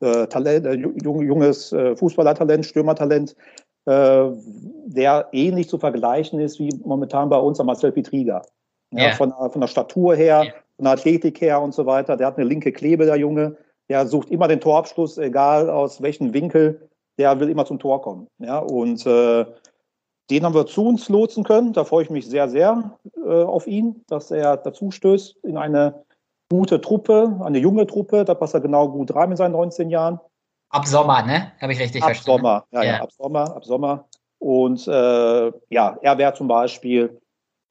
äh, 0.00 0.26
Talent, 0.26 0.66
äh, 0.66 0.74
jung, 0.74 1.22
junges 1.22 1.72
äh, 1.72 1.96
Fußballertalent, 1.96 2.66
Stürmertalent, 2.66 3.34
äh, 3.86 4.24
der 4.86 5.28
ähnlich 5.32 5.68
zu 5.70 5.78
vergleichen 5.78 6.38
ist 6.38 6.58
wie 6.58 6.68
momentan 6.84 7.30
bei 7.30 7.38
uns 7.38 7.56
der 7.56 7.64
Marcel 7.64 7.92
Pietriga. 7.92 8.42
Ja, 8.90 9.08
Ja. 9.08 9.12
von, 9.12 9.32
von 9.32 9.60
der 9.60 9.68
Statur 9.68 10.14
her, 10.14 10.42
Ja. 10.44 10.52
von 10.76 10.84
der 10.84 10.92
Athletik 10.92 11.40
her 11.40 11.62
und 11.62 11.72
so 11.72 11.86
weiter. 11.86 12.16
Der 12.18 12.26
hat 12.26 12.36
eine 12.36 12.46
linke 12.46 12.72
Klebe, 12.72 13.06
der 13.06 13.16
Junge. 13.16 13.56
Der 13.88 14.06
sucht 14.06 14.28
immer 14.28 14.48
den 14.48 14.60
Torabschluss, 14.60 15.16
egal 15.16 15.70
aus 15.70 16.02
welchem 16.02 16.34
Winkel. 16.34 16.87
Der 17.18 17.38
will 17.40 17.50
immer 17.50 17.66
zum 17.66 17.78
Tor 17.78 18.00
kommen. 18.00 18.28
Ja, 18.38 18.58
und 18.58 19.04
äh, 19.06 19.44
den 20.30 20.44
haben 20.44 20.54
wir 20.54 20.66
zu 20.66 20.86
uns 20.86 21.08
lotsen 21.08 21.44
können. 21.44 21.72
Da 21.72 21.84
freue 21.84 22.04
ich 22.04 22.10
mich 22.10 22.26
sehr, 22.26 22.48
sehr 22.48 22.98
äh, 23.16 23.42
auf 23.42 23.66
ihn, 23.66 24.04
dass 24.08 24.30
er 24.30 24.56
dazu 24.56 24.90
stößt 24.90 25.36
in 25.42 25.56
eine 25.56 26.04
gute 26.50 26.80
Truppe, 26.80 27.40
eine 27.42 27.58
junge 27.58 27.86
Truppe. 27.86 28.24
Da 28.24 28.34
passt 28.34 28.54
er 28.54 28.60
genau 28.60 28.88
gut 28.88 29.14
rein 29.14 29.28
mit 29.30 29.38
seinen 29.38 29.52
19 29.52 29.90
Jahren. 29.90 30.20
Ab 30.70 30.86
Sommer, 30.86 31.22
ne? 31.22 31.52
Habe 31.60 31.72
ich 31.72 31.80
richtig 31.80 32.02
Ab 32.02 32.08
verstanden. 32.10 32.42
Sommer, 32.42 32.64
ja, 32.70 32.82
ja, 32.82 32.92
Ja. 32.96 33.02
ab 33.02 33.12
Sommer, 33.12 33.56
ab 33.56 33.64
Sommer. 33.64 34.04
Und 34.38 34.86
äh, 34.86 35.52
ja, 35.70 35.98
er 36.00 36.18
wäre 36.18 36.34
zum 36.34 36.46
Beispiel 36.46 37.20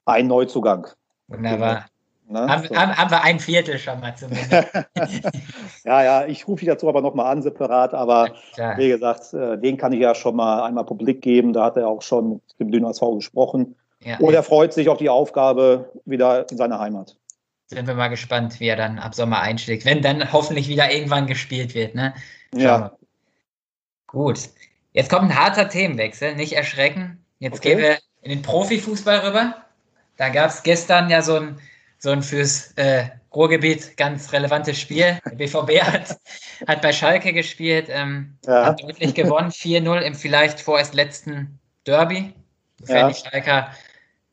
ein 0.04 0.26
Neuzugang. 0.26 0.88
Wunderbar. 1.28 1.86
Ne? 2.28 2.46
Haben, 2.46 2.68
So. 2.68 2.76
haben, 2.76 2.96
haben 2.96 3.10
wir 3.10 3.22
ein 3.22 3.40
Viertel 3.40 3.78
schon 3.78 4.00
mal 4.00 4.14
zumindest. 4.14 4.50
ja, 5.84 6.02
ja, 6.04 6.26
ich 6.26 6.46
rufe 6.46 6.60
dich 6.60 6.68
dazu 6.68 6.88
aber 6.88 7.00
nochmal 7.00 7.32
an, 7.32 7.42
separat. 7.42 7.94
Aber 7.94 8.30
Klar. 8.54 8.76
wie 8.76 8.88
gesagt, 8.88 9.32
äh, 9.32 9.58
den 9.58 9.76
kann 9.76 9.92
ich 9.92 10.00
ja 10.00 10.14
schon 10.14 10.36
mal 10.36 10.62
einmal 10.62 10.84
publik 10.84 11.22
geben. 11.22 11.52
Da 11.52 11.64
hat 11.64 11.76
er 11.76 11.88
auch 11.88 12.02
schon 12.02 12.32
mit 12.32 12.42
dem 12.60 12.70
Dünner 12.70 12.90
SV 12.90 13.16
gesprochen. 13.16 13.74
Ja. 14.04 14.18
Und 14.18 14.34
er 14.34 14.42
freut 14.42 14.72
sich 14.72 14.88
auf 14.88 14.98
die 14.98 15.08
Aufgabe 15.08 15.90
wieder 16.04 16.48
in 16.50 16.56
seiner 16.56 16.78
Heimat. 16.78 17.16
sind 17.66 17.86
wir 17.86 17.94
mal 17.94 18.08
gespannt, 18.08 18.60
wie 18.60 18.68
er 18.68 18.76
dann 18.76 18.98
ab 18.98 19.14
Sommer 19.14 19.40
einschlägt, 19.40 19.84
wenn 19.84 20.02
dann 20.02 20.32
hoffentlich 20.32 20.68
wieder 20.68 20.92
irgendwann 20.92 21.26
gespielt 21.26 21.74
wird. 21.74 21.94
Ne? 21.94 22.14
Ja. 22.54 22.92
Gut. 24.06 24.50
Jetzt 24.92 25.10
kommt 25.10 25.30
ein 25.30 25.38
harter 25.38 25.68
Themenwechsel, 25.68 26.34
nicht 26.34 26.54
erschrecken. 26.54 27.24
Jetzt 27.38 27.58
okay. 27.58 27.70
gehen 27.70 27.78
wir 27.78 27.98
in 28.22 28.30
den 28.30 28.42
Profifußball 28.42 29.18
rüber. 29.18 29.54
Da 30.16 30.28
gab 30.30 30.50
es 30.50 30.62
gestern 30.62 31.10
ja 31.10 31.22
so 31.22 31.36
ein, 31.36 31.60
so 31.98 32.10
ein 32.10 32.22
fürs 32.22 32.72
äh, 32.76 33.06
Ruhrgebiet 33.34 33.96
ganz 33.96 34.32
relevantes 34.32 34.80
Spiel. 34.80 35.18
Der 35.24 35.36
BVB 35.36 35.80
hat, 35.82 36.18
hat 36.66 36.82
bei 36.82 36.92
Schalke 36.92 37.32
gespielt, 37.32 37.88
ähm, 37.90 38.36
ja. 38.46 38.66
hat 38.66 38.82
deutlich 38.82 39.14
gewonnen, 39.14 39.50
4-0 39.50 40.00
im 40.00 40.14
vielleicht 40.14 40.60
vorerst 40.60 40.94
letzten 40.94 41.58
Derby. 41.86 42.34
Sofern 42.80 42.96
ja. 42.96 43.08
die 43.08 43.14
Schalker 43.14 43.70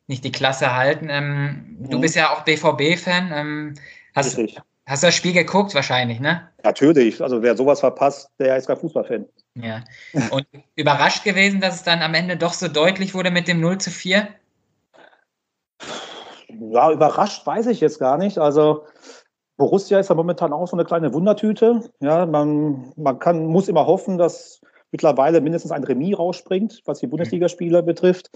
nicht 0.07 0.23
die 0.23 0.31
Klasse 0.31 0.75
halten. 0.75 1.07
Ähm, 1.09 1.77
mhm. 1.79 1.89
Du 1.89 1.99
bist 1.99 2.15
ja 2.15 2.31
auch 2.31 2.43
BVB-Fan. 2.43 3.31
Ähm, 3.33 3.73
hast, 4.13 4.37
hast 4.85 5.03
du 5.03 5.07
das 5.07 5.15
Spiel 5.15 5.33
geguckt 5.33 5.73
wahrscheinlich, 5.73 6.19
ne? 6.19 6.47
Natürlich. 6.63 7.21
Also 7.21 7.41
wer 7.41 7.57
sowas 7.57 7.79
verpasst, 7.79 8.29
der 8.39 8.55
ist 8.57 8.67
kein 8.67 8.77
Fußballfan. 8.77 9.25
Ja. 9.55 9.83
Und 10.31 10.45
überrascht 10.75 11.23
gewesen, 11.23 11.61
dass 11.61 11.75
es 11.75 11.83
dann 11.83 12.01
am 12.01 12.13
Ende 12.13 12.37
doch 12.37 12.53
so 12.53 12.67
deutlich 12.67 13.13
wurde 13.13 13.31
mit 13.31 13.47
dem 13.47 13.61
0 13.61 13.79
zu 13.79 13.89
4? 13.89 14.27
Ja, 16.71 16.91
überrascht 16.91 17.45
weiß 17.45 17.67
ich 17.67 17.79
jetzt 17.79 17.99
gar 17.99 18.17
nicht. 18.17 18.37
Also 18.37 18.83
Borussia 19.57 19.99
ist 19.99 20.09
ja 20.09 20.15
momentan 20.15 20.53
auch 20.53 20.67
so 20.67 20.75
eine 20.75 20.85
kleine 20.85 21.13
Wundertüte. 21.13 21.81
Ja, 22.01 22.25
man, 22.25 22.93
man 22.97 23.19
kann, 23.19 23.45
muss 23.45 23.67
immer 23.67 23.85
hoffen, 23.85 24.17
dass 24.17 24.61
mittlerweile 24.91 25.41
mindestens 25.41 25.71
ein 25.71 25.83
Remis 25.83 26.17
rausspringt, 26.17 26.81
was 26.85 26.99
die 26.99 27.07
Bundesligaspieler 27.07 27.81
betrifft. 27.81 28.31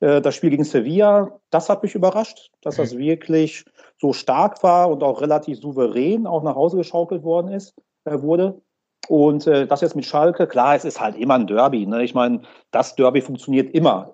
Äh, 0.00 0.20
das 0.20 0.34
Spiel 0.34 0.50
gegen 0.50 0.64
Sevilla, 0.64 1.40
das 1.50 1.68
hat 1.68 1.82
mich 1.82 1.94
überrascht, 1.94 2.50
dass 2.62 2.76
das 2.76 2.96
wirklich 2.96 3.64
so 3.98 4.12
stark 4.12 4.62
war 4.62 4.90
und 4.90 5.02
auch 5.02 5.20
relativ 5.20 5.60
souverän 5.60 6.26
auch 6.26 6.42
nach 6.42 6.54
Hause 6.54 6.76
geschaukelt 6.76 7.22
worden 7.22 7.48
ist, 7.48 7.74
äh, 8.04 8.20
wurde. 8.20 8.60
Und 9.08 9.46
äh, 9.46 9.66
das 9.66 9.80
jetzt 9.80 9.96
mit 9.96 10.06
Schalke, 10.06 10.46
klar, 10.46 10.74
es 10.74 10.84
ist 10.84 11.00
halt 11.00 11.16
immer 11.16 11.34
ein 11.34 11.46
Derby. 11.46 11.86
Ne? 11.86 12.02
Ich 12.04 12.14
meine, 12.14 12.42
das 12.70 12.94
Derby 12.94 13.20
funktioniert 13.20 13.74
immer, 13.74 14.13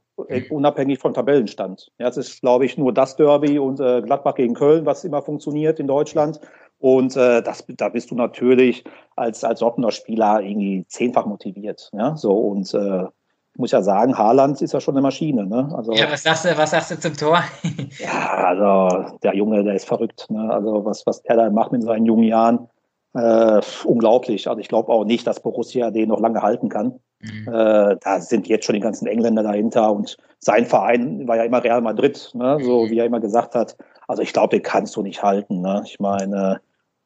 unabhängig 0.50 0.98
vom 0.98 1.14
Tabellenstand. 1.14 1.90
Ja, 1.98 2.08
es 2.08 2.16
ist, 2.16 2.40
glaube 2.40 2.64
ich, 2.64 2.78
nur 2.78 2.92
das 2.92 3.16
Derby 3.16 3.58
und 3.58 3.80
äh, 3.80 4.02
Gladbach 4.02 4.34
gegen 4.34 4.54
Köln, 4.54 4.86
was 4.86 5.04
immer 5.04 5.22
funktioniert 5.22 5.80
in 5.80 5.86
Deutschland. 5.86 6.40
Und 6.78 7.16
äh, 7.16 7.42
das, 7.42 7.64
da 7.68 7.90
bist 7.90 8.10
du 8.10 8.14
natürlich 8.14 8.84
als, 9.16 9.44
als 9.44 9.60
Dortmunder 9.60 9.92
Spieler 9.92 10.40
irgendwie 10.40 10.86
zehnfach 10.88 11.26
motiviert. 11.26 11.90
Ja? 11.92 12.16
So, 12.16 12.32
und 12.32 12.72
äh, 12.72 13.04
ich 13.52 13.58
muss 13.58 13.72
ja 13.72 13.82
sagen, 13.82 14.16
Haaland 14.16 14.62
ist 14.62 14.72
ja 14.72 14.80
schon 14.80 14.94
eine 14.94 15.02
Maschine. 15.02 15.44
Ne? 15.44 15.70
Also, 15.76 15.92
ja, 15.92 16.10
was 16.10 16.22
sagst 16.22 16.46
du, 16.46 16.56
was 16.56 16.70
sagst 16.70 16.90
du 16.92 16.98
zum 16.98 17.16
Tor? 17.16 17.42
ja, 17.98 18.44
also 18.44 19.18
der 19.22 19.34
Junge, 19.34 19.62
der 19.62 19.74
ist 19.74 19.86
verrückt. 19.86 20.26
Ne? 20.30 20.50
Also 20.50 20.84
was, 20.84 21.06
was 21.06 21.20
er 21.24 21.36
da 21.36 21.50
macht 21.50 21.72
mit 21.72 21.82
seinen 21.82 22.06
jungen 22.06 22.24
Jahren, 22.24 22.68
äh, 23.14 23.60
unglaublich. 23.84 24.48
Also 24.48 24.60
ich 24.60 24.68
glaube 24.68 24.90
auch 24.90 25.04
nicht, 25.04 25.26
dass 25.26 25.42
Borussia 25.42 25.90
den 25.90 26.08
noch 26.08 26.20
lange 26.20 26.42
halten 26.42 26.68
kann. 26.68 27.00
Mhm. 27.20 27.48
Äh, 27.48 27.96
da 28.00 28.20
sind 28.20 28.48
jetzt 28.48 28.64
schon 28.64 28.74
die 28.74 28.80
ganzen 28.80 29.06
Engländer 29.06 29.42
dahinter 29.42 29.92
und 29.92 30.16
sein 30.38 30.64
Verein 30.66 31.28
war 31.28 31.36
ja 31.36 31.44
immer 31.44 31.62
Real 31.62 31.82
Madrid, 31.82 32.30
ne? 32.34 32.58
so 32.62 32.84
mhm. 32.84 32.90
wie 32.90 32.98
er 32.98 33.06
immer 33.06 33.20
gesagt 33.20 33.54
hat. 33.54 33.76
Also 34.08 34.22
ich 34.22 34.32
glaube, 34.32 34.56
den 34.56 34.62
kannst 34.62 34.96
du 34.96 35.02
nicht 35.02 35.22
halten. 35.22 35.60
Ne? 35.60 35.82
Ich 35.84 36.00
meine, 36.00 36.60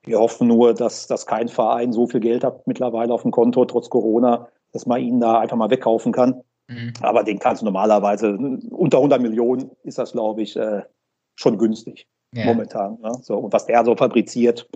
wir 0.04 0.18
hoffen 0.18 0.48
nur, 0.48 0.74
dass, 0.74 1.06
dass 1.06 1.26
kein 1.26 1.48
Verein 1.48 1.92
so 1.92 2.06
viel 2.06 2.20
Geld 2.20 2.44
hat 2.44 2.66
mittlerweile 2.66 3.12
auf 3.12 3.22
dem 3.22 3.30
Konto, 3.30 3.64
trotz 3.64 3.90
Corona, 3.90 4.48
dass 4.72 4.86
man 4.86 5.00
ihn 5.00 5.20
da 5.20 5.40
einfach 5.40 5.56
mal 5.56 5.70
wegkaufen 5.70 6.12
kann. 6.12 6.42
Mhm. 6.68 6.92
Aber 7.02 7.24
den 7.24 7.38
kannst 7.38 7.62
du 7.62 7.64
normalerweise, 7.64 8.38
unter 8.70 8.98
100 8.98 9.20
Millionen 9.20 9.70
ist 9.82 9.98
das, 9.98 10.12
glaube 10.12 10.42
ich, 10.42 10.56
äh, 10.56 10.82
schon 11.34 11.58
günstig 11.58 12.06
ja. 12.32 12.46
momentan. 12.46 12.98
Ne? 13.00 13.12
So, 13.22 13.36
und 13.36 13.52
was 13.52 13.66
der 13.66 13.84
so 13.84 13.96
fabriziert, 13.96 14.68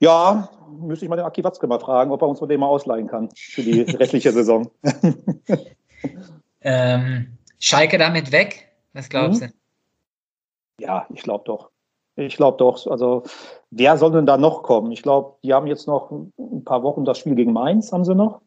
ja, 0.00 0.48
müsste 0.80 1.04
ich 1.04 1.08
mal 1.08 1.16
den 1.16 1.24
Aki 1.24 1.44
Watzke 1.44 1.66
mal 1.66 1.80
fragen, 1.80 2.10
ob 2.10 2.22
er 2.22 2.28
uns 2.28 2.38
von 2.38 2.48
dem 2.48 2.60
mal 2.60 2.66
ausleihen 2.66 3.06
kann 3.06 3.28
für 3.34 3.62
die 3.62 3.80
restliche 3.96 4.32
Saison. 4.32 4.70
ähm, 6.60 7.38
Schalke 7.58 7.98
damit 7.98 8.32
weg? 8.32 8.72
Was 8.92 9.08
glaubst 9.08 9.42
mhm. 9.42 9.46
du? 9.46 10.84
Ja, 10.84 11.06
ich 11.12 11.22
glaube 11.22 11.44
doch. 11.44 11.70
Ich 12.16 12.36
glaube 12.36 12.56
doch. 12.56 12.86
Also, 12.86 13.24
wer 13.70 13.96
soll 13.98 14.12
denn 14.12 14.26
da 14.26 14.36
noch 14.38 14.62
kommen? 14.62 14.90
Ich 14.92 15.02
glaube, 15.02 15.36
die 15.42 15.52
haben 15.52 15.66
jetzt 15.66 15.86
noch 15.86 16.10
ein 16.10 16.64
paar 16.64 16.82
Wochen 16.82 17.04
das 17.04 17.18
Spiel 17.18 17.34
gegen 17.34 17.52
Mainz, 17.52 17.92
haben 17.92 18.04
sie 18.04 18.14
noch. 18.14 18.40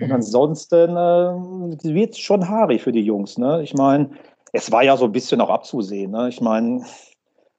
Und 0.00 0.08
mhm. 0.08 0.14
ansonsten 0.14 0.90
äh, 0.90 1.94
wird 1.94 2.12
es 2.12 2.18
schon 2.18 2.48
haarig 2.48 2.82
für 2.82 2.92
die 2.92 3.02
Jungs. 3.02 3.38
Ne? 3.38 3.62
Ich 3.62 3.74
meine, 3.74 4.10
es 4.52 4.70
war 4.70 4.82
ja 4.82 4.96
so 4.96 5.06
ein 5.06 5.12
bisschen 5.12 5.40
auch 5.40 5.50
abzusehen. 5.50 6.10
Ne? 6.10 6.28
Ich 6.28 6.40
meine, 6.40 6.84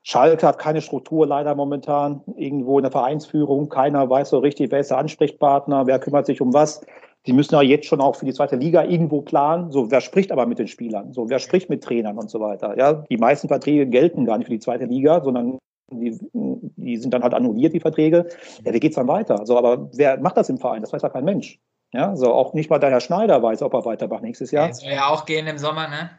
Schalke 0.03 0.45
hat 0.45 0.59
keine 0.59 0.81
Struktur 0.81 1.25
leider 1.25 1.55
momentan 1.55 2.21
irgendwo 2.35 2.77
in 2.77 2.83
der 2.83 2.91
Vereinsführung. 2.91 3.69
Keiner 3.69 4.09
weiß 4.09 4.29
so 4.29 4.39
richtig, 4.39 4.71
wer 4.71 4.79
ist 4.79 4.91
der 4.91 4.97
Ansprechpartner, 4.97 5.87
wer 5.87 5.97
kümmert 5.99 6.25
sich 6.25 6.41
um 6.41 6.53
was. 6.53 6.85
Die 7.25 7.31
müssen 7.31 7.55
ja 7.55 7.61
jetzt 7.61 7.85
schon 7.85 8.01
auch 8.01 8.17
für 8.17 8.25
die 8.25 8.33
zweite 8.33 8.57
Liga 8.57 8.83
irgendwo 8.83 9.21
planen. 9.21 9.71
So, 9.71 9.89
wer 9.89 10.01
spricht 10.01 10.33
aber 10.33 10.45
mit 10.45 10.59
den 10.59 10.67
Spielern? 10.67 11.13
So, 11.13 11.29
wer 11.29 11.39
spricht 11.39 11.69
mit 11.69 11.81
Trainern 11.81 12.17
und 12.17 12.29
so 12.29 12.41
weiter? 12.41 12.77
Ja, 12.77 13.05
die 13.09 13.15
meisten 13.15 13.47
Verträge 13.47 13.87
gelten 13.87 14.25
gar 14.25 14.37
nicht 14.37 14.47
für 14.47 14.53
die 14.53 14.59
zweite 14.59 14.85
Liga, 14.85 15.21
sondern 15.23 15.57
die, 15.89 16.19
die 16.33 16.97
sind 16.97 17.13
dann 17.13 17.23
halt 17.23 17.33
annulliert, 17.33 17.73
die 17.73 17.79
Verträge. 17.79 18.27
Ja, 18.65 18.73
wie 18.73 18.79
geht's 18.81 18.97
dann 18.97 19.07
weiter? 19.07 19.45
So, 19.45 19.57
aber 19.57 19.89
wer 19.93 20.19
macht 20.19 20.35
das 20.35 20.49
im 20.49 20.57
Verein? 20.57 20.81
Das 20.81 20.91
weiß 20.91 21.01
ja 21.01 21.09
kein 21.09 21.23
Mensch. 21.23 21.59
Ja, 21.93 22.15
so 22.17 22.33
auch 22.33 22.53
nicht 22.53 22.69
mal 22.69 22.79
der 22.79 22.89
Herr 22.89 22.99
Schneider 22.99 23.41
weiß, 23.41 23.61
ob 23.61 23.73
er 23.73 23.85
weitermacht 23.85 24.23
nächstes 24.23 24.51
Jahr. 24.51 24.65
Der 24.65 24.73
soll 24.73 24.91
ja 24.91 25.07
auch 25.07 25.25
gehen 25.25 25.47
im 25.47 25.59
Sommer, 25.59 25.87
ne? 25.87 26.09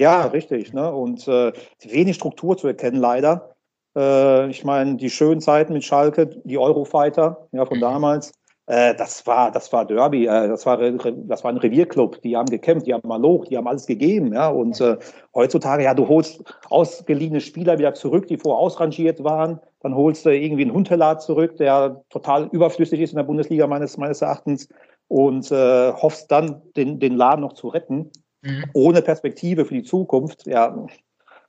Ja, 0.00 0.22
richtig. 0.22 0.72
Ne? 0.72 0.90
Und 0.90 1.28
äh, 1.28 1.52
wenig 1.82 2.16
Struktur 2.16 2.56
zu 2.56 2.66
erkennen, 2.66 2.96
leider. 2.96 3.54
Äh, 3.94 4.48
ich 4.48 4.64
meine, 4.64 4.96
die 4.96 5.10
schönen 5.10 5.42
Zeiten 5.42 5.74
mit 5.74 5.84
Schalke, 5.84 6.26
die 6.26 6.56
Eurofighter 6.56 7.48
ja, 7.52 7.66
von 7.66 7.76
mhm. 7.76 7.82
damals, 7.82 8.32
äh, 8.64 8.94
das 8.94 9.26
war, 9.26 9.52
das 9.52 9.70
war 9.74 9.84
Derby, 9.84 10.24
äh, 10.24 10.48
das 10.48 10.64
war, 10.64 10.78
das 10.78 11.44
war 11.44 11.52
ein 11.52 11.58
Revierclub. 11.58 12.22
Die 12.22 12.34
haben 12.34 12.48
gekämpft, 12.48 12.86
die 12.86 12.94
haben 12.94 13.06
mal 13.06 13.20
hoch, 13.20 13.44
die 13.44 13.58
haben 13.58 13.66
alles 13.66 13.84
gegeben. 13.84 14.32
Ja? 14.32 14.48
Und 14.48 14.80
äh, 14.80 14.96
heutzutage, 15.34 15.84
ja, 15.84 15.92
du 15.92 16.08
holst 16.08 16.44
ausgeliehene 16.70 17.42
Spieler 17.42 17.78
wieder 17.78 17.92
zurück, 17.92 18.26
die 18.26 18.38
vorher 18.38 18.58
ausrangiert 18.58 19.22
waren. 19.22 19.60
Dann 19.80 19.94
holst 19.94 20.24
du 20.24 20.30
irgendwie 20.30 20.62
einen 20.62 20.72
Huntelat 20.72 21.20
zurück, 21.20 21.58
der 21.58 22.02
total 22.08 22.48
überflüssig 22.52 23.00
ist 23.00 23.10
in 23.10 23.18
der 23.18 23.24
Bundesliga 23.24 23.66
meines, 23.66 23.98
meines 23.98 24.22
Erachtens 24.22 24.66
und 25.08 25.52
äh, 25.52 25.92
hoffst 25.92 26.32
dann, 26.32 26.62
den, 26.74 26.98
den 27.00 27.18
Laden 27.18 27.42
noch 27.42 27.52
zu 27.52 27.68
retten 27.68 28.10
mhm. 28.42 28.64
ohne 28.72 29.02
Perspektive 29.02 29.64
für 29.64 29.74
die 29.74 29.82
Zukunft, 29.82 30.46
ja, 30.46 30.86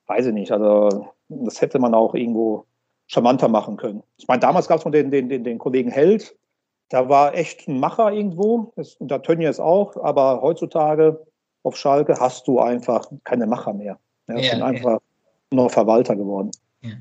weiß 0.07 0.27
ich 0.27 0.33
nicht. 0.33 0.51
Also 0.51 1.07
das 1.29 1.61
hätte 1.61 1.79
man 1.79 1.93
auch 1.93 2.13
irgendwo 2.15 2.65
charmanter 3.07 3.47
machen 3.47 3.77
können. 3.77 4.03
Ich 4.17 4.27
meine, 4.27 4.39
damals 4.39 4.67
gab 4.67 4.79
es 4.79 4.85
noch 4.85 4.91
den, 4.91 5.11
den, 5.11 5.29
den, 5.29 5.43
den 5.43 5.57
Kollegen 5.57 5.91
Held, 5.91 6.35
der 6.91 7.09
war 7.09 7.33
echt 7.33 7.67
ein 7.67 7.79
Macher 7.79 8.11
irgendwo, 8.11 8.73
das, 8.75 8.95
und 8.95 9.09
der 9.09 9.21
Tönnies 9.21 9.59
auch, 9.59 9.95
aber 9.97 10.41
heutzutage 10.41 11.25
auf 11.63 11.77
Schalke 11.77 12.19
hast 12.19 12.47
du 12.47 12.59
einfach 12.59 13.05
keine 13.23 13.47
Macher 13.47 13.73
mehr. 13.73 13.99
Ja, 14.27 14.37
ja, 14.37 14.51
sind 14.51 14.61
einfach 14.61 14.99
ja. 14.99 15.01
nur 15.51 15.69
Verwalter 15.69 16.15
geworden. 16.15 16.51
Ja. 16.81 16.91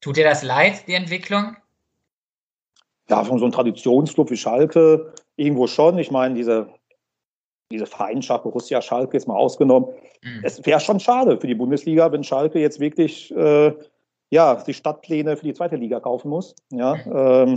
Tut 0.00 0.16
dir 0.16 0.24
das 0.24 0.42
leid, 0.42 0.86
die 0.86 0.94
Entwicklung? 0.94 1.56
Ja, 3.08 3.24
von 3.24 3.38
so 3.38 3.44
einem 3.44 3.52
Traditionsclub 3.52 4.30
wie 4.30 4.36
Schalke 4.36 5.14
irgendwo 5.36 5.66
schon. 5.66 5.98
Ich 5.98 6.10
meine, 6.10 6.34
diese 6.34 6.68
diese 7.72 7.86
Feindschaft 7.86 8.44
Borussia 8.44 8.80
Schalke 8.80 9.16
jetzt 9.16 9.26
mal 9.26 9.36
ausgenommen. 9.36 9.88
Mhm. 10.22 10.40
Es 10.42 10.64
wäre 10.64 10.80
schon 10.80 11.00
schade 11.00 11.38
für 11.38 11.46
die 11.46 11.54
Bundesliga, 11.54 12.10
wenn 12.12 12.24
Schalke 12.24 12.58
jetzt 12.60 12.80
wirklich 12.80 13.34
äh, 13.34 13.72
ja, 14.30 14.54
die 14.54 14.74
Stadtpläne 14.74 15.36
für 15.36 15.44
die 15.44 15.54
zweite 15.54 15.76
Liga 15.76 16.00
kaufen 16.00 16.30
muss. 16.30 16.54
Ja, 16.70 16.94
mhm. 16.94 17.12
ähm, 17.14 17.54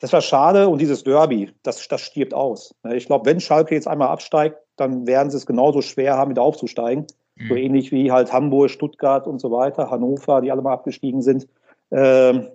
das 0.00 0.12
war 0.12 0.20
schade 0.20 0.68
und 0.68 0.80
dieses 0.80 1.02
Derby, 1.02 1.50
das, 1.62 1.86
das 1.88 2.00
stirbt 2.00 2.32
aus. 2.32 2.74
Ich 2.92 3.06
glaube, 3.06 3.26
wenn 3.26 3.40
Schalke 3.40 3.74
jetzt 3.74 3.88
einmal 3.88 4.08
absteigt, 4.08 4.58
dann 4.76 5.06
werden 5.06 5.30
sie 5.30 5.36
es 5.36 5.46
genauso 5.46 5.82
schwer 5.82 6.16
haben, 6.16 6.30
wieder 6.30 6.42
aufzusteigen. 6.42 7.06
Mhm. 7.36 7.48
So 7.48 7.54
ähnlich 7.54 7.90
wie 7.90 8.12
halt 8.12 8.32
Hamburg, 8.32 8.70
Stuttgart 8.70 9.26
und 9.26 9.40
so 9.40 9.50
weiter, 9.50 9.90
Hannover, 9.90 10.40
die 10.40 10.52
alle 10.52 10.62
mal 10.62 10.72
abgestiegen 10.72 11.22
sind. 11.22 11.48
Ähm, 11.90 12.48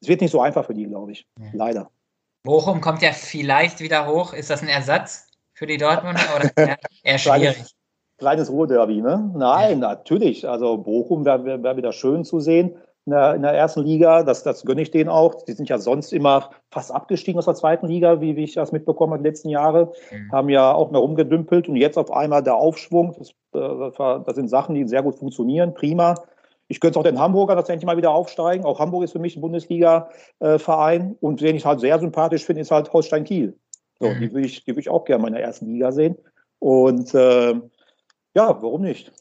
es 0.00 0.08
wird 0.08 0.20
nicht 0.20 0.30
so 0.30 0.40
einfach 0.40 0.64
für 0.66 0.74
die, 0.74 0.86
glaube 0.86 1.12
ich. 1.12 1.26
Leider. 1.52 1.90
Bochum 2.42 2.80
kommt 2.80 3.02
ja 3.02 3.12
vielleicht 3.12 3.80
wieder 3.80 4.06
hoch. 4.06 4.32
Ist 4.32 4.50
das 4.50 4.62
ein 4.62 4.68
Ersatz? 4.68 5.26
Für 5.60 5.66
die 5.66 5.76
Dortmunder 5.76 6.22
oder 6.36 6.78
eher, 7.04 7.18
schwierig? 7.18 7.62
Kleines, 8.16 8.50
Ruhrderby, 8.50 9.02
ne? 9.02 9.30
Nein, 9.36 9.72
ja. 9.72 9.88
natürlich. 9.88 10.48
Also 10.48 10.78
Bochum 10.78 11.26
wäre 11.26 11.44
wär, 11.44 11.62
wär 11.62 11.76
wieder 11.76 11.92
schön 11.92 12.24
zu 12.24 12.40
sehen 12.40 12.76
in 13.04 13.12
der, 13.12 13.34
in 13.34 13.42
der 13.42 13.52
ersten 13.52 13.82
Liga. 13.82 14.22
Das, 14.22 14.42
das 14.42 14.64
gönne 14.64 14.80
ich 14.80 14.90
denen 14.90 15.10
auch. 15.10 15.44
Die 15.44 15.52
sind 15.52 15.68
ja 15.68 15.76
sonst 15.76 16.14
immer 16.14 16.48
fast 16.70 16.90
abgestiegen 16.90 17.38
aus 17.38 17.44
der 17.44 17.54
zweiten 17.54 17.88
Liga, 17.88 18.22
wie, 18.22 18.36
wie 18.36 18.44
ich 18.44 18.54
das 18.54 18.72
mitbekommen 18.72 19.12
habe 19.12 19.22
die 19.22 19.28
letzten 19.28 19.50
Jahre. 19.50 19.92
Mhm. 20.10 20.32
Haben 20.32 20.48
ja 20.48 20.72
auch 20.72 20.90
mehr 20.90 21.00
rumgedümpelt 21.00 21.68
und 21.68 21.76
jetzt 21.76 21.98
auf 21.98 22.10
einmal 22.10 22.42
der 22.42 22.54
Aufschwung. 22.54 23.14
Das, 23.18 23.30
äh, 23.52 24.22
das 24.24 24.36
sind 24.36 24.48
Sachen, 24.48 24.74
die 24.74 24.88
sehr 24.88 25.02
gut 25.02 25.16
funktionieren. 25.16 25.74
Prima. 25.74 26.14
Ich 26.68 26.80
könnte 26.80 26.92
es 26.92 26.96
auch 26.96 27.08
den 27.08 27.18
Hamburger 27.18 27.54
dass 27.54 27.68
endlich 27.68 27.86
mal 27.86 27.98
wieder 27.98 28.12
aufsteigen. 28.12 28.64
Auch 28.64 28.78
Hamburg 28.78 29.04
ist 29.04 29.12
für 29.12 29.18
mich 29.18 29.36
ein 29.36 29.42
Bundesliga-Verein. 29.42 31.16
Und 31.20 31.42
wen 31.42 31.56
ich 31.56 31.66
halt 31.66 31.80
sehr 31.80 31.98
sympathisch 31.98 32.46
finde, 32.46 32.62
ist 32.62 32.70
halt 32.70 32.90
Holstein 32.94 33.24
Kiel. 33.24 33.58
So, 34.00 34.08
mhm. 34.08 34.20
die 34.20 34.32
würde 34.32 34.46
ich, 34.46 34.64
die 34.64 34.72
würde 34.72 34.80
ich 34.80 34.88
auch 34.88 35.04
gerne 35.04 35.26
in 35.28 35.34
der 35.34 35.42
ersten 35.42 35.66
Liga 35.66 35.92
sehen. 35.92 36.16
Und 36.58 37.14
äh, 37.14 37.52
ja, 38.34 38.62
warum 38.62 38.82
nicht? 38.82 39.12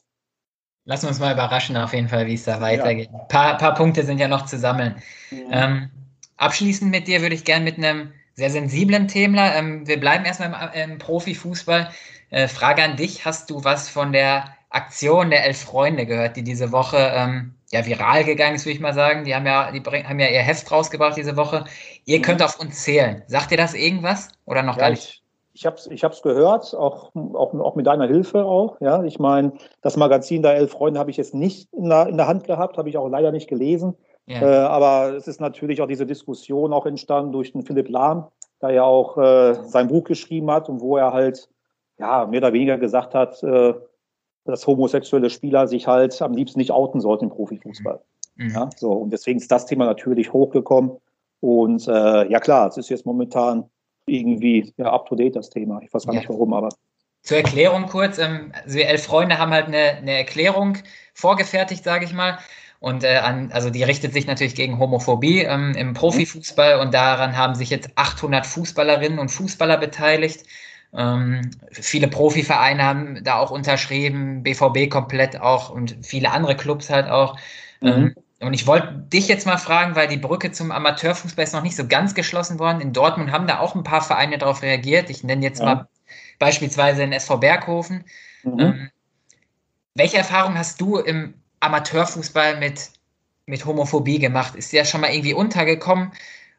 Lassen 0.85 1.03
wir 1.03 1.09
uns 1.09 1.19
mal 1.19 1.33
überraschen, 1.33 1.77
auf 1.77 1.93
jeden 1.93 2.07
Fall, 2.07 2.25
wie 2.25 2.33
es 2.33 2.45
da 2.45 2.61
weitergeht. 2.61 3.09
Ein 3.13 3.27
paar, 3.27 3.57
paar 3.57 3.75
Punkte 3.75 4.03
sind 4.03 4.19
ja 4.19 4.27
noch 4.27 4.45
zu 4.45 4.57
sammeln. 4.57 4.95
Mhm. 5.29 5.45
Ähm, 5.51 5.89
abschließend 6.37 6.89
mit 6.89 7.07
dir 7.07 7.21
würde 7.21 7.35
ich 7.35 7.43
gerne 7.43 7.65
mit 7.65 7.77
einem 7.77 8.11
sehr 8.33 8.49
sensiblen 8.49 9.07
Thema, 9.07 9.53
ähm, 9.53 9.85
wir 9.85 9.99
bleiben 9.99 10.25
erstmal 10.25 10.71
im, 10.73 10.91
im 10.91 10.97
Profifußball. 10.97 11.89
Äh, 12.29 12.47
Frage 12.47 12.83
an 12.83 12.95
dich: 12.95 13.25
Hast 13.25 13.49
du 13.49 13.63
was 13.63 13.89
von 13.89 14.13
der 14.13 14.55
Aktion 14.69 15.29
der 15.29 15.45
Elf 15.45 15.59
Freunde 15.59 16.05
gehört, 16.05 16.37
die 16.37 16.43
diese 16.43 16.71
Woche 16.71 17.11
ähm, 17.13 17.55
ja 17.71 17.85
viral 17.85 18.23
gegangen 18.23 18.55
ist, 18.55 18.65
würde 18.65 18.75
ich 18.75 18.79
mal 18.79 18.93
sagen? 18.93 19.25
Die 19.25 19.35
haben 19.35 19.45
ja, 19.45 19.71
die 19.71 19.81
haben 19.81 20.19
ja 20.19 20.27
ihr 20.27 20.41
Heft 20.41 20.71
rausgebracht 20.71 21.17
diese 21.17 21.37
Woche. 21.37 21.65
Ihr 22.05 22.19
mhm. 22.19 22.23
könnt 22.23 22.43
auf 22.43 22.59
uns 22.59 22.83
zählen. 22.83 23.23
Sagt 23.27 23.51
ihr 23.51 23.57
das 23.57 23.73
irgendwas 23.73 24.29
oder 24.45 24.63
noch 24.63 24.75
ja, 24.77 24.83
gar 24.83 24.89
nicht? 24.91 25.23
Ich 25.53 25.65
habe 25.65 25.75
es 25.75 25.87
ich 25.87 26.03
hab's 26.03 26.21
gehört, 26.21 26.73
auch, 26.73 27.13
auch, 27.15 27.53
auch 27.53 27.75
mit 27.75 27.85
deiner 27.85 28.07
Hilfe 28.07 28.45
auch. 28.45 28.79
Ja, 28.81 29.03
ich 29.03 29.19
meine, 29.19 29.53
das 29.81 29.97
Magazin 29.97 30.41
der 30.41 30.55
Elf 30.55 30.71
Freunde 30.71 30.99
habe 30.99 31.11
ich 31.11 31.17
jetzt 31.17 31.33
nicht 31.33 31.71
in 31.73 31.89
der, 31.89 32.07
in 32.07 32.17
der 32.17 32.27
Hand 32.27 32.45
gehabt, 32.45 32.77
habe 32.77 32.89
ich 32.89 32.97
auch 32.97 33.09
leider 33.09 33.31
nicht 33.31 33.49
gelesen. 33.49 33.95
Ja. 34.25 34.41
Äh, 34.41 34.67
aber 34.67 35.15
es 35.15 35.27
ist 35.27 35.41
natürlich 35.41 35.81
auch 35.81 35.87
diese 35.87 36.05
Diskussion 36.05 36.71
auch 36.71 36.85
entstanden 36.85 37.31
durch 37.31 37.51
den 37.51 37.63
Philipp 37.63 37.89
Lahm, 37.89 38.27
der 38.61 38.71
ja 38.71 38.83
auch 38.83 39.17
äh, 39.17 39.55
sein 39.65 39.87
Buch 39.87 40.03
geschrieben 40.03 40.49
hat 40.51 40.69
und 40.69 40.81
wo 40.81 40.97
er 40.97 41.13
halt 41.13 41.49
ja 41.97 42.25
mehr 42.25 42.39
oder 42.39 42.53
weniger 42.53 42.77
gesagt 42.77 43.13
hat, 43.15 43.41
äh, 43.43 43.73
dass 44.49 44.67
homosexuelle 44.67 45.29
Spieler 45.29 45.67
sich 45.67 45.87
halt 45.87 46.21
am 46.21 46.33
liebsten 46.33 46.59
nicht 46.59 46.71
outen 46.71 47.01
sollten 47.01 47.25
im 47.25 47.31
Profifußball. 47.31 47.99
Mhm. 48.35 48.49
Ja, 48.49 48.69
so 48.75 48.91
und 48.91 49.11
deswegen 49.11 49.39
ist 49.39 49.51
das 49.51 49.65
Thema 49.65 49.85
natürlich 49.85 50.33
hochgekommen. 50.33 50.91
Und 51.41 51.87
äh, 51.87 52.29
ja 52.29 52.39
klar, 52.39 52.67
es 52.67 52.77
ist 52.77 52.89
jetzt 52.89 53.05
momentan 53.05 53.69
irgendwie 54.05 54.73
ja, 54.77 54.91
up 54.91 55.07
to 55.07 55.15
date 55.15 55.35
das 55.35 55.49
Thema. 55.49 55.81
Ich 55.81 55.93
weiß 55.93 56.05
gar 56.05 56.13
ja. 56.13 56.21
nicht 56.21 56.29
warum, 56.29 56.53
aber. 56.53 56.69
Zur 57.21 57.37
Erklärung 57.37 57.87
kurz, 57.87 58.17
ähm, 58.17 58.51
also 58.63 58.77
wir 58.77 58.87
elf 58.87 59.03
Freunde 59.03 59.37
haben 59.37 59.51
halt 59.51 59.67
eine, 59.67 59.97
eine 59.97 60.17
Erklärung 60.17 60.77
vorgefertigt, 61.13 61.83
sage 61.83 62.05
ich 62.05 62.13
mal. 62.13 62.39
Und 62.79 63.03
äh, 63.03 63.17
an, 63.17 63.51
also 63.51 63.69
die 63.69 63.83
richtet 63.83 64.13
sich 64.13 64.25
natürlich 64.25 64.55
gegen 64.55 64.79
Homophobie 64.79 65.41
ähm, 65.41 65.73
im 65.75 65.93
Profifußball 65.93 66.79
und 66.79 66.93
daran 66.93 67.35
haben 67.35 67.55
sich 67.55 67.69
jetzt 67.69 67.89
800 67.95 68.45
Fußballerinnen 68.45 69.19
und 69.19 69.29
Fußballer 69.29 69.77
beteiligt. 69.77 70.45
Ähm, 70.93 71.51
viele 71.71 72.07
Profivereine 72.07 72.83
haben 72.83 73.23
da 73.23 73.35
auch 73.35 73.51
unterschrieben, 73.51 74.43
BVB 74.43 74.89
komplett 74.89 75.39
auch 75.39 75.69
und 75.69 75.97
viele 76.01 76.31
andere 76.31 76.55
Clubs 76.55 76.89
halt 76.89 77.09
auch. 77.09 77.37
Mhm. 77.81 77.87
Ähm, 77.87 78.15
und 78.41 78.53
ich 78.53 78.65
wollte 78.67 78.93
dich 78.93 79.27
jetzt 79.27 79.45
mal 79.45 79.57
fragen, 79.57 79.95
weil 79.95 80.07
die 80.07 80.17
Brücke 80.17 80.51
zum 80.51 80.71
Amateurfußball 80.71 81.43
ist 81.43 81.53
noch 81.53 81.61
nicht 81.61 81.75
so 81.75 81.87
ganz 81.87 82.15
geschlossen 82.15 82.57
worden. 82.57 82.79
In 82.79 82.93
Dortmund 82.93 83.31
haben 83.31 83.47
da 83.47 83.59
auch 83.59 83.75
ein 83.75 83.83
paar 83.83 84.01
Vereine 84.01 84.37
darauf 84.37 84.61
reagiert. 84.61 85.09
Ich 85.09 85.23
nenne 85.23 85.43
jetzt 85.43 85.59
ja. 85.59 85.65
mal 85.65 85.87
beispielsweise 86.39 87.01
den 87.01 87.11
SV 87.11 87.37
Berghofen. 87.37 88.05
Mhm. 88.43 88.59
Ähm, 88.59 88.89
welche 89.93 90.17
Erfahrung 90.17 90.57
hast 90.57 90.79
du 90.79 90.97
im 90.97 91.33
Amateurfußball 91.59 92.57
mit, 92.57 92.89
mit 93.45 93.65
Homophobie 93.65 94.19
gemacht? 94.19 94.55
Ist 94.55 94.71
der 94.71 94.85
schon 94.85 95.01
mal 95.01 95.11
irgendwie 95.11 95.33
untergekommen? 95.33 96.11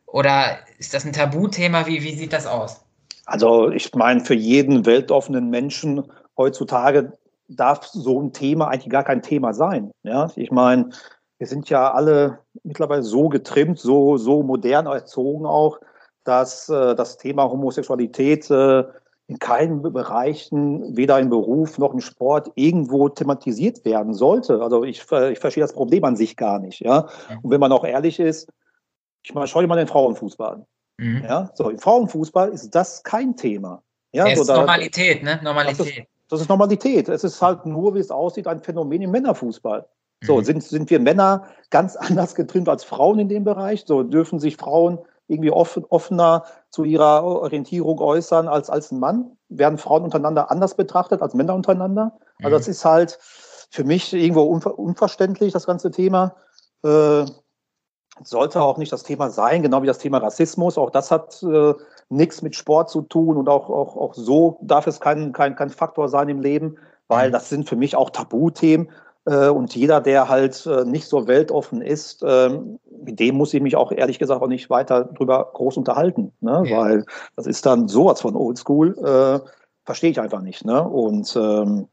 Oder 0.05 0.59
ist 0.79 0.93
das 0.93 1.07
ein 1.07 1.15
Tabuthema? 1.15 1.87
Wie, 1.87 2.03
wie 2.03 2.15
sieht 2.15 2.35
das 2.35 2.47
aus? 2.47 2.85
Also 3.31 3.71
ich 3.71 3.95
meine, 3.95 4.25
für 4.25 4.35
jeden 4.35 4.87
weltoffenen 4.87 5.51
Menschen 5.51 6.03
heutzutage 6.37 7.17
darf 7.47 7.87
so 7.87 8.21
ein 8.21 8.33
Thema 8.33 8.67
eigentlich 8.67 8.91
gar 8.91 9.05
kein 9.05 9.23
Thema 9.23 9.55
sein. 9.55 9.93
Ja, 10.03 10.33
ich 10.35 10.51
meine, 10.51 10.91
wir 11.39 11.47
sind 11.47 11.71
ja 11.71 11.93
alle 11.93 12.41
mittlerweile 12.65 13.05
so 13.05 13.29
getrimmt, 13.29 13.79
so, 13.79 14.17
so 14.17 14.43
modern 14.43 14.87
erzogen 14.87 15.47
auch, 15.47 15.79
dass 16.25 16.69
äh, 16.71 16.97
das 16.97 17.19
Thema 17.19 17.49
Homosexualität 17.49 18.51
äh, 18.51 18.83
in 19.29 19.39
keinen 19.39 19.81
Bereichen, 19.81 20.97
weder 20.97 21.21
im 21.21 21.31
Beruf 21.31 21.79
noch 21.79 21.95
im 21.95 22.01
Sport, 22.01 22.51
irgendwo 22.57 23.11
thematisiert 23.11 23.85
werden 23.85 24.13
sollte. 24.13 24.61
Also 24.61 24.83
ich, 24.83 25.03
ich 25.03 25.39
verstehe 25.39 25.63
das 25.63 25.73
Problem 25.73 26.03
an 26.03 26.17
sich 26.17 26.37
gar 26.37 26.59
nicht. 26.59 26.81
Ja? 26.81 27.07
Und 27.43 27.53
wenn 27.53 27.61
man 27.61 27.71
auch 27.71 27.85
ehrlich 27.85 28.19
ist, 28.19 28.49
ich 29.23 29.33
meine, 29.35 29.47
schau 29.47 29.61
dir 29.61 29.69
mal 29.69 29.77
den 29.77 29.87
Frauenfußball 29.87 30.55
an. 30.55 30.67
Mhm. 31.01 31.25
Ja? 31.25 31.51
So, 31.55 31.71
im 31.71 31.79
Frauenfußball 31.79 32.51
ist 32.51 32.75
das 32.75 33.03
kein 33.03 33.35
Thema. 33.35 33.83
Ja, 34.13 34.27
es 34.27 34.37
so, 34.37 34.41
ist 34.43 34.49
da, 34.49 34.57
Normalität, 34.59 35.23
ne? 35.23 35.41
Normalität. 35.43 35.81
Das 35.81 35.87
ist, 35.89 36.07
das 36.29 36.41
ist 36.43 36.49
Normalität. 36.49 37.09
Es 37.09 37.25
ist 37.25 37.41
halt 37.41 37.65
nur, 37.65 37.95
wie 37.95 38.01
es 38.01 38.11
aussieht, 38.11 38.47
ein 38.47 38.61
Phänomen 38.61 39.03
im 39.03 39.11
Männerfußball. 39.11 39.87
So, 40.23 40.37
mhm. 40.37 40.45
sind, 40.45 40.63
sind 40.63 40.91
wir 40.91 41.01
Männer 41.01 41.47
ganz 41.71 41.97
anders 41.97 42.35
getrimmt 42.35 42.69
als 42.69 42.85
Frauen 42.85 43.19
in 43.19 43.29
dem 43.29 43.45
Bereich? 43.45 43.85
So, 43.87 44.03
dürfen 44.03 44.39
sich 44.39 44.57
Frauen 44.57 44.99
irgendwie 45.27 45.51
offen, 45.51 45.85
offener 45.89 46.45
zu 46.71 46.85
ihrer 46.85 47.25
Orientierung 47.25 47.99
äußern 48.01 48.49
als, 48.49 48.69
als 48.69 48.91
ein 48.91 48.99
Mann? 48.99 49.37
Werden 49.49 49.79
Frauen 49.79 50.05
untereinander 50.05 50.51
anders 50.51 50.75
betrachtet 50.75 51.23
als 51.23 51.35
Männer 51.35 51.55
untereinander? 51.55 52.19
Also 52.43 52.49
mhm. 52.49 52.59
Das 52.59 52.69
ist 52.69 52.85
halt 52.85 53.19
für 53.71 53.85
mich 53.85 54.13
irgendwo 54.13 54.43
unver 54.43 54.79
unverständlich, 54.79 55.53
das 55.53 55.67
ganze 55.67 55.91
Thema. 55.91 56.35
Äh, 56.85 57.25
sollte 58.23 58.63
auch 58.63 58.79
nicht 58.79 58.93
das 58.93 59.03
Thema 59.03 59.31
sein, 59.31 59.63
genau 59.63 59.83
wie 59.83 59.87
das 59.87 59.99
Thema 59.99 60.19
Rassismus. 60.19 60.79
Auch 60.79 60.91
das 60.91 61.11
hat 61.11 61.43
äh, 61.43 61.75
nichts 62.09 62.43
mit 62.43 62.55
Sport 62.57 62.91
zu 62.91 63.03
tun 63.03 63.37
und 63.37 63.49
auch, 63.49 63.69
auch, 63.71 63.97
auch 63.97 64.15
so 64.15 64.59
darf 64.63 64.87
es 64.87 65.01
kein, 65.01 65.33
kein, 65.33 65.57
kein 65.57 65.71
Faktor 65.71 66.09
sein 66.09 66.29
im 66.29 66.41
Leben, 66.41 66.77
weil 67.09 67.29
mhm. 67.29 67.33
das 67.33 67.49
sind 67.49 67.69
für 67.69 67.77
mich 67.77 67.97
auch 67.97 68.11
Tabuthemen. 68.11 68.91
Äh, 69.27 69.49
und 69.49 69.75
jeder, 69.75 70.01
der 70.01 70.29
halt 70.29 70.67
äh, 70.67 70.85
nicht 70.85 71.07
so 71.07 71.27
weltoffen 71.27 71.83
ist, 71.83 72.25
ähm, 72.27 72.79
mit 73.05 73.21
dem 73.21 73.37
muss 73.37 73.55
ich 73.55 73.63
mich 73.63 73.77
auch 73.77 73.93
ehrlich 73.93 74.19
gesagt 74.19 74.43
auch 74.43 74.49
nicht 74.49 74.71
weiter 74.71 75.05
drüber 75.05 75.51
groß 75.53 75.77
unterhalten, 75.77 76.33
ne? 76.41 76.63
Ja. 76.67 76.79
weil 76.79 77.05
das 77.37 77.47
ist 77.47 77.67
dann 77.67 77.89
sowas 77.89 78.21
von 78.21 78.35
Oldschool, 78.35 78.97
äh, 78.99 79.47
verstehe 79.85 80.11
ich 80.11 80.21
einfach 80.21 80.41
nicht. 80.41 80.65
Ne? 80.65 80.83
Und 80.83 81.35
ähm, 81.37 81.89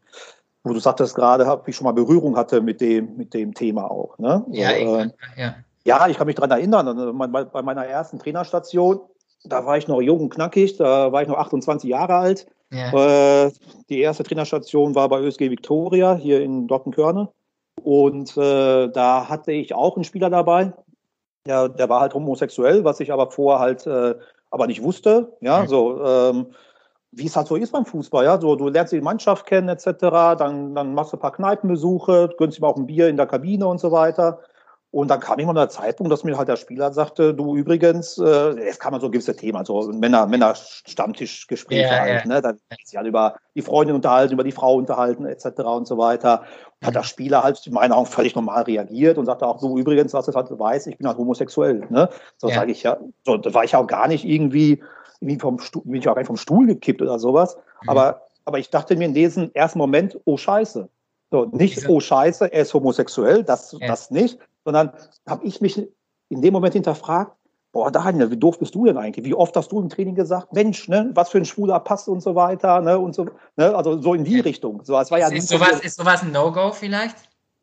wo 0.63 0.73
du 0.73 0.79
sagtest 0.79 1.15
gerade, 1.15 1.45
ob 1.45 1.67
ich 1.67 1.75
schon 1.75 1.85
mal 1.85 1.93
Berührung 1.93 2.37
hatte 2.37 2.61
mit 2.61 2.81
dem, 2.81 3.17
mit 3.17 3.33
dem 3.33 3.53
Thema 3.53 3.89
auch. 3.89 4.17
Ne? 4.17 4.45
Ja, 4.51 4.69
so, 4.69 4.97
äh, 4.97 5.09
ja. 5.37 5.55
Ja, 5.87 6.05
ich 6.09 6.17
kann 6.17 6.27
mich 6.27 6.35
daran 6.35 6.51
erinnern, 6.51 7.17
bei 7.17 7.61
meiner 7.61 7.85
ersten 7.85 8.19
Trainerstation, 8.19 8.99
da 9.45 9.65
war 9.65 9.77
ich 9.77 9.87
noch 9.87 10.01
jung 10.01 10.19
und 10.19 10.29
knackig, 10.29 10.75
da 10.75 11.13
war 11.13 11.21
ich 11.21 11.29
noch 11.29 11.37
28 11.37 11.89
Jahre 11.89 12.15
alt. 12.15 12.45
Ja. 12.73 13.45
Äh, 13.45 13.51
die 13.89 14.01
erste 14.01 14.23
Trainerstation 14.23 14.95
war 14.95 15.07
bei 15.07 15.21
ÖSG 15.21 15.49
Victoria 15.49 16.15
hier 16.15 16.41
in 16.41 16.67
Dortmund-Körne. 16.67 17.29
Und 17.81 18.35
äh, 18.35 18.89
da 18.89 19.29
hatte 19.29 19.53
ich 19.53 19.73
auch 19.73 19.95
einen 19.95 20.03
Spieler 20.03 20.29
dabei. 20.29 20.73
Ja, 21.47 21.69
der 21.69 21.87
war 21.87 22.01
halt 22.01 22.13
homosexuell, 22.13 22.83
was 22.83 22.99
ich 22.99 23.13
aber 23.13 23.31
vorher 23.31 23.59
halt 23.59 23.87
äh, 23.87 24.15
aber 24.51 24.67
nicht 24.67 24.83
wusste. 24.83 25.37
Ja, 25.39 25.61
mhm. 25.61 25.67
so 25.67 26.03
ähm, 26.03 26.47
wie 27.13 27.27
es 27.27 27.37
halt 27.37 27.47
so 27.47 27.55
ist 27.55 27.71
beim 27.71 27.85
Fußball. 27.85 28.25
Ja, 28.25 28.41
so 28.41 28.57
du 28.57 28.67
lernst 28.67 28.91
die 28.91 28.99
Mannschaft 28.99 29.45
kennen 29.45 29.69
etc. 29.69 29.85
Dann, 30.37 30.75
dann 30.75 30.93
machst 30.93 31.13
du 31.13 31.17
ein 31.17 31.21
paar 31.21 31.31
Kneipenbesuche, 31.31 32.31
gönnst 32.37 32.59
ihm 32.59 32.65
auch 32.65 32.75
ein 32.75 32.87
Bier 32.87 33.07
in 33.07 33.15
der 33.15 33.27
Kabine 33.27 33.65
und 33.67 33.79
so 33.79 33.93
weiter. 33.93 34.41
Und 34.97 35.09
dann 35.09 35.19
kam 35.19 35.37
immer 35.37 35.53
der 35.53 35.69
Zeitpunkt, 35.69 36.11
dass 36.11 36.23
mir 36.23 36.39
halt 36.39 36.47
der 36.47 36.55
Spieler 36.55 36.91
sagte, 36.91 37.31
du 37.31 37.55
übrigens, 37.55 38.17
äh, 38.17 38.65
jetzt 38.65 38.79
kann 38.79 38.93
man 38.93 38.99
so 38.99 39.11
gewisse 39.11 39.35
Themen, 39.35 39.55
also 39.55 39.91
Männer, 39.93 40.25
Männer 40.25 40.55
Stammtischgespräche 40.55 41.81
ja, 41.83 41.99
halt, 41.99 42.25
ja. 42.25 42.27
ne? 42.27 42.41
Dann 42.41 42.57
sich 42.83 42.97
halt 42.97 43.05
über 43.05 43.35
die 43.53 43.61
Freundin 43.61 43.95
unterhalten, 43.95 44.33
über 44.33 44.43
die 44.43 44.51
Frau 44.51 44.73
unterhalten, 44.73 45.27
etc. 45.27 45.45
und 45.59 45.85
so 45.85 45.99
weiter. 45.99 46.45
Und 46.81 46.87
hat 46.87 46.95
der 46.95 47.03
Spieler 47.03 47.43
halt 47.43 47.61
in 47.67 47.73
meinen 47.73 47.91
Augen 47.91 48.07
völlig 48.07 48.33
normal 48.33 48.63
reagiert 48.63 49.19
und 49.19 49.27
sagte 49.27 49.45
auch, 49.45 49.59
du 49.59 49.77
übrigens, 49.77 50.15
was 50.15 50.25
du 50.25 50.33
halt 50.33 50.49
weißt, 50.49 50.87
ich 50.87 50.97
bin 50.97 51.05
halt 51.05 51.19
homosexuell. 51.19 51.85
Ne? 51.91 52.09
So 52.37 52.49
ja. 52.49 52.55
sage 52.55 52.71
ich 52.71 52.81
ja, 52.81 52.97
so, 53.23 53.37
da 53.37 53.53
war 53.53 53.65
ich 53.65 53.75
auch 53.75 53.85
gar 53.85 54.07
nicht 54.07 54.25
irgendwie, 54.25 54.81
irgendwie 55.19 55.39
vom 55.39 55.59
Stuhl, 55.59 55.83
bin 55.85 56.01
ich 56.01 56.09
auch 56.09 56.15
gar 56.15 56.21
nicht 56.21 56.27
vom 56.27 56.37
Stuhl 56.37 56.65
gekippt 56.65 57.03
oder 57.03 57.19
sowas. 57.19 57.55
Mhm. 57.83 57.89
Aber, 57.89 58.23
aber 58.45 58.57
ich 58.57 58.71
dachte 58.71 58.95
mir 58.95 59.05
in 59.05 59.13
diesem 59.13 59.51
ersten 59.53 59.77
Moment, 59.77 60.19
oh 60.25 60.37
Scheiße. 60.37 60.89
So, 61.29 61.45
nicht, 61.51 61.87
oh 61.87 61.99
Scheiße, 61.99 62.51
er 62.51 62.61
ist 62.61 62.73
homosexuell, 62.73 63.43
das, 63.43 63.77
das 63.85 64.09
nicht, 64.11 64.39
sondern 64.67 64.91
habe 65.25 65.45
ich 65.45 65.61
mich 65.61 65.77
in 66.27 66.41
dem 66.41 66.51
Moment 66.51 66.73
hinterfragt, 66.73 67.31
boah, 67.71 67.89
Daniel, 67.89 68.29
wie 68.31 68.35
doof 68.35 68.59
bist 68.59 68.75
du 68.75 68.83
denn 68.83 68.97
eigentlich? 68.97 69.25
Wie 69.25 69.33
oft 69.33 69.55
hast 69.55 69.71
du 69.71 69.79
im 69.79 69.87
Training 69.87 70.13
gesagt, 70.13 70.51
Mensch, 70.51 70.89
ne, 70.89 71.09
was 71.13 71.29
für 71.29 71.37
ein 71.37 71.45
schwuler 71.45 71.79
Pass 71.79 72.09
und 72.09 72.19
so 72.19 72.35
weiter, 72.35 72.81
ne, 72.81 72.99
und 72.99 73.15
so, 73.15 73.29
ne, 73.55 73.73
also 73.73 74.01
so 74.01 74.13
in 74.13 74.25
die 74.25 74.41
Richtung. 74.41 74.83
So, 74.83 74.99
es 74.99 75.09
war 75.09 75.19
ja 75.19 75.29
ist, 75.29 75.47
sowas, 75.47 75.79
ist 75.79 75.95
sowas 75.95 76.21
ein 76.21 76.33
No-Go 76.33 76.73
vielleicht? 76.73 77.15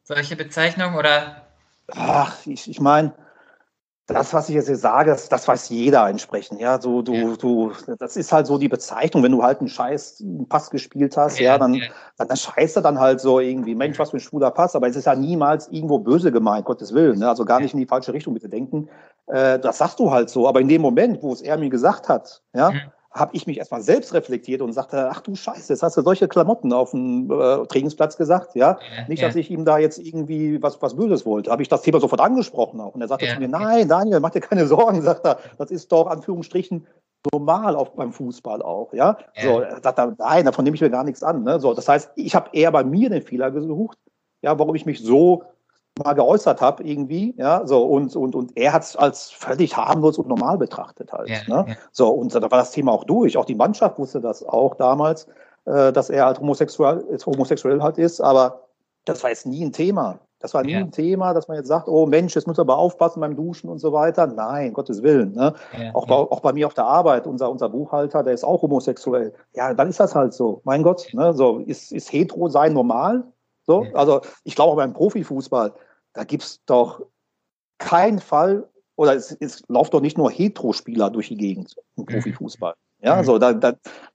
Solche 0.03 0.35
Bezeichnungen 0.35 0.97
oder? 0.97 1.43
Ach, 1.89 2.35
ich, 2.47 2.71
ich 2.71 2.81
meine, 2.81 3.13
das, 4.07 4.35
was 4.35 4.51
ich 4.51 4.55
jetzt 4.55 4.67
hier 4.67 4.77
sage, 4.77 5.11
das, 5.11 5.31
das 5.31 5.49
weiß 5.49 5.71
jeder 5.71 6.07
entsprechend. 6.09 6.61
Ja, 6.61 6.79
so, 6.81 7.01
du, 7.01 7.15
ja. 7.15 7.37
du, 7.37 7.73
das 7.99 8.17
ist 8.17 8.33
halt 8.33 8.47
so 8.47 8.59
die 8.59 8.69
Bezeichnung, 8.69 9.23
wenn 9.23 9.33
du 9.33 9.43
halt 9.43 9.61
einen 9.61 9.69
Scheiß 9.69 10.21
einen 10.21 10.47
Pass 10.47 10.69
gespielt 10.71 11.17
hast, 11.17 11.39
ja, 11.39 11.53
ja 11.53 11.59
dann, 11.59 11.75
ja. 11.75 11.87
dann, 12.19 12.29
dann 12.29 12.37
scheißt 12.37 12.77
er 12.77 12.83
dann 12.83 13.01
halt 13.01 13.21
so 13.21 13.41
irgendwie, 13.41 13.75
Mensch, 13.75 13.99
was 13.99 14.11
für 14.11 14.19
ein 14.19 14.21
schwuler 14.21 14.51
Pass, 14.51 14.77
aber 14.77 14.89
es 14.89 14.97
ist 14.97 15.07
ja 15.07 15.15
niemals 15.15 15.69
irgendwo 15.69 15.99
böse 15.99 16.31
gemeint, 16.33 16.67
Gottes 16.67 16.93
Willen, 16.93 17.19
ne? 17.19 17.29
also 17.29 17.47
gar 17.47 17.61
nicht 17.61 17.73
in 17.73 17.81
die 17.81 17.87
falsche 17.87 18.13
Richtung 18.13 18.35
bitte 18.35 18.51
denken. 18.51 18.91
Äh, 19.27 19.59
das 19.59 19.79
sagst 19.79 19.99
du 19.99 20.11
halt 20.11 20.29
so, 20.29 20.47
aber 20.47 20.61
in 20.61 20.69
dem 20.69 20.83
Moment, 20.83 21.23
wo 21.23 21.33
es 21.33 21.41
er 21.41 21.57
mir 21.57 21.71
gesagt 21.71 22.11
hat, 22.11 22.43
ja, 22.55 22.73
habe 23.15 23.37
ich 23.37 23.47
mich 23.47 23.59
erstmal 23.59 23.81
selbst 23.81 24.13
reflektiert 24.13 24.61
und 24.61 24.73
sagte, 24.73 25.09
ach 25.09 25.21
du 25.21 25.37
Scheiße, 25.37 25.73
jetzt 25.73 25.83
hast 25.85 25.97
du 25.97 26.03
solche 26.03 26.27
Klamotten 26.27 26.73
auf 26.73 26.91
dem 26.91 27.31
äh, 27.31 27.65
Trainingsplatz 27.67 28.17
gesagt, 28.17 28.57
ja. 28.57 28.73
ja 28.97 29.09
Nicht, 29.09 29.23
ja. 29.23 29.29
dass 29.29 29.37
ich 29.37 29.51
ihm 29.51 29.65
da 29.65 29.79
jetzt 29.79 29.99
irgendwie 29.99 30.61
was, 30.61 30.83
was 30.83 30.97
Böses 30.97 31.25
wollte. 31.25 31.51
Habe 31.53 31.63
ich 31.63 31.69
das 31.69 31.83
Thema 31.83 32.01
sofort 32.01 32.21
angesprochen 32.21 32.81
auch. 32.81 32.95
Und 32.95 33.03
er 33.03 33.09
sagte 33.09 33.27
ja. 33.27 33.35
zu 33.35 33.41
mir, 33.41 33.49
nein, 33.49 33.89
Daniel, 33.89 34.19
mach 34.19 34.31
dir 34.31 34.41
keine 34.41 34.67
Sorgen, 34.67 35.01
sagt 35.01 35.25
er. 35.25 35.39
Das 35.59 35.71
ist 35.71 35.93
doch 35.93 36.09
Anführungsstrichen 36.09 36.87
normal 37.33 37.77
auch 37.77 37.91
beim 37.91 38.13
Fußball 38.13 38.61
auch, 38.63 38.93
ja. 38.93 39.17
So, 39.43 39.63
sagt 39.83 39.99
er, 39.99 40.15
nein, 40.19 40.45
davon 40.45 40.65
nehme 40.65 40.75
ich 40.75 40.81
mir 40.81 40.91
gar 40.91 41.05
nichts 41.05 41.23
an. 41.23 41.45
Ne? 41.45 41.61
So, 41.61 41.73
das 41.73 41.89
heißt, 41.89 42.11
ich 42.17 42.35
habe 42.35 42.51
eher 42.53 42.73
bei 42.73 42.85
mir 42.85 43.11
den 43.11 43.23
Fehler 43.23 43.51
gesucht, 43.51 43.97
ja, 44.43 44.59
warum 44.59 44.75
ich 44.75 44.85
mich 44.85 45.01
so 45.01 45.45
mal 46.03 46.15
geäußert 46.15 46.61
habe 46.61 46.83
irgendwie, 46.83 47.35
ja, 47.39 47.67
so 47.67 47.85
und 47.85 48.15
und 48.17 48.35
und 48.35 48.57
er 48.57 48.73
hat 48.73 48.83
es 48.83 48.97
als 48.97 49.31
völlig 49.31 49.77
harmlos 49.77 50.19
und 50.19 50.29
normal 50.29 50.59
betrachtet 50.59 51.13
halt, 51.13 51.29
ja, 51.29 51.39
ne? 51.47 51.65
Ja. 51.69 51.77
So 51.93 52.09
und 52.09 52.35
da 52.35 52.43
war 52.43 52.59
das 52.59 52.73
Thema 52.73 52.93
auch 52.93 53.05
durch. 53.05 53.37
Auch 53.37 53.45
die 53.45 53.55
Mannschaft 53.55 53.99
wusste 53.99 54.21
das 54.21 54.45
auch 54.45 54.75
damals, 54.75 55.29
äh, 55.67 55.93
dass 55.93 56.11
er 56.11 56.27
halt 56.27 56.41
homosexuell, 56.41 57.05
homosexuell 57.25 57.81
halt 57.81 57.99
ist, 57.99 58.21
aber 58.21 58.63
das 59.05 59.23
war 59.23 59.31
jetzt 59.31 59.47
nie 59.47 59.65
ein 59.65 59.73
Thema. 59.73 60.19
Das 60.41 60.53
war 60.53 60.63
nie 60.63 60.73
ja. 60.73 60.81
ein 60.81 60.91
Thema, 60.91 61.33
dass 61.33 61.49
man 61.49 61.57
jetzt 61.57 61.69
sagt, 61.69 61.89
oh 61.89 62.05
Mensch, 62.05 62.35
jetzt 62.35 62.47
muss 62.47 62.59
aber 62.59 62.77
aufpassen 62.77 63.21
beim 63.21 63.35
Duschen 63.35 63.71
und 63.71 63.79
so 63.79 63.95
weiter. 63.95 64.27
Nein, 64.27 64.75
Gottes 64.75 65.03
Willen. 65.03 65.33
Ne? 65.33 65.55
Auch. 65.95 66.07
Bei, 66.07 66.15
auch 66.15 66.41
bei 66.41 66.53
mir 66.53 66.67
auf 66.67 66.75
der 66.75 66.85
Arbeit, 66.85 67.27
unser, 67.27 67.51
unser 67.51 67.71
Buchhalter, 67.71 68.23
der 68.23 68.35
ist 68.35 68.45
auch 68.45 68.61
homosexuell. 68.61 69.33
Ja, 69.55 69.73
dann 69.73 69.89
ist 69.89 70.01
das 70.01 70.15
halt 70.15 70.35
so. 70.35 70.61
Mein 70.65 70.83
Gott, 70.83 71.09
ne? 71.15 71.33
so 71.33 71.61
ist, 71.61 71.93
ist 71.93 72.13
hetero 72.13 72.49
sein 72.51 72.75
normal? 72.75 73.25
So, 73.67 73.87
also 73.95 74.21
ich 74.45 74.55
glaube 74.55 74.77
beim 74.77 74.93
Profifußball, 74.93 75.75
da 76.13 76.25
gibt 76.25 76.43
es 76.43 76.61
doch 76.67 77.03
keinen 77.79 78.21
Fall, 78.21 78.69
oder 78.97 79.15
es, 79.15 79.33
es 79.41 79.63
läuft 79.69 79.95
doch 79.95 80.01
nicht 80.01 80.17
nur 80.17 80.31
Hetero-Spieler 80.31 81.11
durch 81.11 81.29
die 81.29 81.37
Gegend 81.37 81.77
im 81.97 82.05
mhm. 82.05 82.07
Profifußball. 82.07 82.75
Ja, 83.01 83.17
mhm. 83.17 83.25
so, 83.25 83.39
da, 83.39 83.53
da, 83.53 83.75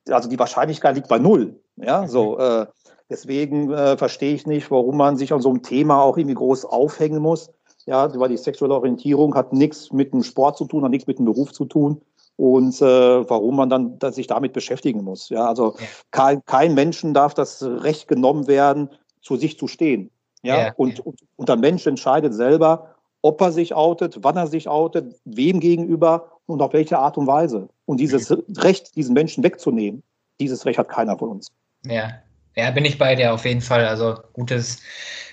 also 0.09 0.29
die 0.29 0.39
Wahrscheinlichkeit 0.39 0.95
liegt 0.95 1.09
bei 1.09 1.19
null. 1.19 1.59
Ja, 1.75 2.07
so, 2.07 2.35
mhm. 2.35 2.41
äh, 2.41 2.65
Deswegen 3.09 3.71
äh, 3.71 3.97
verstehe 3.97 4.35
ich 4.35 4.45
nicht, 4.45 4.69
warum 4.69 4.97
man 4.97 5.17
sich 5.17 5.33
an 5.33 5.41
so 5.41 5.49
einem 5.49 5.63
Thema 5.63 6.01
auch 6.01 6.17
irgendwie 6.17 6.35
groß 6.35 6.65
aufhängen 6.65 7.21
muss. 7.21 7.49
Ja, 7.85 8.07
weil 8.19 8.29
die 8.29 8.37
sexuelle 8.37 8.75
Orientierung 8.75 9.33
hat 9.33 9.51
nichts 9.51 9.91
mit 9.91 10.13
dem 10.13 10.21
Sport 10.21 10.57
zu 10.57 10.65
tun, 10.65 10.83
hat 10.83 10.91
nichts 10.91 11.07
mit 11.07 11.17
dem 11.17 11.25
Beruf 11.25 11.51
zu 11.51 11.65
tun. 11.65 12.01
Und 12.35 12.79
äh, 12.81 13.29
warum 13.29 13.55
man 13.55 13.69
dann 13.69 13.97
sich 14.13 14.27
damit 14.27 14.53
beschäftigen 14.53 15.03
muss. 15.03 15.29
Ja, 15.29 15.47
also. 15.47 15.75
Kein, 16.11 16.45
kein 16.45 16.75
Menschen 16.75 17.13
darf 17.13 17.33
das 17.33 17.63
Recht 17.63 18.07
genommen 18.07 18.47
werden, 18.47 18.89
zu 19.21 19.35
sich 19.35 19.57
zu 19.57 19.67
stehen. 19.67 20.11
Ja, 20.41 20.57
ja. 20.57 20.73
Und, 20.77 20.99
und, 21.01 21.19
und 21.35 21.49
der 21.49 21.57
Mensch 21.57 21.85
entscheidet 21.85 22.33
selber, 22.33 22.95
ob 23.21 23.41
er 23.41 23.51
sich 23.51 23.73
outet, 23.73 24.19
wann 24.21 24.37
er 24.37 24.47
sich 24.47 24.67
outet, 24.67 25.15
wem 25.25 25.59
gegenüber 25.59 26.39
und 26.45 26.61
auf 26.61 26.73
welche 26.73 26.97
Art 26.97 27.17
und 27.17 27.27
Weise. 27.27 27.67
Und 27.85 27.99
dieses 27.99 28.29
mhm. 28.29 28.43
Recht, 28.57 28.95
diesen 28.95 29.13
Menschen 29.13 29.43
wegzunehmen, 29.43 30.03
dieses 30.39 30.65
Recht 30.65 30.79
hat 30.79 30.89
keiner 30.89 31.17
von 31.17 31.29
uns. 31.29 31.51
Ja, 31.85 32.13
ja, 32.55 32.71
bin 32.71 32.85
ich 32.85 32.97
bei 32.97 33.15
dir 33.15 33.33
auf 33.33 33.45
jeden 33.45 33.61
Fall. 33.61 33.85
Also 33.85 34.17
gutes, 34.33 34.81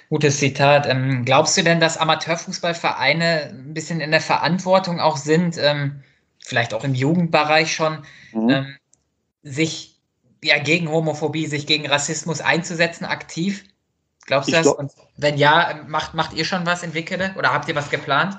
gutes 0.09 0.39
Zitat. 0.39 0.87
Ähm, 0.89 1.25
glaubst 1.25 1.57
du 1.57 1.63
denn, 1.63 1.81
dass 1.81 1.99
Amateurfußballvereine 1.99 3.51
ein 3.51 3.75
bisschen 3.75 4.01
in 4.01 4.11
der 4.11 4.21
Verantwortung 4.21 5.01
auch 5.01 5.17
sind, 5.17 5.57
ähm, 5.59 6.03
vielleicht 6.45 6.75
auch 6.75 6.85
im 6.85 6.95
Jugendbereich 6.95 7.75
schon, 7.75 7.99
mhm. 8.33 8.51
ähm, 8.51 8.77
sich 9.43 10.01
ja 10.43 10.59
gegen 10.59 10.91
Homophobie, 10.91 11.47
sich 11.47 11.67
gegen 11.67 11.87
Rassismus 11.87 12.41
einzusetzen, 12.41 13.05
aktiv? 13.05 13.65
Glaubst 14.27 14.49
du 14.49 14.53
das? 14.53 14.63
Glaub, 14.63 14.79
Und 14.79 14.93
wenn 15.17 15.37
ja, 15.37 15.81
macht, 15.87 16.15
macht 16.15 16.35
ihr 16.35 16.45
schon 16.45 16.67
was, 16.67 16.83
entwickelt 16.83 17.33
oder 17.37 17.53
habt 17.53 17.69
ihr 17.69 17.77
was 17.77 17.91
geplant? 17.91 18.37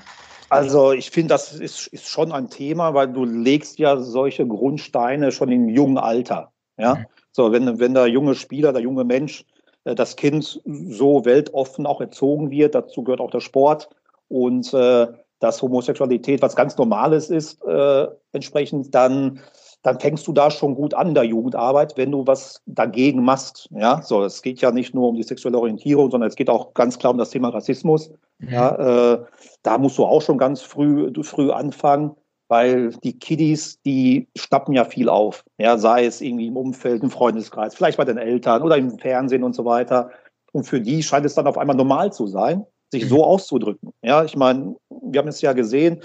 Also 0.49 0.93
ich 0.93 1.09
finde, 1.09 1.33
das 1.33 1.53
ist, 1.53 1.87
ist 1.87 2.07
schon 2.07 2.31
ein 2.31 2.49
Thema, 2.49 2.93
weil 2.93 3.11
du 3.11 3.25
legst 3.25 3.79
ja 3.79 3.97
solche 3.97 4.47
Grundsteine 4.47 5.31
schon 5.31 5.51
im 5.51 5.67
jungen 5.67 5.97
Alter. 5.97 6.51
Ja. 6.77 6.95
Mhm. 6.95 7.05
So, 7.31 7.51
wenn, 7.51 7.79
wenn 7.79 7.93
der 7.93 8.07
junge 8.07 8.35
Spieler, 8.35 8.73
der 8.73 8.81
junge 8.81 9.03
Mensch, 9.03 9.45
äh, 9.83 9.95
das 9.95 10.15
Kind 10.15 10.61
so 10.65 11.25
weltoffen 11.25 11.85
auch 11.85 12.01
erzogen 12.01 12.49
wird, 12.49 12.75
dazu 12.75 13.03
gehört 13.03 13.19
auch 13.19 13.31
der 13.31 13.41
Sport 13.41 13.89
und 14.27 14.73
äh, 14.73 15.07
dass 15.39 15.61
Homosexualität 15.61 16.41
was 16.41 16.55
ganz 16.55 16.77
Normales 16.77 17.29
ist, 17.29 17.63
äh, 17.63 18.07
entsprechend, 18.31 18.93
dann, 18.95 19.41
dann 19.83 19.99
fängst 19.99 20.27
du 20.27 20.33
da 20.33 20.51
schon 20.51 20.75
gut 20.75 20.93
an 20.93 21.13
der 21.13 21.23
Jugendarbeit, 21.23 21.97
wenn 21.97 22.11
du 22.11 22.27
was 22.27 22.61
dagegen 22.65 23.23
machst. 23.23 23.69
Ja, 23.71 24.01
so, 24.01 24.23
es 24.23 24.41
geht 24.41 24.59
ja 24.61 24.71
nicht 24.71 24.93
nur 24.93 25.09
um 25.09 25.15
die 25.15 25.23
sexuelle 25.23 25.59
Orientierung, 25.59 26.11
sondern 26.11 26.29
es 26.29 26.35
geht 26.35 26.49
auch 26.49 26.73
ganz 26.73 26.97
klar 26.99 27.11
um 27.11 27.17
das 27.17 27.29
Thema 27.29 27.49
Rassismus. 27.49 28.11
Mhm. 28.39 28.49
Ja, 28.49 29.13
äh, 29.13 29.25
da 29.63 29.77
musst 29.77 29.97
du 29.97 30.05
auch 30.05 30.21
schon 30.21 30.37
ganz 30.37 30.61
früh, 30.61 31.11
früh 31.23 31.51
anfangen 31.51 32.15
weil 32.47 32.91
die 33.03 33.17
Kiddies, 33.17 33.81
die 33.81 34.27
schnappen 34.37 34.73
ja 34.73 34.85
viel 34.85 35.09
auf. 35.09 35.43
Ja, 35.57 35.77
sei 35.77 36.05
es 36.05 36.21
irgendwie 36.21 36.47
im 36.47 36.57
Umfeld, 36.57 37.03
im 37.03 37.11
Freundeskreis, 37.11 37.75
vielleicht 37.75 37.97
bei 37.97 38.05
den 38.05 38.17
Eltern 38.17 38.61
oder 38.61 38.77
im 38.77 38.97
Fernsehen 38.97 39.43
und 39.43 39.53
so 39.53 39.65
weiter. 39.65 40.11
Und 40.53 40.63
für 40.63 40.79
die 40.79 41.03
scheint 41.03 41.25
es 41.25 41.35
dann 41.35 41.47
auf 41.47 41.57
einmal 41.57 41.75
normal 41.75 42.13
zu 42.13 42.27
sein, 42.27 42.65
sich 42.91 43.05
mhm. 43.05 43.09
so 43.09 43.25
auszudrücken. 43.25 43.91
Ja, 44.01 44.23
ich 44.23 44.35
meine, 44.35 44.75
wir 44.89 45.19
haben 45.19 45.27
es 45.27 45.41
ja 45.41 45.53
gesehen 45.53 46.01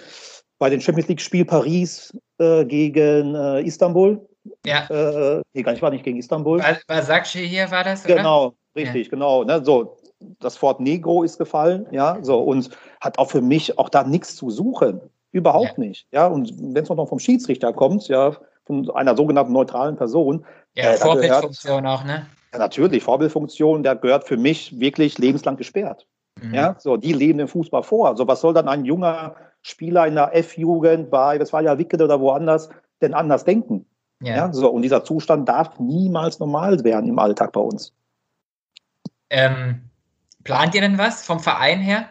bei 0.63 0.71
den 0.71 0.81
Champions 0.81 1.09
League 1.09 1.21
Spiel 1.21 1.45
Paris 1.45 2.17
äh, 2.39 2.65
gegen 2.65 3.35
äh, 3.35 3.63
Istanbul. 3.63 4.25
Ja. 4.65 4.87
Äh, 4.89 5.43
nee, 5.55 5.63
gar 5.65 5.73
nicht, 5.73 5.83
war 5.83 5.91
nicht 5.91 6.05
gegen 6.05 6.19
Istanbul. 6.19 6.63
Basakci 6.87 7.49
hier 7.49 7.69
war 7.73 7.83
das, 7.83 8.05
oder? 8.05 8.15
Genau, 8.15 8.55
richtig, 8.77 9.07
ja. 9.07 9.11
genau. 9.11 9.43
Ne, 9.43 9.65
so, 9.65 9.97
das 10.39 10.57
Fort 10.57 10.79
Negro 10.79 11.25
ist 11.25 11.37
gefallen, 11.37 11.89
ja, 11.91 12.17
so, 12.23 12.39
und 12.39 12.71
hat 13.01 13.19
auch 13.19 13.29
für 13.29 13.41
mich 13.41 13.77
auch 13.77 13.89
da 13.89 14.05
nichts 14.05 14.37
zu 14.37 14.51
suchen. 14.51 15.01
Überhaupt 15.33 15.79
ja. 15.79 15.85
nicht. 15.85 16.07
Ja, 16.13 16.29
und 16.29 16.55
wenn 16.57 16.85
es 16.85 16.89
noch 16.89 17.09
vom 17.09 17.19
Schiedsrichter 17.19 17.73
kommt, 17.73 18.07
ja, 18.07 18.37
von 18.65 18.89
einer 18.93 19.17
sogenannten 19.17 19.53
neutralen 19.53 19.97
Person. 19.97 20.47
Ja, 20.77 20.93
äh, 20.93 20.97
Vorbildfunktion 20.97 21.85
auch, 21.89 22.05
ne? 22.05 22.25
Ja, 22.53 22.61
natürlich, 22.61 23.03
Vorbildfunktion, 23.03 23.83
der 23.83 23.97
gehört 23.97 24.29
für 24.29 24.37
mich 24.37 24.79
wirklich 24.79 25.19
lebenslang 25.19 25.57
gesperrt. 25.57 26.07
Mhm. 26.41 26.55
Ja, 26.55 26.77
so, 26.79 26.97
die 26.97 27.15
leben 27.15 27.39
den 27.39 27.49
Fußball 27.49 27.83
vor. 27.83 28.07
Also, 28.07 28.29
was 28.29 28.41
soll 28.41 28.55
dann 28.55 28.69
ein 28.69 28.85
junger 28.85 29.35
Spieler 29.63 30.07
in 30.07 30.15
der 30.15 30.35
F-Jugend 30.35 31.11
bei 31.11 31.39
Westfalia 31.39 31.79
Wickede 31.79 32.05
oder 32.05 32.21
woanders 32.21 32.69
denn 33.01 33.15
anders 33.15 33.45
denken? 33.45 33.87
Ja. 34.21 34.37
ja. 34.37 34.53
so, 34.53 34.69
und 34.71 34.83
dieser 34.83 35.05
Zustand 35.05 35.49
darf 35.49 35.79
niemals 35.79 36.39
normal 36.39 36.83
werden 36.85 37.09
im 37.09 37.19
Alltag 37.19 37.53
bei 37.53 37.61
uns. 37.61 37.93
Ähm, 39.31 39.83
plant 40.45 40.75
ihr 40.75 40.81
denn 40.81 40.99
was 40.99 41.25
vom 41.25 41.41
Verein 41.41 41.81
her 41.81 42.07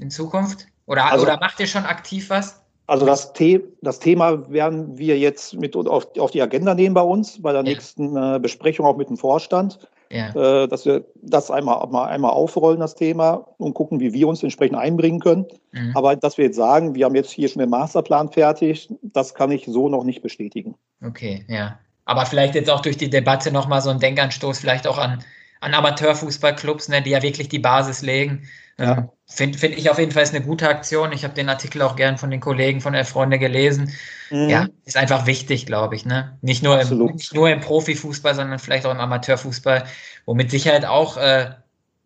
in 0.00 0.10
Zukunft? 0.10 0.66
Oder, 0.86 1.06
also, 1.06 1.24
oder 1.24 1.38
macht 1.38 1.60
ihr 1.60 1.66
schon 1.66 1.84
aktiv 1.84 2.30
was? 2.30 2.60
Also 2.86 3.06
das, 3.06 3.32
The 3.36 3.64
das 3.82 4.00
Thema 4.00 4.50
werden 4.50 4.98
wir 4.98 5.16
jetzt 5.16 5.54
mit 5.54 5.76
auf, 5.76 6.08
auf, 6.18 6.30
die 6.32 6.42
Agenda 6.42 6.74
nehmen 6.74 6.94
bei 6.94 7.02
uns, 7.02 7.40
bei 7.40 7.52
der 7.52 7.60
ja. 7.64 7.70
nächsten 7.70 8.16
äh, 8.16 8.40
Besprechung 8.40 8.84
auch 8.84 8.96
mit 8.96 9.08
dem 9.08 9.16
Vorstand. 9.16 9.78
Ja. 10.12 10.30
Äh, 10.34 10.68
dass 10.68 10.86
wir 10.86 11.04
das 11.22 11.50
einmal, 11.50 11.86
mal, 11.88 12.06
einmal 12.06 12.32
aufrollen, 12.32 12.80
das 12.80 12.96
Thema, 12.96 13.46
und 13.58 13.74
gucken, 13.74 14.00
wie 14.00 14.12
wir 14.12 14.26
uns 14.26 14.42
entsprechend 14.42 14.76
einbringen 14.76 15.20
können. 15.20 15.46
Mhm. 15.72 15.92
Aber 15.94 16.16
dass 16.16 16.36
wir 16.36 16.46
jetzt 16.46 16.56
sagen, 16.56 16.94
wir 16.94 17.04
haben 17.04 17.14
jetzt 17.14 17.30
hier 17.30 17.48
schon 17.48 17.60
den 17.60 17.70
Masterplan 17.70 18.30
fertig, 18.30 18.88
das 19.02 19.34
kann 19.34 19.52
ich 19.52 19.66
so 19.66 19.88
noch 19.88 20.02
nicht 20.02 20.22
bestätigen. 20.22 20.74
Okay, 21.04 21.44
ja. 21.48 21.78
Aber 22.06 22.26
vielleicht 22.26 22.56
jetzt 22.56 22.70
auch 22.70 22.80
durch 22.80 22.96
die 22.96 23.08
Debatte 23.08 23.52
nochmal 23.52 23.82
so 23.82 23.90
ein 23.90 24.00
Denkanstoß, 24.00 24.58
vielleicht 24.58 24.88
auch 24.88 24.98
an, 24.98 25.22
an 25.60 25.74
Amateurfußballclubs, 25.74 26.88
ne, 26.88 27.02
die 27.02 27.10
ja 27.10 27.22
wirklich 27.22 27.48
die 27.48 27.60
Basis 27.60 28.02
legen. 28.02 28.48
Ja. 28.80 29.08
Finde 29.26 29.58
find 29.58 29.76
ich 29.76 29.90
auf 29.90 29.98
jeden 29.98 30.10
Fall 30.10 30.22
ist 30.22 30.34
eine 30.34 30.44
gute 30.44 30.68
Aktion. 30.68 31.12
Ich 31.12 31.22
habe 31.22 31.34
den 31.34 31.48
Artikel 31.48 31.82
auch 31.82 31.96
gern 31.96 32.18
von 32.18 32.30
den 32.30 32.40
Kollegen 32.40 32.80
von 32.80 32.94
der 32.94 33.04
Freunde 33.04 33.38
gelesen. 33.38 33.92
Mhm. 34.30 34.48
Ja, 34.48 34.66
ist 34.84 34.96
einfach 34.96 35.26
wichtig, 35.26 35.66
glaube 35.66 35.94
ich. 35.94 36.06
Ne? 36.06 36.38
Nicht, 36.40 36.62
nur 36.62 36.80
im, 36.80 37.06
nicht 37.12 37.34
nur 37.34 37.50
im 37.50 37.60
Profifußball, 37.60 38.34
sondern 38.34 38.58
vielleicht 38.58 38.86
auch 38.86 38.90
im 38.90 39.00
Amateurfußball, 39.00 39.84
wo 40.24 40.34
mit 40.34 40.50
Sicherheit 40.50 40.84
auch 40.84 41.16
äh, 41.16 41.50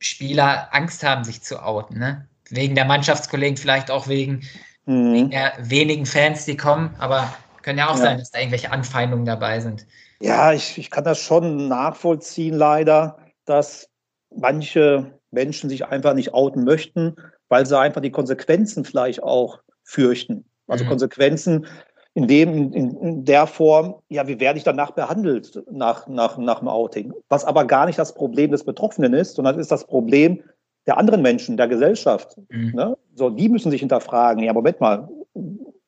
Spieler 0.00 0.68
Angst 0.72 1.04
haben, 1.04 1.24
sich 1.24 1.42
zu 1.42 1.62
outen. 1.62 1.98
Ne? 1.98 2.28
Wegen 2.50 2.74
der 2.74 2.84
Mannschaftskollegen, 2.84 3.56
vielleicht 3.56 3.90
auch 3.90 4.08
wegen, 4.08 4.42
mhm. 4.84 5.14
wegen 5.14 5.30
der 5.30 5.52
wenigen 5.60 6.06
Fans, 6.06 6.44
die 6.44 6.56
kommen. 6.56 6.94
Aber 6.98 7.32
können 7.62 7.78
ja 7.78 7.88
auch 7.88 7.96
ja. 7.96 8.02
sein, 8.02 8.18
dass 8.18 8.32
da 8.32 8.40
irgendwelche 8.40 8.72
Anfeindungen 8.72 9.24
dabei 9.24 9.60
sind. 9.60 9.86
Ja, 10.20 10.52
ich, 10.52 10.76
ich 10.76 10.90
kann 10.90 11.04
das 11.04 11.20
schon 11.20 11.68
nachvollziehen, 11.68 12.54
leider, 12.54 13.18
dass 13.44 13.88
manche 14.34 15.18
Menschen 15.34 15.68
sich 15.68 15.86
einfach 15.86 16.14
nicht 16.14 16.32
outen 16.32 16.64
möchten, 16.64 17.16
weil 17.48 17.66
sie 17.66 17.78
einfach 17.78 18.00
die 18.00 18.10
Konsequenzen 18.10 18.84
vielleicht 18.84 19.22
auch 19.22 19.58
fürchten. 19.82 20.44
Also 20.66 20.84
mhm. 20.84 20.88
Konsequenzen 20.88 21.66
in 22.14 22.28
dem, 22.28 22.72
in, 22.72 22.96
in, 22.96 23.24
der 23.24 23.46
Form, 23.46 23.96
ja, 24.08 24.26
wie 24.28 24.38
werde 24.38 24.56
ich 24.56 24.64
danach 24.64 24.92
behandelt 24.92 25.62
nach, 25.70 26.06
nach, 26.06 26.38
nach 26.38 26.60
dem 26.60 26.68
Outing? 26.68 27.12
Was 27.28 27.44
aber 27.44 27.64
gar 27.64 27.86
nicht 27.86 27.98
das 27.98 28.14
Problem 28.14 28.52
des 28.52 28.64
Betroffenen 28.64 29.12
ist, 29.14 29.34
sondern 29.34 29.58
ist 29.58 29.72
das 29.72 29.84
Problem 29.84 30.40
der 30.86 30.96
anderen 30.96 31.22
Menschen, 31.22 31.56
der 31.56 31.66
Gesellschaft. 31.66 32.36
Mhm. 32.50 32.72
Ne? 32.74 32.96
So, 33.14 33.30
die 33.30 33.48
müssen 33.48 33.70
sich 33.70 33.80
hinterfragen, 33.80 34.44
ja, 34.44 34.52
Moment 34.52 34.80
mal, 34.80 35.08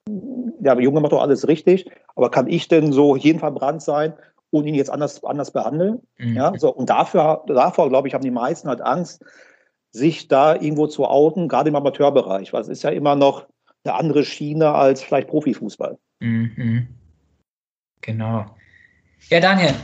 der 0.06 0.80
Junge 0.80 1.00
macht 1.00 1.12
doch 1.12 1.22
alles 1.22 1.46
richtig, 1.46 1.88
aber 2.16 2.30
kann 2.30 2.48
ich 2.48 2.66
denn 2.66 2.92
so 2.92 3.14
jeden 3.14 3.38
verbrannt 3.38 3.82
sein 3.82 4.14
und 4.58 4.66
ihn 4.66 4.74
jetzt 4.74 4.90
anders, 4.90 5.22
anders 5.24 5.50
behandeln. 5.50 6.00
Mhm. 6.18 6.36
Ja, 6.36 6.52
so, 6.56 6.72
und 6.72 6.90
dafür, 6.90 7.44
davor, 7.46 7.88
glaube 7.88 8.08
ich, 8.08 8.14
haben 8.14 8.24
die 8.24 8.30
meisten 8.30 8.68
halt 8.68 8.80
Angst, 8.80 9.24
sich 9.90 10.28
da 10.28 10.54
irgendwo 10.54 10.86
zu 10.86 11.06
outen, 11.06 11.48
gerade 11.48 11.68
im 11.68 11.76
Amateurbereich, 11.76 12.52
weil 12.52 12.60
es 12.60 12.68
ist 12.68 12.82
ja 12.82 12.90
immer 12.90 13.16
noch 13.16 13.46
eine 13.84 13.94
andere 13.94 14.24
Schiene 14.24 14.72
als 14.72 15.02
vielleicht 15.02 15.28
Profifußball. 15.28 15.98
Mhm. 16.20 16.88
Genau. 18.02 18.46
Ja, 19.30 19.40
Daniel, 19.40 19.74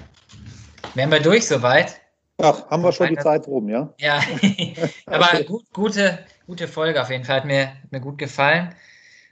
wären 0.94 1.10
wir 1.10 1.20
durch 1.20 1.46
soweit? 1.46 2.00
Ach, 2.38 2.68
haben 2.70 2.82
wir 2.82 2.92
schon 2.92 3.08
die 3.08 3.16
Zeit 3.16 3.46
rum, 3.46 3.68
ja? 3.68 3.92
Ja, 3.98 4.20
aber 5.06 5.42
gut, 5.44 5.64
gute, 5.72 6.18
gute 6.46 6.68
Folge 6.68 7.00
auf 7.00 7.10
jeden 7.10 7.24
Fall. 7.24 7.36
Hat 7.36 7.44
mir, 7.44 7.68
hat 7.68 7.92
mir 7.92 8.00
gut 8.00 8.18
gefallen. 8.18 8.74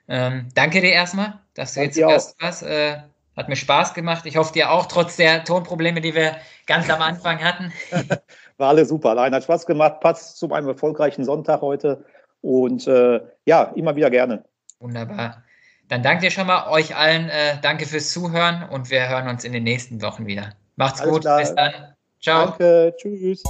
Ähm, 0.09 0.49
danke 0.55 0.81
dir 0.81 0.93
erstmal, 0.93 1.41
dass 1.55 1.75
du 1.75 1.81
danke 1.81 2.01
jetzt 2.01 2.09
Gast 2.09 2.43
warst. 2.43 2.63
Äh, 2.63 2.99
hat 3.41 3.49
mir 3.49 3.57
Spaß 3.57 3.95
gemacht. 3.95 4.27
Ich 4.27 4.37
hoffe 4.37 4.53
dir 4.53 4.71
auch, 4.71 4.87
trotz 4.87 5.17
der 5.17 5.45
Tonprobleme, 5.45 6.01
die 6.01 6.15
wir 6.15 6.37
ganz 6.67 6.89
am 6.89 7.03
Anfang 7.03 7.43
hatten. 7.43 7.73
War 8.59 8.69
alles 8.69 8.89
super. 8.89 9.15
Nein, 9.15 9.35
hat 9.35 9.45
Spaß 9.45 9.67
gemacht. 9.67 10.01
Passt 10.01 10.39
zu 10.39 10.47
meinem 10.49 10.69
erfolgreichen 10.69 11.25
Sonntag 11.25 11.61
heute. 11.63 12.05
Und 12.43 12.87
äh, 12.87 13.21
ja, 13.47 13.65
immer 13.75 13.97
wieder 13.97 14.11
gerne. 14.11 14.45
Wunderbar. 14.79 15.43
Dann 15.89 16.03
danke 16.03 16.27
dir 16.27 16.31
schon 16.31 16.47
mal 16.47 16.69
euch 16.71 16.95
allen. 16.95 17.29
Äh, 17.29 17.59
danke 17.63 17.87
fürs 17.87 18.13
Zuhören 18.13 18.69
und 18.71 18.91
wir 18.91 19.09
hören 19.09 19.29
uns 19.29 19.45
in 19.45 19.53
den 19.53 19.65
nächsten 19.65 20.01
Wochen 20.03 20.27
wieder. 20.27 20.53
Macht's 20.77 21.01
Alles 21.01 21.13
gut. 21.13 21.23
Klar. 21.23 21.41
Bis 21.41 21.55
dann. 21.55 21.73
Ciao. 22.21 22.47
Danke. 22.47 22.95
Tschüss. 22.97 23.43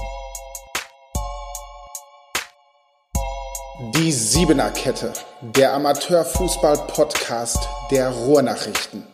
Die 3.95 4.13
Siebener 4.13 4.71
Kette, 4.71 5.13
der 5.41 5.73
Amateurfußball-Podcast 5.73 7.67
der 7.91 8.11
Ruhrnachrichten. 8.11 9.10